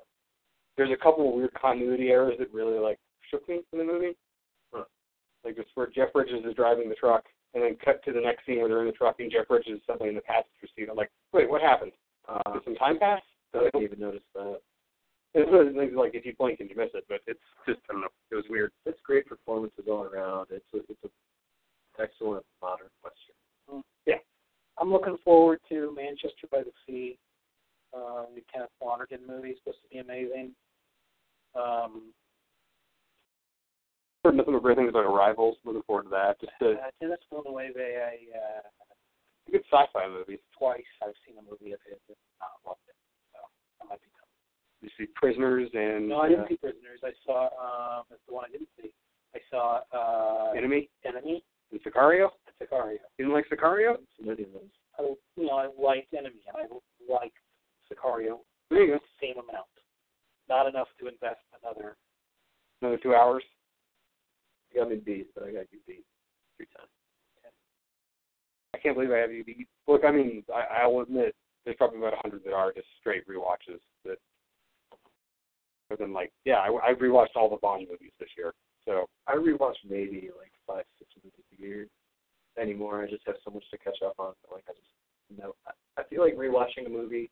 There's 0.77 0.91
a 0.91 1.03
couple 1.03 1.27
of 1.27 1.35
weird 1.35 1.53
continuity 1.59 2.09
errors 2.09 2.35
that 2.39 2.53
really 2.53 2.79
like 2.79 2.99
shook 3.29 3.47
me 3.49 3.61
in 3.73 3.79
the 3.79 3.83
movie. 3.83 4.15
Huh. 4.71 4.85
Like 5.43 5.55
it's 5.57 5.69
where 5.75 5.87
Jeff 5.87 6.13
Bridges 6.13 6.45
is 6.47 6.55
driving 6.55 6.87
the 6.87 6.95
truck, 6.95 7.25
and 7.53 7.63
then 7.63 7.75
cut 7.83 8.03
to 8.05 8.13
the 8.13 8.21
next 8.21 8.45
scene 8.45 8.59
where 8.59 8.69
they're 8.69 8.81
in 8.81 8.87
the 8.87 8.93
truck, 8.93 9.15
and 9.19 9.31
Jeff 9.31 9.47
Bridges 9.47 9.77
is 9.77 9.81
suddenly 9.85 10.09
in 10.09 10.15
the 10.15 10.21
passenger 10.21 10.69
seat. 10.75 10.87
I'm 10.89 10.95
like, 10.95 11.11
wait, 11.33 11.49
what 11.49 11.61
happened? 11.61 11.91
Uh, 12.27 12.53
Did 12.53 12.63
some 12.63 12.75
time 12.75 12.99
pass? 12.99 13.21
I 13.55 13.63
didn't 13.63 13.83
even 13.83 13.99
notice 13.99 14.21
that. 14.35 14.61
It's 15.33 15.49
one 15.49 15.67
of 15.67 15.73
those 15.73 15.75
things 15.75 15.93
like 15.95 16.13
if 16.13 16.25
you 16.25 16.33
blink 16.37 16.59
and 16.59 16.69
you 16.69 16.75
miss 16.75 16.89
it, 16.93 17.05
but 17.09 17.21
it's 17.27 17.39
just 17.67 17.79
I 17.89 17.93
don't 17.93 18.01
know. 18.01 18.13
It 18.31 18.35
was 18.35 18.45
weird. 18.49 18.71
It's 18.85 18.99
great 19.03 19.25
performances 19.25 19.85
all 19.87 20.03
around. 20.03 20.47
It's 20.51 20.65
a, 20.73 20.77
it's 20.77 21.03
a 21.03 22.01
excellent 22.01 22.45
modern 22.61 22.87
question. 23.01 23.35
I'm 24.79 24.91
looking 24.91 25.17
forward 25.23 25.59
to 25.69 25.93
Manchester 25.95 26.47
by 26.49 26.59
the 26.59 26.71
Sea. 26.87 27.17
Um, 27.93 28.27
new 28.33 28.41
Kenneth 28.51 28.69
Lonergan 28.81 29.19
movie. 29.27 29.49
It's 29.49 29.59
supposed 29.59 29.79
to 29.83 29.89
be 29.89 29.99
amazing. 29.99 30.51
Um, 31.55 32.13
Heard 34.23 34.35
nothing 34.35 34.53
but 34.53 34.61
great 34.61 34.77
things 35.35 35.57
about 35.57 35.57
Arrivals. 35.57 35.57
Looking 35.65 35.83
forward 35.83 36.03
to 36.03 36.09
that. 36.09 36.39
Just 36.41 36.53
a, 36.61 36.71
uh, 36.71 36.91
Denis 37.01 37.19
Villeneuve, 37.29 37.75
I 37.77 38.17
uh, 38.33 38.61
a 39.47 39.51
good 39.51 39.63
sci-fi 39.71 40.07
movie. 40.07 40.39
twice 40.57 40.81
I've 41.01 41.17
seen 41.25 41.37
a 41.37 41.43
movie 41.43 41.73
of 41.73 41.79
his 41.85 41.99
and 42.09 42.17
not 42.41 42.57
loved 42.65 42.81
it. 42.87 42.95
So 43.33 43.39
that 43.79 43.89
might 43.89 44.01
be 44.01 44.09
tough. 44.17 44.29
You 44.81 44.89
see 44.97 45.07
Prisoners 45.15 45.69
and 45.73 46.09
No, 46.09 46.19
I 46.21 46.29
didn't 46.29 46.45
uh, 46.45 46.49
see 46.49 46.57
Prisoners. 46.57 46.99
I 47.03 47.11
saw 47.25 47.49
um 47.57 48.03
that's 48.09 48.21
the 48.27 48.33
one 48.33 48.45
I 48.45 48.51
didn't 48.51 48.69
see. 48.81 48.91
I 49.35 49.39
saw 49.49 49.81
uh 49.93 50.51
Enemy 50.57 50.89
Enemy 51.05 51.43
and 51.71 51.81
Sicario. 51.81 52.29
and 52.47 52.55
Sicario. 52.57 53.01
You 53.17 53.25
didn't 53.25 53.33
like 53.33 53.45
Sicario? 53.49 53.97
I 54.25 55.01
you 55.35 55.45
know, 55.45 55.55
I 55.55 55.69
liked 55.79 56.13
Enemy 56.13 56.41
I 56.53 56.65
liked 57.11 57.37
Sicario 57.91 58.39
There 58.69 58.83
you 58.83 58.93
go. 58.93 58.99
same 59.21 59.37
amount. 59.37 59.69
Not 60.49 60.67
enough 60.67 60.87
to 60.99 61.07
invest 61.07 61.41
another 61.61 61.95
Another 62.81 62.97
two 62.97 63.13
hours. 63.13 63.43
You 64.71 64.81
got 64.81 64.89
me 64.89 64.97
beat, 64.97 65.27
but 65.35 65.43
I 65.43 65.47
got 65.51 65.65
you 65.71 65.79
beat 65.87 66.05
three 66.55 66.67
times. 66.77 66.89
I 68.73 68.77
can't 68.77 68.95
believe 68.95 69.11
I 69.11 69.17
have 69.17 69.33
you 69.33 69.43
beat. 69.43 69.67
Look, 69.87 70.05
I 70.05 70.11
mean, 70.11 70.43
I, 70.53 70.83
I 70.83 70.87
will 70.87 71.01
admit 71.01 71.35
there's 71.65 71.75
probably 71.75 71.97
about 71.99 72.13
a 72.13 72.17
hundred 72.21 72.43
that 72.45 72.53
are 72.53 72.71
just 72.71 72.87
straight 72.99 73.27
rewatches. 73.27 73.79
That, 74.05 74.17
but 75.89 75.99
then 75.99 76.13
like, 76.13 76.31
yeah, 76.45 76.57
I, 76.57 76.91
I 76.91 76.93
rewatched 76.93 77.35
all 77.35 77.49
the 77.49 77.57
Bond 77.57 77.87
movies 77.89 78.11
this 78.19 78.29
year. 78.37 78.53
So 78.85 79.09
I 79.27 79.33
rewatch 79.35 79.75
maybe 79.87 80.29
like 80.37 80.51
five, 80.65 80.85
six 80.99 81.11
movies 81.23 81.45
a 81.57 81.61
year 81.61 81.87
anymore. 82.69 83.03
I 83.03 83.09
just 83.09 83.25
have 83.25 83.35
so 83.43 83.51
much 83.51 83.63
to 83.71 83.77
catch 83.77 83.97
up 84.05 84.15
on. 84.19 84.33
Like 84.51 84.63
I 84.69 84.73
just 84.73 85.39
no, 85.39 85.55
I, 85.67 86.01
I 86.01 86.03
feel 86.05 86.21
like 86.21 86.35
rewatching 86.35 86.87
a 86.87 86.89
movie 86.89 87.29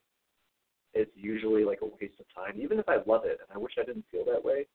is 0.93 1.07
usually 1.15 1.63
like 1.63 1.79
a 1.81 1.85
waste 1.85 2.19
of 2.19 2.25
time, 2.33 2.59
even 2.61 2.79
if 2.79 2.89
I 2.89 2.97
love 3.05 3.23
it. 3.25 3.39
And 3.41 3.49
I 3.53 3.57
wish 3.57 3.73
I 3.79 3.85
didn't 3.85 4.05
feel 4.11 4.25
that 4.25 4.43
way, 4.43 4.65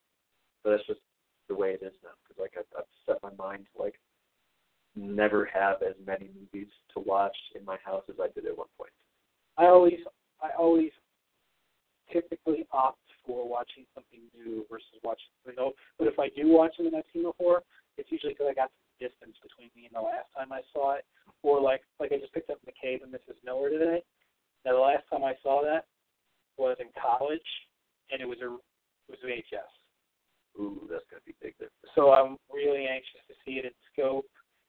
but 0.62 0.70
that's 0.70 0.86
just 0.86 1.00
the 1.48 1.54
way 1.54 1.70
it 1.70 1.84
is 1.84 1.94
now. 2.02 2.10
Because 2.22 2.40
like 2.40 2.52
I've, 2.58 2.78
I've 2.78 2.90
set 3.06 3.22
my 3.22 3.34
mind 3.42 3.66
to 3.74 3.82
like 3.82 3.98
never 4.94 5.48
have 5.52 5.82
as 5.82 5.94
many 6.06 6.30
movies 6.38 6.70
to 6.94 7.00
watch 7.00 7.36
in 7.58 7.64
my 7.64 7.76
house 7.84 8.04
as 8.08 8.16
I 8.20 8.28
did 8.34 8.46
at 8.46 8.56
one 8.56 8.68
point. 8.76 8.92
I 9.56 9.66
always 9.66 9.98
I 10.42 10.50
always 10.58 10.90
typically 12.12 12.66
opt 12.72 12.98
for 13.26 13.48
watching 13.48 13.84
something 13.94 14.20
new 14.34 14.66
versus 14.70 14.98
watching 15.02 15.32
you 15.46 15.54
know. 15.56 15.72
But 15.98 16.08
if 16.08 16.18
I 16.18 16.28
do 16.28 16.48
watch 16.48 16.72
something 16.76 16.94
I've 16.94 17.08
seen 17.12 17.24
before, 17.24 17.62
it's 17.96 18.10
usually 18.10 18.32
because 18.32 18.48
I 18.50 18.54
got 18.54 18.70
some 18.70 19.08
distance 19.08 19.36
the 19.93 20.01
last 20.01 20.28
time 20.36 20.53
I 20.53 20.61
saw 20.72 20.95
it, 20.97 21.05
or 21.43 21.61
like 21.61 21.82
like 22.01 22.12
I 22.12 22.18
just 22.18 22.32
picked 22.32 22.51
up 22.51 22.59
McCabe 22.66 23.03
and 23.03 23.12
Mrs. 23.12 23.38
Miller 23.45 23.70
today. 23.70 24.03
Now 24.64 24.72
the 24.72 24.82
last 24.82 25.05
time 25.11 25.24
I 25.24 25.34
saw 25.43 25.62
that 25.62 25.86
was 26.57 26.76
in 26.80 26.88
college, 26.95 27.49
and 28.11 28.20
it 28.20 28.28
was 28.28 28.38
a 28.43 28.53
it 29.09 29.18
was 29.18 29.22
VHS. 29.24 29.72
Ooh, 30.61 30.86
that's 30.90 31.05
gonna 31.11 31.24
be 31.26 31.34
big 31.40 31.55
difference. 31.55 31.93
So 31.95 32.12
I'm 32.12 32.36
really 32.53 32.86
anxious 32.86 33.24
to 33.28 33.34
see 33.45 33.59
it 33.59 33.64
in 33.64 33.72
scope. 33.93 34.26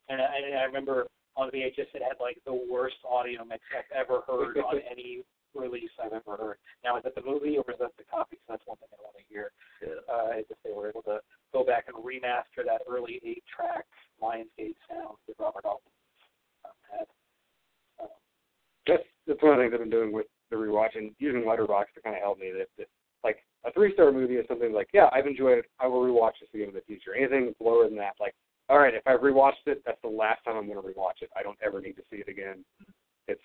And 0.09 0.21
I, 0.21 0.25
and 0.35 0.57
I 0.57 0.63
remember 0.63 1.07
on 1.35 1.49
VHS 1.49 1.93
it 1.93 2.03
had 2.03 2.19
like 2.19 2.37
the 2.45 2.53
worst 2.53 2.99
audio 3.07 3.43
mix 3.43 3.63
I've 3.71 3.91
ever 3.95 4.21
heard 4.27 4.57
on 4.57 4.79
any 4.91 5.23
release 5.55 5.91
I've 6.01 6.13
ever 6.13 6.37
heard. 6.37 6.57
Now 6.83 6.97
is 6.97 7.03
that 7.03 7.15
the 7.15 7.23
movie 7.23 7.57
or 7.57 7.65
is 7.71 7.79
that 7.79 7.95
the 7.97 8.03
copy? 8.05 8.37
'Cause 8.37 8.57
that's 8.59 8.67
one 8.67 8.77
thing 8.77 8.89
I 8.91 9.01
want 9.03 9.17
to 9.17 9.23
hear. 9.29 9.51
Yeah. 9.81 9.99
Uh, 10.07 10.37
is 10.39 10.45
if 10.49 10.57
they 10.63 10.71
were 10.71 10.89
able 10.89 11.03
to 11.03 11.21
go 11.51 11.63
back 11.63 11.87
and 11.87 11.97
remaster 11.97 12.65
that 12.65 12.81
early 12.87 13.19
eight-track 13.23 13.85
Lionsgate 14.21 14.75
sound 14.89 15.17
that 15.27 15.35
Robert 15.39 15.65
Altman 15.65 15.91
had. 16.89 17.07
Um, 17.99 18.09
that's 18.87 19.03
that's 19.27 19.41
one 19.41 19.53
of 19.53 19.57
the 19.57 19.63
things 19.63 19.73
I've 19.73 19.79
been 19.79 19.89
doing 19.89 20.11
with 20.11 20.27
the 20.49 20.55
rewatching, 20.55 21.13
using 21.19 21.41
Letterboxd 21.43 21.93
to 21.95 22.01
kind 22.01 22.15
of 22.15 22.21
help 22.21 22.39
me. 22.39 22.51
That, 22.51 22.67
that 22.77 22.87
like 23.23 23.43
a 23.63 23.71
three 23.71 23.93
star 23.93 24.11
movie 24.11 24.35
is 24.35 24.47
something 24.47 24.73
like, 24.73 24.89
yeah, 24.93 25.09
I've 25.11 25.27
enjoyed 25.27 25.59
it. 25.59 25.65
I 25.79 25.87
will 25.87 26.01
rewatch 26.01 26.39
this 26.41 26.49
again 26.53 26.69
in 26.69 26.73
the 26.73 26.81
future. 26.81 27.15
Anything 27.15 27.55
lower 27.59 27.87
than 27.87 27.97
that, 27.97 28.13
like, 28.19 28.35
all 28.69 28.79
right, 28.79 28.93
if 28.93 29.05
I've 29.07 29.21
rewatched 29.21 29.65
it, 29.67 29.81
that's 29.85 30.01
the 30.01 30.09
last 30.09 30.43
time 30.43 30.55
I'm 30.57 30.67
going 30.67 30.81
to 30.81 30.87
rewatch 30.87 31.21
it. 31.21 31.29
I 31.35 31.43
don't 31.43 31.57
ever 31.65 31.81
need 31.81 31.95
to 31.97 32.03
see 32.09 32.17
it 32.17 32.27
again. 32.27 32.63
It's 33.27 33.41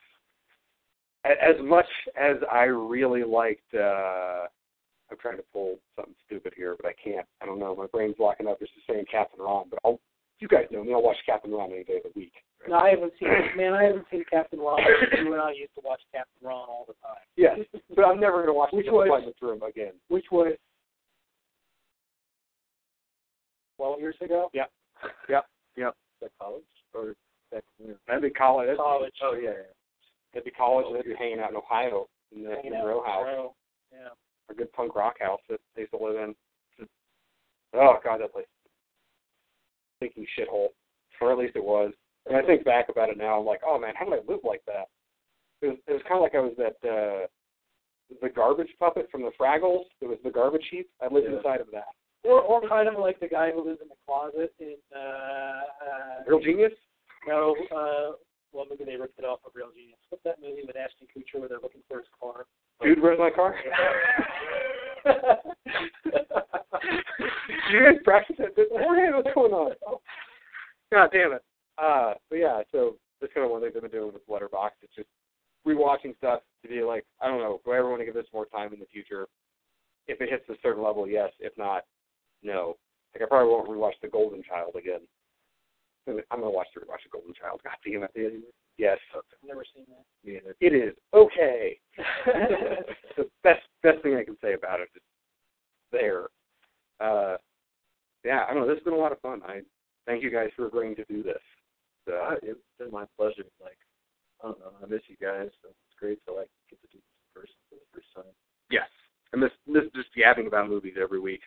as 1.33 1.57
much 1.63 1.87
as 2.19 2.37
I 2.51 2.65
really 2.65 3.25
liked. 3.25 3.75
uh 3.75 4.47
I'm 5.11 5.17
trying 5.23 5.39
to 5.39 5.45
pull 5.55 5.79
something 5.97 6.15
stupid 6.27 6.53
here, 6.55 6.77
but 6.79 6.87
I 6.87 6.93
can't. 7.03 7.27
I 7.41 7.47
don't 7.47 7.59
know. 7.59 7.75
My 7.75 7.87
brain's 7.87 8.17
locking 8.19 8.47
up. 8.47 8.59
It's 8.61 8.71
just 8.75 8.87
saying 8.87 9.07
Captain 9.11 9.41
Ron, 9.41 9.65
but 9.71 9.79
I'll. 9.85 9.99
You 10.41 10.47
guys 10.49 10.67
know 10.71 10.85
me. 10.85 10.93
I'll 10.93 11.03
watch 11.03 11.17
Captain 11.27 11.51
Ron 11.51 11.73
any 11.73 11.83
day 11.83 11.97
of 11.97 12.03
the 12.05 12.13
week. 12.15 12.33
no, 12.69 12.77
I 12.77 12.91
haven't 12.91 13.13
seen 13.19 13.29
man. 13.57 13.73
I 13.75 13.85
haven't 13.85 14.05
seen 14.11 14.23
Captain 14.31 14.61
Ron. 14.61 14.79
You 15.19 15.33
and 15.33 15.41
I 15.43 15.51
used 15.53 15.75
to 15.75 15.81
watch 15.85 16.01
Captain 16.15 16.47
Ron 16.47 16.69
all 16.69 16.85
the 16.87 16.95
time. 17.03 17.17
Yes, 17.37 17.59
but 17.97 18.05
I'm 18.05 18.21
never 18.21 18.37
going 18.37 18.47
to 18.49 18.53
watch 18.53 18.71
Which 18.73 18.87
the 18.87 18.93
was- 18.93 19.33
Room 19.41 19.63
again. 19.63 19.93
Which 20.09 20.27
was 20.31 20.53
twelve 23.77 23.99
years 24.01 24.17
ago. 24.21 24.51
Yep. 24.55 24.71
Yep. 25.29 25.45
Yep. 25.77 25.89
Is 25.91 26.21
that 26.23 26.31
college 26.41 26.63
or 26.95 27.15
back 27.53 27.63
when? 27.79 27.95
That'd 28.07 28.23
be 28.23 28.31
college. 28.31 28.77
College. 28.77 29.15
Oh 29.23 29.35
yeah, 29.35 29.51
yeah. 29.51 29.75
That'd 30.33 30.45
be 30.45 30.51
college. 30.51 30.87
and 30.87 30.95
That'd 30.97 31.11
be 31.11 31.17
hanging 31.19 31.41
out 31.41 31.51
in 31.51 31.57
Ohio 31.57 32.09
in 32.35 32.43
the, 32.45 32.61
in 32.65 32.73
the 32.73 32.85
row 32.85 33.03
house, 33.05 33.25
Row. 33.27 33.55
Yeah. 33.93 34.09
a 34.51 34.55
good 34.55 34.73
punk 34.73 34.95
rock 34.95 35.17
house 35.21 35.41
that 35.49 35.61
they 35.75 35.83
used 35.83 35.93
to 35.93 35.99
live 36.05 36.17
in. 36.17 36.35
Oh 37.75 37.97
God, 38.05 38.21
that 38.21 38.33
place. 38.33 38.47
Thinking 40.01 40.27
shithole, 40.39 40.69
or 41.21 41.33
at 41.33 41.39
least 41.39 41.57
it 41.57 41.65
was. 41.65 41.93
And 42.27 42.37
I 42.37 42.43
think 42.43 42.65
back 42.65 42.89
about 42.89 43.09
it 43.09 43.19
now, 43.19 43.39
I'm 43.41 43.47
like, 43.47 43.61
oh 43.67 43.79
man, 43.79 43.95
how 43.99 44.05
did 44.05 44.15
I 44.15 44.31
live 44.31 44.41
like 44.45 44.63
that? 44.67 44.89
It 45.63 45.69
was, 45.69 45.77
it 45.89 45.93
was 45.93 46.03
kind 46.03 46.17
of 46.17 46.23
like 46.23 46.35
I 46.35 46.41
was 46.41 46.55
that 46.59 46.89
uh 46.89 47.27
the 48.23 48.29
garbage 48.29 48.71
puppet 48.79 49.09
from 49.11 49.23
the 49.23 49.31
Fraggles. 49.39 49.85
It 50.01 50.07
was 50.09 50.19
the 50.25 50.31
garbage 50.31 50.65
heap. 50.71 50.89
I 51.03 51.13
lived 51.13 51.27
Yeah. 51.31 51.39
inside 51.39 51.61
of 51.61 51.67
that. 51.73 51.89
Or 52.25 52.41
or 52.43 52.67
kind 52.69 52.89
of 52.89 52.99
like 52.99 53.19
the 53.21 53.29
guy 53.29 53.51
who 53.51 53.65
lives 53.67 53.81
in 53.83 53.89
the 53.89 53.95
closet 54.07 54.53
in 54.61 54.77
uh, 54.95 54.99
uh 54.99 56.23
Real 56.27 56.41
genius. 56.41 56.73
no 57.27 57.55
uh 57.75 58.13
well 58.53 58.67
maybe 58.69 58.85
they 58.85 58.97
ripped 58.97 59.19
it 59.19 59.25
off 59.25 59.41
of 59.47 59.53
Real 59.55 59.71
Genius. 59.75 59.99
What's 60.09 60.25
that 60.25 60.41
movie 60.41 60.63
with 60.67 60.77
Ashton 60.77 61.07
Kutcher 61.15 61.41
where 61.41 61.49
they're 61.49 61.63
looking 61.63 61.83
for 61.89 61.99
his 61.99 62.07
car? 62.19 62.47
Dude, 62.83 63.03
where's 63.03 63.19
my 63.19 63.31
car? 63.31 63.57
Did 65.05 65.15
you 67.73 67.81
guys 67.85 67.99
practice 68.05 68.37
it? 68.39 68.55
Hey, 68.57 69.09
what's 69.13 69.35
going 69.35 69.53
on? 69.53 69.73
Oh, 69.87 70.01
God 70.93 71.11
damn 71.13 71.33
it. 71.33 71.43
Uh, 71.77 72.15
but 72.31 72.37
yeah, 72.37 72.63
so 72.73 72.97
that's 73.21 73.33
kind 73.33 73.45
of 73.45 73.51
one 73.51 73.63
of 73.63 73.63
the 73.63 73.71
things 73.71 73.85
I've 73.85 73.91
been 73.91 74.01
doing 74.01 74.13
with 74.13 74.27
Letterboxd. 74.29 74.83
It's 74.83 74.95
just 74.95 75.09
rewatching 75.67 76.17
stuff 76.17 76.41
to 76.63 76.69
be 76.69 76.83
like, 76.83 77.05
I 77.21 77.29
don't 77.29 77.41
know, 77.41 77.61
do 77.65 77.73
I 77.73 77.79
ever 77.79 77.91
want 77.91 78.01
to 78.01 78.07
give 78.07 78.15
this 78.15 78.27
more 78.33 78.47
time 78.47 78.73
in 78.73 78.81
the 78.81 78.87
future? 78.87 79.27
If 80.07 80.21
it 80.21 80.31
hits 80.31 80.49
a 80.49 80.55
certain 80.63 80.83
level, 80.83 81.07
yes. 81.07 81.31
If 81.39 81.57
not, 81.59 81.85
no. 82.43 82.77
Like 83.15 83.23
I 83.23 83.27
probably 83.27 83.53
won't 83.53 83.69
rewatch 83.69 84.01
The 84.03 84.09
Golden 84.09 84.43
Child 84.43 84.75
again. 84.79 85.01
I'm 86.31 86.41
gonna 86.41 86.51
watch 86.51 86.69
the 86.75 86.81
rewatch 86.81 87.03
The 87.05 87.11
Golden 87.13 87.35
Child. 87.35 87.61
God 87.65 87.77
damn 87.85 88.03
it. 88.05 88.43
Yes, 88.79 88.99
I've 89.15 89.23
never 89.47 89.65
seen 89.75 89.85
that. 89.89 90.31
Either. 90.31 90.55
it 90.61 90.73
is 90.73 90.95
okay. 91.15 91.79
the 93.17 93.29
best 93.43 93.63
best 93.83 94.03
thing 94.03 94.15
I 94.15 94.25
can 94.25 94.37
say 94.43 94.55
about 94.55 94.81
it 94.81 94.89
is 94.95 95.03
there. 95.93 96.27
Uh, 97.01 97.37
yeah, 98.25 98.45
I 98.49 98.55
don't 98.55 98.63
know. 98.63 98.69
This 98.69 98.79
has 98.79 98.85
been 98.85 98.93
a 98.95 98.97
lot 98.97 99.13
of 99.13 99.21
fun. 99.21 99.41
I 99.47 99.61
thank 100.07 100.23
you 100.23 100.31
guys 100.31 100.51
for 100.57 100.67
agreeing 100.67 100.97
to 100.97 101.05
do 101.05 101.23
this. 101.23 101.43
Uh, 102.09 102.15
Uh, 102.15 102.35
it's 102.43 102.61
been 102.79 102.91
my 102.91 103.05
pleasure. 103.17 103.45
Like, 103.63 103.77
I 104.43 104.49
don't 104.49 104.59
know, 104.61 104.73
I 104.83 104.87
miss 104.87 105.03
you 105.09 105.17
guys. 105.21 105.51
So 105.63 105.69
it's 105.69 105.99
great 105.99 106.19
to 106.27 106.33
like 106.33 106.49
get 106.71 106.81
to 106.83 106.89
do 106.89 106.99
this 106.99 107.05
in 107.05 107.41
person 107.43 107.55
for 107.69 107.75
the 107.77 107.87
first 107.93 108.09
time. 108.15 108.33
yes, 108.71 108.89
I 109.35 109.37
miss 109.37 109.53
miss 109.67 109.85
just 109.95 110.09
gabbing 110.17 110.47
about 110.47 110.69
movies 110.69 110.95
every 111.01 111.21
week, 111.21 111.43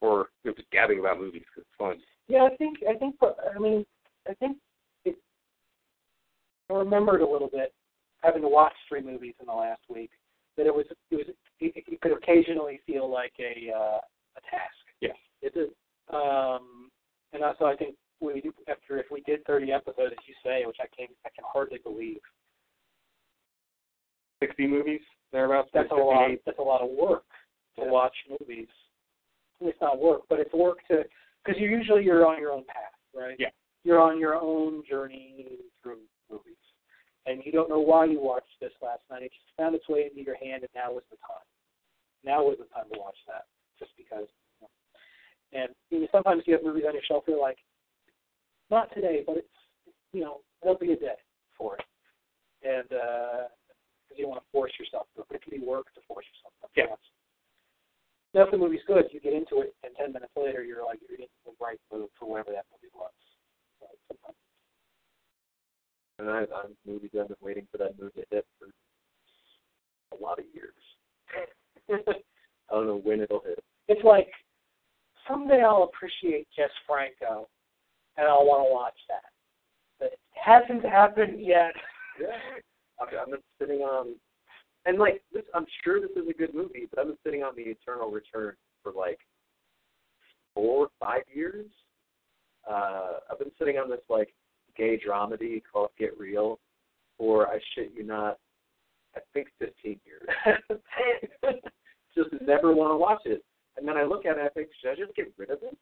or 0.00 0.28
you 0.44 0.50
know, 0.50 0.54
just 0.56 0.70
gabbing 0.70 0.98
about 1.00 1.18
movies 1.20 1.44
'cause 1.54 1.62
it's 1.62 1.76
fun. 1.78 2.02
Yeah, 2.28 2.44
I 2.50 2.56
think 2.56 2.78
I 2.88 2.94
think 2.94 3.16
I 3.22 3.58
mean 3.58 3.84
I 4.28 4.34
think 4.34 4.58
it, 5.04 5.16
I 6.70 6.74
remembered 6.74 7.22
a 7.22 7.28
little 7.28 7.48
bit 7.48 7.72
having 8.22 8.42
to 8.42 8.48
watch 8.48 8.74
three 8.88 9.02
movies 9.02 9.34
in 9.40 9.46
the 9.46 9.52
last 9.52 9.80
week 9.88 10.10
that 10.56 10.66
it 10.66 10.74
was 10.74 10.84
it 11.10 11.16
was 11.16 11.26
it, 11.60 11.84
it 11.86 12.00
could 12.00 12.12
occasionally 12.12 12.80
feel 12.86 13.10
like 13.10 13.32
a 13.38 13.72
uh, 13.74 13.98
a 14.36 14.40
task. 14.50 14.74
Yes. 15.00 15.16
It 15.40 15.54
did. 15.54 15.70
Um, 16.12 16.90
and 17.32 17.42
also 17.42 17.64
I 17.64 17.76
think 17.76 17.94
we 18.20 18.42
after 18.68 18.98
if 18.98 19.06
we 19.10 19.22
did 19.22 19.44
30 19.44 19.72
episodes, 19.72 20.12
as 20.12 20.24
you 20.26 20.34
say, 20.44 20.64
which 20.66 20.78
I 20.80 20.86
can 20.94 21.08
I 21.24 21.30
can 21.34 21.44
hardly 21.50 21.78
believe. 21.82 22.20
Sixty 24.40 24.66
movies 24.66 25.00
thereabouts. 25.32 25.70
That's 25.72 25.90
a 25.90 25.94
lot. 25.94 26.30
That's 26.46 26.58
a 26.58 26.62
lot 26.62 26.80
of 26.82 26.90
work 26.90 27.24
to 27.76 27.82
Yeah. 27.82 27.90
watch 27.90 28.14
movies. 28.28 28.68
It's 29.60 29.80
not 29.80 29.98
work, 29.98 30.22
but 30.28 30.38
it's 30.40 30.52
work 30.52 30.78
to 30.88 31.04
because 31.48 31.60
you 31.60 31.68
usually 31.68 32.04
you're 32.04 32.26
on 32.26 32.38
your 32.38 32.52
own 32.52 32.64
path, 32.64 32.92
right? 33.14 33.36
Yeah. 33.38 33.48
You're 33.84 34.00
on 34.00 34.18
your 34.18 34.34
own 34.34 34.82
journey 34.88 35.46
through 35.82 36.04
movies, 36.30 36.60
and 37.24 37.40
you 37.44 37.52
don't 37.52 37.70
know 37.70 37.80
why 37.80 38.04
you 38.04 38.20
watched 38.20 38.52
this 38.60 38.72
last 38.82 39.00
night. 39.10 39.22
It 39.22 39.32
just 39.32 39.56
found 39.56 39.74
its 39.74 39.88
way 39.88 40.04
into 40.10 40.22
your 40.22 40.36
hand, 40.36 40.62
and 40.62 40.70
now 40.74 40.92
was 40.92 41.04
the 41.10 41.16
time. 41.24 41.46
Now 42.24 42.44
was 42.44 42.58
the 42.58 42.68
time 42.74 42.84
to 42.92 42.98
watch 42.98 43.16
that, 43.26 43.46
just 43.78 43.92
because. 43.96 44.28
You 44.60 44.68
know. 44.68 45.62
And 45.62 45.70
you 45.90 46.00
know, 46.00 46.08
sometimes 46.12 46.42
you 46.46 46.52
have 46.52 46.64
movies 46.64 46.84
on 46.86 46.92
your 46.92 47.02
shelf. 47.08 47.24
You're 47.26 47.40
like, 47.40 47.58
not 48.70 48.92
today, 48.92 49.22
but 49.26 49.38
it's 49.38 49.58
you 50.12 50.20
know 50.20 50.40
there'll 50.62 50.78
be 50.78 50.92
a 50.92 50.96
day 50.96 51.16
for 51.56 51.76
it, 51.76 51.84
and. 52.62 52.92
uh 52.92 53.48
you 54.16 54.24
don't 54.24 54.34
want 54.34 54.42
to 54.42 54.50
force 54.50 54.72
yourself 54.80 55.06
to 55.14 55.22
it. 55.22 55.42
Can 55.42 55.60
be 55.60 55.64
work 55.64 55.86
Now, 58.34 58.44
if 58.44 58.50
the 58.50 58.58
movie's 58.58 58.84
good, 58.86 59.04
you 59.10 59.20
get 59.20 59.32
into 59.32 59.60
it, 59.60 59.74
and 59.82 59.94
ten 59.96 60.12
minutes 60.12 60.32
later, 60.36 60.62
you're 60.62 60.84
like 60.84 60.98
you're 61.08 61.18
in 61.18 61.26
the 61.46 61.52
right 61.60 61.80
mood 61.92 62.08
for 62.18 62.28
whatever 62.28 62.52
that 62.52 62.66
movie 62.70 62.92
was. 62.94 63.10
Sometimes. 64.06 64.36
And 66.18 66.28
I, 66.28 66.40
I'm 66.40 66.76
movies 66.86 67.10
I've 67.18 67.28
been 67.28 67.36
waiting 67.40 67.66
for 67.70 67.78
that 67.78 67.98
movie 67.98 68.20
to 68.20 68.26
hit 68.30 68.46
for 68.58 68.68
a 70.18 70.22
lot 70.22 70.38
of 70.38 70.44
years. 70.52 70.74
I 71.90 72.74
don't 72.74 72.86
know 72.86 73.00
when 73.02 73.20
it'll 73.20 73.42
hit. 73.46 73.58
It's 73.88 74.04
like 74.04 74.28
someday 75.26 75.62
I'll 75.62 75.90
appreciate 75.94 76.48
Jess 76.54 76.70
Franco, 76.86 77.48
and 78.16 78.26
I'll 78.26 78.46
want 78.46 78.68
to 78.68 78.72
watch 78.72 78.98
that. 79.08 79.30
But 79.98 80.12
it 80.12 80.18
hasn't 80.34 80.84
happened 80.84 81.40
yet. 81.40 81.72
Yeah. 82.20 82.36
Okay, 83.02 83.16
I've 83.16 83.30
been 83.30 83.40
sitting 83.60 83.80
on, 83.80 84.14
and 84.88 84.98
like 84.98 85.22
this, 85.34 85.42
I'm 85.54 85.66
sure 85.84 86.00
this 86.00 86.10
is 86.16 86.28
a 86.28 86.32
good 86.32 86.54
movie, 86.54 86.88
but 86.88 86.98
I've 86.98 87.08
been 87.08 87.18
sitting 87.22 87.42
on 87.42 87.54
the 87.54 87.62
Eternal 87.62 88.10
Return 88.10 88.54
for 88.82 88.90
like 88.92 89.18
four, 90.54 90.88
five 90.98 91.22
years. 91.32 91.66
Uh, 92.68 93.18
I've 93.30 93.38
been 93.38 93.52
sitting 93.58 93.76
on 93.76 93.90
this 93.90 94.00
like 94.08 94.32
gay 94.78 94.98
dramedy 94.98 95.62
called 95.70 95.90
Get 95.98 96.18
Real 96.18 96.58
for 97.18 97.48
I 97.48 97.58
shit 97.74 97.92
you 97.94 98.02
not, 98.02 98.38
I 99.14 99.20
think 99.34 99.48
15 99.58 100.00
years. 100.06 100.58
just 102.16 102.30
never 102.40 102.74
want 102.74 102.92
to 102.92 102.96
watch 102.96 103.22
it. 103.26 103.44
And 103.76 103.86
then 103.86 103.98
I 103.98 104.04
look 104.04 104.24
at 104.24 104.36
it 104.36 104.38
and 104.38 104.46
I 104.46 104.50
think, 104.50 104.68
should 104.80 104.92
I 104.92 104.94
just 104.94 105.14
get 105.14 105.32
rid 105.36 105.50
of 105.50 105.60
this? 105.60 105.74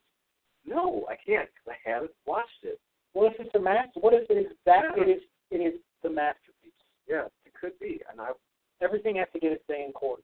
No, 0.65 1.05
I 1.09 1.15
can't 1.15 1.47
because 1.47 1.79
I 1.79 1.89
haven't 1.89 2.11
watched 2.25 2.63
it. 2.63 2.77
What 3.13 3.31
if 3.31 3.39
it's 3.39 3.55
a 3.55 3.59
master? 3.59 4.01
What 4.01 4.13
if 4.13 4.29
it 4.29 4.33
is 4.33 4.51
that 4.65 4.83
it 4.97 5.09
is 5.09 5.21
it 5.49 5.57
is 5.57 5.79
the 6.03 6.09
masterpiece? 6.09 6.75
Yeah, 7.07 7.25
it 7.45 7.53
could 7.59 7.79
be. 7.79 8.01
And 8.11 8.19
I, 8.19 8.31
Everything 8.81 9.15
has 9.17 9.27
to 9.33 9.39
get 9.39 9.51
its 9.51 9.63
day 9.67 9.83
in 9.85 9.91
court. 9.91 10.21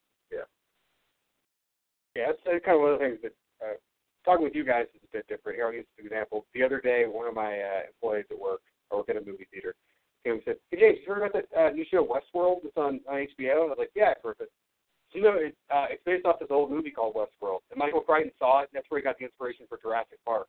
Yeah, 2.15 2.27
that's, 2.27 2.41
that's 2.45 2.65
kind 2.65 2.77
of 2.77 2.81
one 2.81 2.93
of 2.93 2.99
the 2.99 3.05
things 3.05 3.19
that 3.25 3.33
uh, 3.57 3.77
talking 4.23 4.43
with 4.45 4.53
you 4.53 4.63
guys 4.63 4.85
is 4.93 5.01
a 5.01 5.17
bit 5.17 5.27
different. 5.27 5.57
Here, 5.57 5.65
I'll 5.65 5.73
use 5.73 5.85
an 5.97 6.05
example. 6.05 6.45
The 6.53 6.61
other 6.61 6.79
day, 6.79 7.05
one 7.09 7.27
of 7.27 7.33
my 7.33 7.57
uh, 7.57 7.89
employees 7.89 8.25
at 8.29 8.37
work, 8.37 8.61
I 8.91 8.95
work 8.95 9.09
at 9.09 9.17
a 9.17 9.25
movie 9.25 9.47
theater, 9.49 9.73
came 10.23 10.33
and 10.33 10.41
said, 10.45 10.57
"Hey, 10.69 10.79
James, 10.79 10.99
you 11.01 11.13
heard 11.13 11.25
about 11.25 11.33
that 11.33 11.49
uh, 11.57 11.69
new 11.71 11.85
show 11.89 12.05
Westworld 12.05 12.61
that's 12.61 12.77
on, 12.77 13.01
on 13.09 13.25
HBO?" 13.33 13.65
And 13.65 13.73
I 13.73 13.73
was 13.73 13.81
like, 13.81 13.97
"Yeah, 13.97 14.13
I've 14.13 14.21
heard 14.21 14.37
of 14.37 14.45
it." 14.45 14.53
So, 15.09 15.17
you 15.17 15.23
know, 15.25 15.35
it, 15.41 15.57
uh, 15.73 15.89
it's 15.89 16.03
based 16.05 16.25
off 16.25 16.39
this 16.39 16.53
old 16.53 16.69
movie 16.69 16.91
called 16.91 17.15
Westworld, 17.17 17.65
and 17.71 17.77
Michael 17.77 18.01
Crichton 18.01 18.31
saw 18.37 18.61
it, 18.61 18.69
and 18.69 18.77
that's 18.77 18.89
where 18.89 19.01
he 19.01 19.03
got 19.03 19.17
the 19.17 19.25
inspiration 19.25 19.65
for 19.67 19.81
Jurassic 19.81 20.21
Park. 20.25 20.47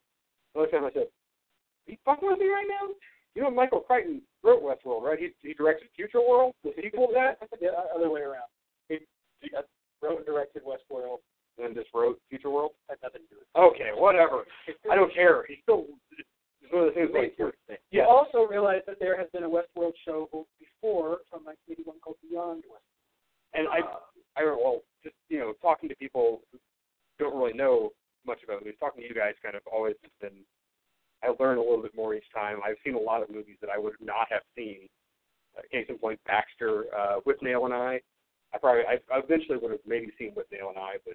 I 0.54 0.60
looked 0.60 0.74
at 0.74 0.78
him 0.78 0.84
and 0.84 0.92
I 0.92 1.00
said, 1.00 1.08
"Are 1.08 1.92
you 1.92 1.96
fucking 2.04 2.28
with 2.28 2.38
me 2.38 2.48
right 2.52 2.68
now?" 2.68 2.92
You 3.34 3.42
know, 3.42 3.50
Michael 3.50 3.80
Crichton 3.80 4.22
wrote 4.42 4.62
Westworld, 4.62 5.02
right? 5.02 5.18
He 5.18 5.30
he 5.42 5.54
directed 5.54 5.88
Futureworld, 5.98 6.52
the 6.62 6.72
sequel 6.82 7.08
to 7.08 7.14
that, 7.14 7.38
The 7.60 7.68
other 7.94 8.10
way 8.10 8.20
around. 8.20 8.48
He, 8.88 8.98
he 9.40 9.50
wrote 10.02 10.18
and 10.18 10.26
directed 10.26 10.62
Westworld. 10.62 11.18
and 11.58 11.66
then 11.66 11.74
just 11.74 11.88
wrote 11.94 12.20
Futureworld. 12.32 12.70
Had 12.88 12.98
nothing 13.02 13.22
to 13.22 13.34
do 13.34 13.36
with 13.40 13.48
it. 13.48 13.58
Okay, 13.58 13.90
whatever. 13.94 14.44
I 14.90 14.94
don't 14.94 15.12
care. 15.12 15.44
He's 15.48 15.58
still 15.62 15.86
it's 16.62 16.72
one 16.72 16.88
of 16.88 16.94
the 16.94 16.94
things 16.94 17.10
like 17.12 17.34
You 17.38 17.52
yeah. 17.90 18.06
also 18.06 18.46
realize 18.48 18.80
that 18.86 18.96
there 18.98 19.18
has 19.18 19.28
been 19.32 19.44
a 19.44 19.48
Westworld 19.48 19.92
show 20.04 20.28
before 20.58 21.20
from 21.28 21.44
1981 21.44 22.00
called 22.00 22.16
Beyond 22.28 22.64
Westworld. 22.70 22.94
And 23.54 23.68
I 23.68 23.80
I 24.36 24.44
well 24.44 24.82
just 25.02 25.16
you 25.28 25.38
know 25.38 25.52
talking 25.60 25.88
to 25.88 25.96
people 25.96 26.40
who 26.52 26.58
don't 27.18 27.36
really 27.36 27.52
know 27.52 27.90
much 28.26 28.38
about 28.42 28.60
movies, 28.62 28.78
talking 28.80 29.02
to 29.02 29.08
you 29.08 29.14
guys 29.14 29.34
kind 29.42 29.54
of 29.54 29.62
always 29.70 29.94
has 30.02 30.10
been. 30.20 30.38
I 31.22 31.32
learn 31.40 31.58
a 31.58 31.60
little 31.60 31.82
bit 31.82 31.94
more 31.94 32.14
each 32.14 32.30
time. 32.34 32.58
I've 32.64 32.76
seen 32.84 32.94
a 32.94 32.98
lot 32.98 33.22
of 33.22 33.30
movies 33.30 33.56
that 33.60 33.70
I 33.70 33.78
would 33.78 33.94
not 34.00 34.26
have 34.30 34.42
seen. 34.56 34.88
Uh, 35.56 35.62
case 35.70 35.86
in 35.88 35.98
point, 35.98 36.18
Baxter, 36.26 36.86
uh, 36.96 37.20
Withnail 37.26 37.64
and 37.64 37.74
I. 37.74 38.00
I 38.52 38.58
probably 38.58 38.82
I, 38.82 38.94
I 39.14 39.20
eventually 39.20 39.58
would 39.58 39.70
have 39.70 39.80
maybe 39.86 40.10
seen 40.18 40.32
Withnail 40.32 40.70
and 40.70 40.78
I, 40.78 40.96
but 41.04 41.14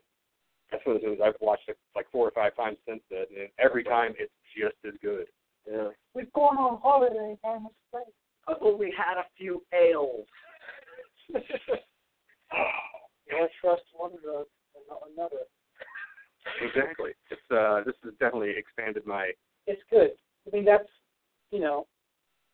that's 0.72 0.86
one 0.86 0.96
of 0.96 1.02
the 1.02 1.08
movies 1.08 1.22
I've 1.24 1.34
watched 1.42 1.68
it 1.68 1.78
like 1.96 2.06
four 2.12 2.28
or 2.28 2.32
five 2.32 2.56
times 2.56 2.78
since 2.88 3.02
then, 3.10 3.26
and 3.38 3.50
every 3.60 3.84
time 3.84 4.14
it's 4.18 4.32
just 4.58 4.76
as 4.86 4.94
good. 5.02 5.26
yeah. 5.70 5.90
We've 6.14 6.32
gone 6.34 6.58
on 6.58 6.80
holiday, 6.82 7.38
I 7.44 7.60
must 7.60 7.76
say. 7.94 8.00
Oh, 8.48 8.76
we 8.76 8.94
had 8.98 9.20
a 9.20 9.26
few 9.38 9.64
ales. 9.74 10.26
You 13.30 13.38
don't 13.38 13.52
trust 13.62 13.84
one 13.94 14.12
drug 14.24 14.48
and 14.74 14.84
not 14.90 15.02
another. 15.14 15.46
Exactly. 16.66 17.12
It's 17.30 17.52
uh 17.52 17.84
this 17.86 17.96
has 18.04 18.14
definitely 18.20 18.54
expanded 18.58 19.06
my 19.06 19.32
It's 19.70 19.86
good. 19.94 20.18
I 20.46 20.50
mean, 20.50 20.66
that's, 20.66 20.90
you 21.54 21.62
know, 21.62 21.86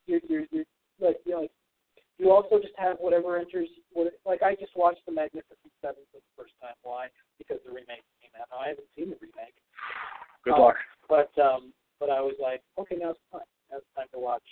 you're, 0.04 0.20
you're, 0.28 0.44
you're 0.52 0.68
like, 1.00 1.16
you 1.24 1.32
know, 1.32 1.40
like, 1.48 1.56
you 2.20 2.28
also 2.30 2.60
just 2.60 2.76
have 2.76 3.00
whatever 3.00 3.40
enters, 3.40 3.68
what, 3.92 4.12
like, 4.28 4.42
I 4.44 4.54
just 4.54 4.76
watched 4.76 5.00
The 5.08 5.12
Magnificent 5.12 5.72
Seven 5.80 6.04
for 6.12 6.20
the 6.20 6.32
first 6.36 6.52
time. 6.60 6.76
Why? 6.84 7.08
Because 7.40 7.56
the 7.64 7.72
remake 7.72 8.04
came 8.20 8.32
out. 8.36 8.48
Now, 8.52 8.60
I 8.60 8.68
haven't 8.76 8.88
seen 8.92 9.08
the 9.08 9.20
remake. 9.20 9.56
good 10.44 10.54
Um, 10.54 10.60
luck. 10.60 10.76
But 11.08 11.32
um, 11.40 11.72
but 12.00 12.10
I 12.10 12.20
was 12.20 12.36
like, 12.36 12.60
okay, 12.76 12.96
now 13.00 13.16
it's 13.16 13.24
time. 13.32 13.48
Now 13.70 13.78
it's 13.78 13.92
time 13.96 14.08
to 14.12 14.20
watch. 14.20 14.44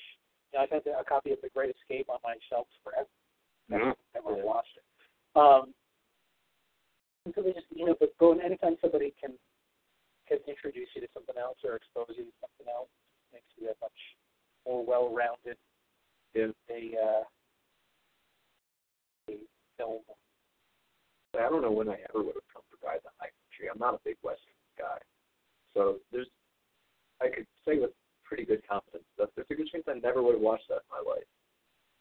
You 0.52 0.58
know, 0.58 0.64
I've 0.64 0.72
had 0.72 0.86
a 0.88 1.04
copy 1.04 1.32
of 1.32 1.40
The 1.42 1.52
Great 1.52 1.74
Escape 1.76 2.08
on 2.08 2.18
my 2.24 2.36
shelves 2.48 2.72
forever. 2.82 3.08
Mhm. 3.72 3.92
Never 4.14 4.40
watched 4.44 4.76
it. 4.76 4.86
Um, 5.36 5.74
and 7.24 7.34
so 7.34 7.42
they 7.42 7.52
just, 7.52 7.66
you 7.74 7.86
know, 7.86 7.96
but 7.98 8.16
going 8.18 8.40
anytime 8.40 8.76
somebody 8.80 9.12
can 9.20 9.32
can 10.28 10.38
introduce 10.48 10.88
you 10.94 11.00
to 11.02 11.08
something 11.12 11.36
else 11.36 11.58
or 11.64 11.76
expose 11.76 12.12
you 12.16 12.24
to 12.24 12.34
something 12.40 12.68
else 12.72 12.88
makes 13.32 13.50
you 13.56 13.66
that 13.66 13.76
much 13.82 13.98
more 14.66 14.84
well-rounded. 14.84 15.58
Yeah. 16.34 16.50
A 16.70 16.80
uh, 16.98 17.24
a 19.30 19.34
film. 19.78 20.02
I 21.34 21.48
don't 21.50 21.62
know 21.62 21.70
when 21.70 21.88
I 21.88 21.98
ever 22.10 22.22
would 22.22 22.34
have 22.34 22.50
come 22.50 22.66
to 22.70 22.78
ride 22.82 23.02
the 23.02 23.14
high 23.18 23.30
country. 23.30 23.70
I'm 23.70 23.78
not 23.78 23.94
a 23.94 24.02
big 24.04 24.16
Western 24.22 24.58
guy, 24.78 24.98
so 25.74 25.98
there's 26.10 26.26
I 27.22 27.30
could 27.30 27.46
say 27.66 27.78
with 27.78 27.94
pretty 28.24 28.44
good 28.44 28.66
confidence 28.66 29.06
that 29.18 29.30
there's 29.36 29.46
a 29.50 29.54
good 29.54 29.70
chance 29.70 29.84
I 29.86 29.98
never 30.02 30.22
would 30.22 30.34
have 30.34 30.42
watched 30.42 30.66
that 30.70 30.82
in 30.82 30.90
my 30.90 31.02
life. 31.06 31.28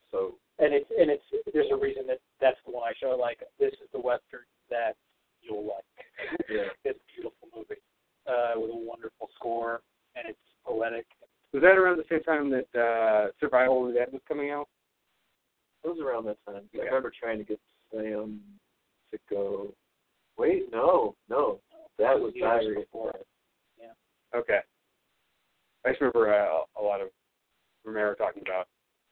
So 0.10 0.34
and 0.58 0.74
it's 0.74 0.90
and 0.98 1.14
it's 1.14 1.26
there's 1.54 1.70
a 1.70 1.78
reason 1.78 2.08
that 2.08 2.18
that's 2.42 2.58
the 2.66 2.72
one 2.74 2.90
I 2.90 2.94
show. 2.98 3.14
Like 3.14 3.46
this 3.60 3.74
is 3.78 3.90
the 3.94 4.02
western 4.02 4.50
that 4.70 4.98
you'll 5.42 5.66
like. 5.66 5.98
Yeah. 6.50 6.74
it's 6.90 6.98
a 6.98 7.08
beautiful 7.14 7.54
movie 7.54 7.82
uh, 8.28 8.54
with 8.60 8.72
a 8.72 8.76
wonderful 8.76 9.30
score, 9.36 9.82
and 10.16 10.28
it's 10.30 10.40
poetic. 10.66 11.06
Was 11.54 11.62
that 11.62 11.78
around 11.78 11.98
the 11.98 12.06
same 12.10 12.24
time 12.24 12.50
that 12.50 12.80
uh 12.80 13.32
Survival 13.40 13.88
of 13.88 13.94
the 13.94 14.00
Dead 14.00 14.10
was 14.12 14.22
coming 14.28 14.50
out? 14.52 14.68
it 15.84 15.90
was 15.90 16.00
around 16.00 16.26
that 16.26 16.38
time. 16.46 16.64
I 16.76 16.86
remember 16.86 17.12
trying 17.18 17.38
to 17.40 17.44
get 17.44 17.60
Sam 17.92 18.40
to 19.12 19.20
go. 19.30 19.74
Wait, 20.38 20.72
no, 20.72 21.16
no, 21.30 21.60
that 22.00 22.18
was 22.20 22.32
the 22.34 22.40
years 22.40 22.62
Diary. 22.64 22.76
before. 22.76 23.14
Yeah. 23.80 23.92
Okay. 24.40 24.60
I 25.86 25.90
just 25.90 26.00
remember 26.02 26.34
uh, 26.34 26.62
a 26.80 26.82
lot 26.82 27.02
of 27.02 27.10
Romero 27.86 28.16
talking 28.16 28.42
about 28.42 28.68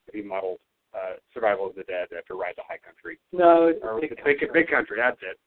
that 0.06 0.16
he 0.16 0.22
modeled 0.22 0.60
uh, 0.96 1.16
Survival 1.34 1.68
of 1.68 1.76
the 1.76 1.84
Dead 1.84 2.08
after 2.18 2.36
Ride 2.36 2.54
the 2.56 2.64
High 2.66 2.80
Country. 2.84 3.20
No, 3.34 3.68
it's 3.68 3.80
Or 3.84 3.96
was 3.96 4.02
big 4.02 4.14
it 4.14 4.24
big, 4.24 4.40
country. 4.40 4.62
big 4.64 4.72
Country, 4.72 4.98
that's 4.98 5.20
it. 5.22 5.38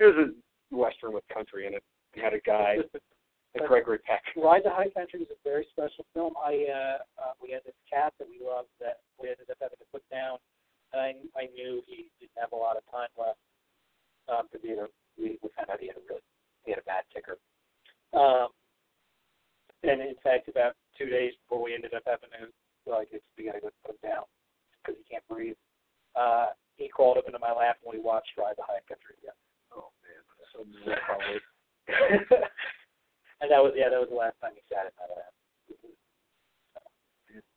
It 0.00 0.14
was 0.14 0.28
a 0.28 0.76
Western 0.76 1.12
with 1.14 1.24
country 1.32 1.66
in 1.66 1.72
it. 1.74 1.82
It 2.12 2.22
had 2.22 2.34
a 2.34 2.40
guy, 2.40 2.76
like 3.54 3.68
Gregory 3.68 3.98
Peck. 4.02 4.22
Ride 4.36 4.64
the 4.64 4.74
High 4.74 4.90
Country 4.90 5.22
is 5.22 5.30
a 5.30 5.38
very 5.46 5.66
special 5.70 6.04
film. 6.14 6.34
I 6.38 6.66
uh, 6.66 6.98
uh, 7.18 7.32
we 7.38 7.54
had 7.54 7.62
this 7.62 7.78
cat 7.86 8.12
that 8.18 8.26
we 8.26 8.42
loved 8.42 8.70
that 8.80 9.06
we 9.20 9.30
ended 9.30 9.50
up 9.50 9.58
having 9.62 9.78
to 9.78 9.88
put 9.94 10.02
down. 10.10 10.38
And 10.92 11.00
I 11.00 11.10
I 11.38 11.44
knew 11.54 11.82
he 11.86 12.10
didn't 12.18 12.38
have 12.38 12.52
a 12.52 12.58
lot 12.58 12.76
of 12.76 12.82
time 12.90 13.10
left 13.14 13.38
um, 14.26 14.50
because 14.50 14.66
had 14.66 14.82
a 14.82 14.88
we, 15.14 15.38
we 15.42 15.48
found 15.54 15.70
out 15.70 15.78
he 15.78 15.86
had 15.86 15.98
a 15.98 16.04
really 16.10 16.24
he 16.66 16.74
had 16.74 16.82
a 16.82 16.88
bad 16.88 17.06
ticker. 17.14 17.38
Um, 18.14 18.50
and 19.82 20.00
in 20.00 20.18
fact, 20.22 20.48
about 20.48 20.74
two 20.98 21.06
days 21.06 21.34
before 21.44 21.62
we 21.62 21.74
ended 21.74 21.94
up 21.94 22.06
having 22.06 22.30
to 22.34 22.50
like 22.90 23.08
it's, 23.12 23.24
we 23.38 23.46
gotta 23.46 23.62
go 23.62 23.70
put 23.86 23.94
him 23.94 24.02
down 24.02 24.24
because 24.82 24.98
he 24.98 25.04
can't 25.06 25.26
breathe. 25.30 25.58
Uh, 26.18 26.54
he 26.76 26.88
crawled 26.88 27.18
up 27.18 27.26
into 27.26 27.38
my 27.38 27.54
lap 27.54 27.78
and 27.82 27.90
we 27.90 28.02
watched 28.02 28.34
Ride 28.38 28.58
the 28.58 28.66
High 28.66 28.82
Country 28.90 29.14
again. 29.22 29.38
Oh 29.70 29.94
man, 30.02 30.22
so 30.50 30.66
probably. 31.06 31.38
and 33.40 33.50
that 33.50 33.62
was 33.62 33.72
yeah, 33.76 33.88
that 33.88 34.00
was 34.00 34.08
the 34.10 34.16
last 34.16 34.36
time 34.40 34.52
he 34.54 34.62
sat 34.68 34.86
in 34.86 34.94
my 34.98 35.06
lap. 35.10 35.32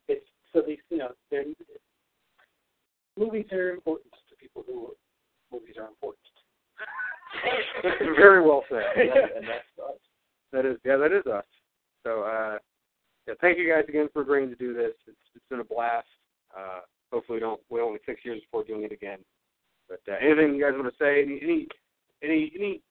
It's 0.08 0.26
so 0.52 0.62
these 0.66 0.78
you 0.90 0.98
know 0.98 1.10
they're 1.30 1.44
movies 3.18 3.46
are 3.52 3.70
important 3.70 4.12
to 4.30 4.36
people 4.36 4.64
who 4.66 4.94
movies 5.52 5.76
are 5.78 5.88
important. 5.88 6.22
Very 8.16 8.42
well 8.42 8.64
said. 8.68 8.82
and 8.96 9.46
that's 9.46 9.66
us. 9.82 9.98
That 10.52 10.64
is, 10.64 10.76
yeah, 10.84 10.96
that 10.96 11.12
is 11.12 11.26
us. 11.26 11.44
So, 12.04 12.22
uh, 12.22 12.58
yeah, 13.26 13.34
thank 13.40 13.58
you 13.58 13.68
guys 13.68 13.84
again 13.88 14.08
for 14.12 14.22
agreeing 14.22 14.48
to 14.48 14.56
do 14.56 14.72
this. 14.72 14.94
It's, 15.06 15.16
it's 15.34 15.44
been 15.50 15.60
a 15.60 15.64
blast. 15.64 16.06
Uh, 16.56 16.80
hopefully, 17.12 17.36
we 17.36 17.40
don't 17.40 17.60
wait 17.68 17.82
only 17.82 18.00
six 18.06 18.20
years 18.24 18.40
before 18.40 18.64
doing 18.64 18.84
it 18.84 18.92
again. 18.92 19.18
But 19.88 20.00
uh, 20.10 20.16
anything 20.20 20.54
you 20.54 20.62
guys 20.62 20.72
want 20.74 20.92
to 20.92 20.98
say? 20.98 21.22
Any, 21.22 21.40
any, 21.42 21.68
any, 22.22 22.52
any 22.56 22.82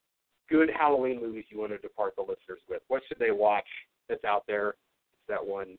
good 0.48 0.70
Halloween 0.76 1.20
movies 1.20 1.44
you 1.50 1.58
want 1.58 1.72
to 1.72 1.78
depart 1.78 2.14
the 2.16 2.22
listeners 2.22 2.60
with? 2.68 2.82
What 2.88 3.02
should 3.08 3.18
they 3.18 3.30
watch 3.30 3.68
that's 4.08 4.24
out 4.24 4.44
there? 4.46 4.70
It's 4.70 5.28
that 5.28 5.44
one. 5.44 5.76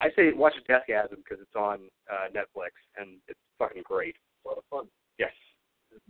I 0.00 0.08
say 0.16 0.32
watch 0.34 0.54
Deathgasm 0.68 1.16
because 1.16 1.40
it's 1.40 1.56
on 1.56 1.80
uh, 2.10 2.28
Netflix 2.34 2.72
and 2.98 3.18
it's 3.28 3.38
fucking 3.58 3.82
great. 3.84 4.16
A 4.44 4.48
lot 4.48 4.58
of 4.58 4.64
fun. 4.70 4.86
Yes. 5.18 5.32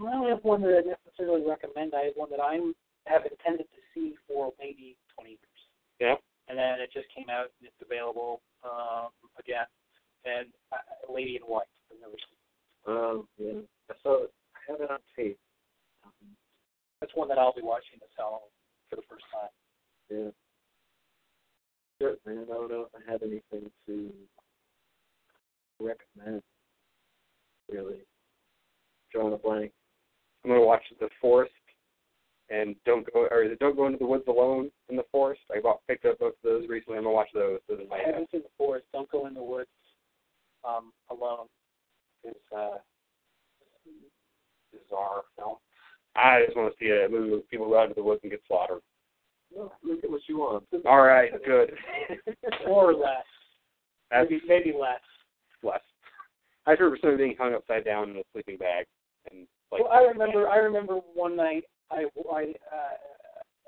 I 0.01 0.11
don't 0.11 0.29
have 0.29 0.43
one 0.43 0.63
that 0.63 0.83
I 0.83 0.95
necessarily 1.07 1.47
recommend. 1.47 1.93
I 1.95 2.07
have 2.07 2.15
one 2.17 2.31
that 2.31 2.41
I'm 2.41 2.75
have 3.07 3.23
intended 3.29 3.67
to 3.69 3.81
see 3.93 4.17
for 4.27 4.53
maybe 4.59 4.97
20 5.15 5.31
years. 5.31 5.61
Yeah. 6.01 6.15
And 6.49 6.59
then 6.59 6.81
it 6.81 6.91
just 6.93 7.07
came 7.15 7.29
out 7.29 7.53
and 7.61 7.69
it's 7.69 7.83
available 7.85 8.41
um, 8.65 9.13
again. 9.39 9.69
And 10.25 10.49
uh, 10.73 11.13
Lady 11.13 11.37
in 11.37 11.43
White. 11.43 11.69
I've 11.93 12.01
never 12.01 12.17
seen. 12.17 12.41
Um, 12.89 13.29
yeah. 13.39 13.61
I 13.91 13.95
saw 14.03 14.25
it. 14.25 14.33
I 14.57 14.73
have 14.73 14.81
it 14.81 14.91
on 14.91 14.99
tape. 15.17 15.39
That's 17.05 17.17
one 17.17 17.29
that 17.29 17.37
I'll 17.37 17.53
be 17.53 17.61
watching 17.61 18.01
this 18.01 18.09
Halloween 18.17 18.49
for 18.89 18.97
the 18.97 19.03
first 19.11 19.25
time. 19.29 19.53
yeah. 20.09 20.31
Good 22.01 22.17
man. 22.25 22.47
I 22.51 22.55
don't 22.55 22.71
know 22.71 22.87
if 22.89 22.95
I 22.97 23.13
have 23.13 23.21
anything 23.21 23.71
to 23.87 24.11
recommend. 25.79 26.41
Really. 27.71 27.99
Drawing 29.13 29.35
a 29.35 29.37
blank. 29.37 29.71
I'm 30.45 30.51
gonna 30.51 30.65
watch 30.65 30.81
The 30.99 31.11
Forest 31.21 31.53
and 32.49 32.75
Don't 32.87 33.07
Go 33.13 33.29
or 33.31 33.55
Don't 33.61 33.77
Go 33.77 33.85
into 33.85 33.99
the 33.99 34.07
Woods 34.07 34.25
Alone 34.27 34.71
in 34.89 34.97
the 34.97 35.05
Forest. 35.13 35.43
I 35.55 35.61
bought 35.61 35.81
picked 35.87 36.07
up 36.07 36.19
both 36.21 36.33
of 36.33 36.43
those 36.43 36.67
recently. 36.71 36.97
I'm 36.97 37.05
gonna 37.05 37.15
watch 37.15 37.29
those. 37.35 37.61
Those 37.69 37.81
are 37.81 37.89
my 37.91 37.97
I 37.97 38.07
haven't 38.07 38.31
seen 38.31 38.41
the 38.41 38.49
forest. 38.57 38.87
Don't 38.95 39.11
go 39.11 39.27
in 39.27 39.35
the 39.35 39.43
woods 39.43 39.69
um, 40.67 40.91
alone. 41.11 41.49
Is 42.25 42.33
uh, 42.57 42.79
bizarre 44.73 45.25
film. 45.37 45.57
I 46.17 46.43
just 46.45 46.57
want 46.57 46.73
to 46.73 46.85
see 46.85 46.91
a 46.91 47.09
movie 47.09 47.31
with 47.33 47.49
people 47.51 47.69
go 47.69 47.79
out 47.79 47.85
into 47.85 47.97
the 47.97 48.03
woods 48.03 48.21
and 48.23 48.31
get 48.31 48.43
slaughtered. 48.47 48.81
No, 49.55 49.73
look 49.83 50.03
at 50.03 50.11
what 50.11 50.21
you 50.29 50.39
want. 50.39 50.65
All 50.87 51.03
right, 51.03 51.31
good. 51.45 51.73
Or 52.67 52.93
less. 52.95 53.25
That's 54.11 54.31
Maybe 54.31 54.43
maybe 54.49 54.73
less. 54.79 55.01
less. 55.63 55.81
I 56.67 56.73
just 56.73 56.81
remember 56.81 56.99
somebody 57.01 57.25
being 57.25 57.37
hung 57.39 57.55
upside 57.55 57.85
down 57.85 58.11
in 58.11 58.17
a 58.17 58.23
sleeping 58.33 58.57
bag, 58.57 58.87
and 59.31 59.47
like 59.71 59.83
well, 59.83 59.93
I 59.93 60.03
remember. 60.03 60.49
I 60.49 60.57
remember 60.57 61.01
one 61.15 61.37
night. 61.37 61.65
I 61.91 62.07
I 62.33 62.55
uh, 62.73 62.97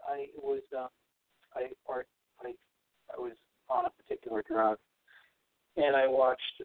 I 0.08 0.26
was 0.42 0.62
um, 0.76 0.88
I 1.54 1.68
or 1.84 2.06
I 2.40 2.52
I 3.16 3.20
was 3.20 3.32
on 3.68 3.84
a 3.86 3.90
particular 4.02 4.42
drug, 4.48 4.78
and 5.76 5.94
I 5.96 6.06
watched 6.06 6.62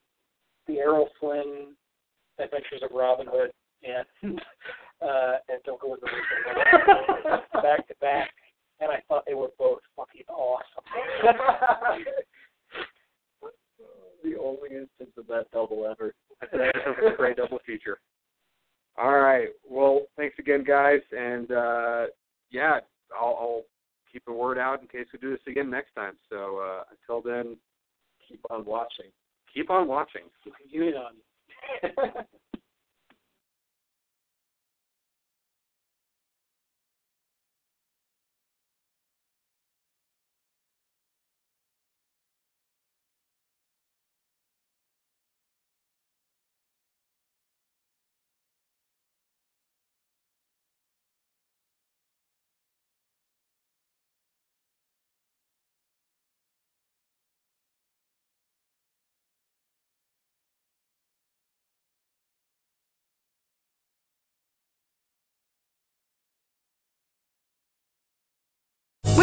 the 0.67 0.77
Errol 0.79 1.09
Flynn 1.19 1.75
Adventures 2.39 2.81
of 2.83 2.91
Robin 2.95 3.27
Hood 3.29 3.51
and 3.83 4.05
uh, 5.01 5.33
and 5.49 5.61
Don't 5.65 5.79
Go 5.81 5.93
in 5.95 5.99
the 6.01 6.07
Woods 6.11 7.43
back 7.53 7.87
to 7.87 7.95
back, 8.01 8.29
and 8.79 8.91
I 8.91 8.99
thought 9.07 9.23
they 9.27 9.33
were 9.33 9.49
both 9.57 9.79
fucking 9.95 10.23
awesome. 10.29 10.83
the 14.23 14.37
only 14.39 14.69
instance 14.69 15.11
of 15.17 15.27
that 15.27 15.45
double 15.51 15.87
ever. 15.89 16.13
That's 16.39 16.53
a 16.53 17.15
great 17.17 17.37
double 17.37 17.59
feature. 17.65 17.99
All 18.97 19.19
right. 19.19 19.47
Well, 19.69 20.01
thanks 20.17 20.37
again, 20.39 20.63
guys, 20.63 20.99
and 21.11 21.51
uh, 21.51 22.05
yeah, 22.51 22.79
I'll, 23.19 23.37
I'll 23.39 23.61
keep 24.11 24.23
the 24.25 24.33
word 24.33 24.57
out 24.57 24.81
in 24.81 24.87
case 24.87 25.07
we 25.13 25.19
do 25.19 25.31
this 25.31 25.39
again 25.47 25.69
next 25.69 25.93
time. 25.95 26.13
So 26.29 26.57
uh, 26.59 26.83
until 26.91 27.21
then, 27.21 27.57
Keep 28.27 28.45
on 28.49 28.63
watching. 28.65 29.07
keep 29.53 29.69
on 29.69 29.87
watching. 29.89 30.21
Keep 30.43 30.53
a 30.53 30.69
unit 30.73 30.95
on 30.95 31.13